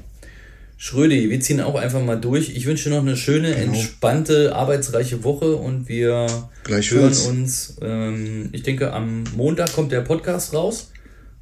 [0.84, 2.56] Schrödi, wir ziehen auch einfach mal durch.
[2.56, 3.72] Ich wünsche noch eine schöne, genau.
[3.72, 6.26] entspannte, arbeitsreiche Woche und wir
[6.66, 7.76] hören uns.
[7.80, 10.90] Ähm, ich denke, am Montag kommt der Podcast raus.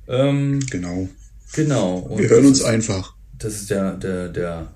[0.09, 1.09] Ähm, genau.
[1.55, 2.01] Genau.
[2.01, 3.15] Und wir hören uns ist, einfach.
[3.39, 4.67] Das ist der, der, der,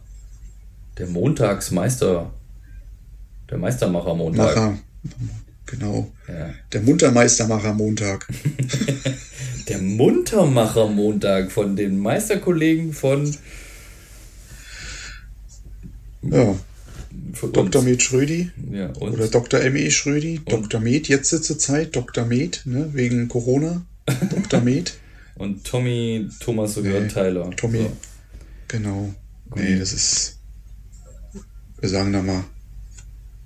[0.96, 2.32] Der Montagsmeister.
[3.50, 4.56] Der Meistermacher-Montag.
[4.56, 4.78] Macher.
[5.66, 6.10] Genau.
[6.26, 6.54] Ja.
[6.72, 8.26] Der Muntermeistermacher Montag.
[9.68, 13.34] Der Muntermacher-Montag von den Meisterkollegen von,
[16.30, 16.56] Ja.
[17.52, 17.82] Dr.
[17.82, 18.50] Med Schrödi.
[18.72, 19.60] Ja, und Oder Dr.
[19.60, 19.90] M.E.
[19.90, 20.40] Schrödi.
[20.44, 20.80] Dr.
[20.80, 21.94] Med jetzt zur Zeit.
[21.94, 22.24] Dr.
[22.24, 22.90] Med, ne?
[22.92, 23.84] Wegen Corona.
[24.30, 24.60] Dr.
[24.64, 24.92] Med.
[25.36, 27.50] Und Tommy, Thomas sogar Nee, Tyler.
[27.56, 27.78] Tommy.
[27.78, 27.96] So.
[28.68, 29.14] Genau.
[29.54, 30.38] Nee, das ist.
[31.80, 32.44] Wir sagen da mal.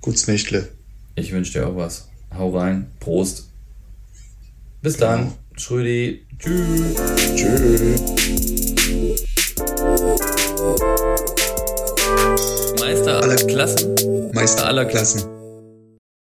[0.01, 0.69] Gut's Nächtle.
[1.15, 2.09] Ich wünsche dir auch was.
[2.33, 2.87] Hau rein.
[2.99, 3.49] Prost.
[4.81, 5.19] Bis dann.
[5.19, 5.37] Genau.
[5.57, 6.25] Schrödi.
[6.37, 6.95] Tschüss.
[7.35, 8.58] Tschö.
[13.47, 13.95] Klassen.
[14.33, 15.38] Meister aller Klassen.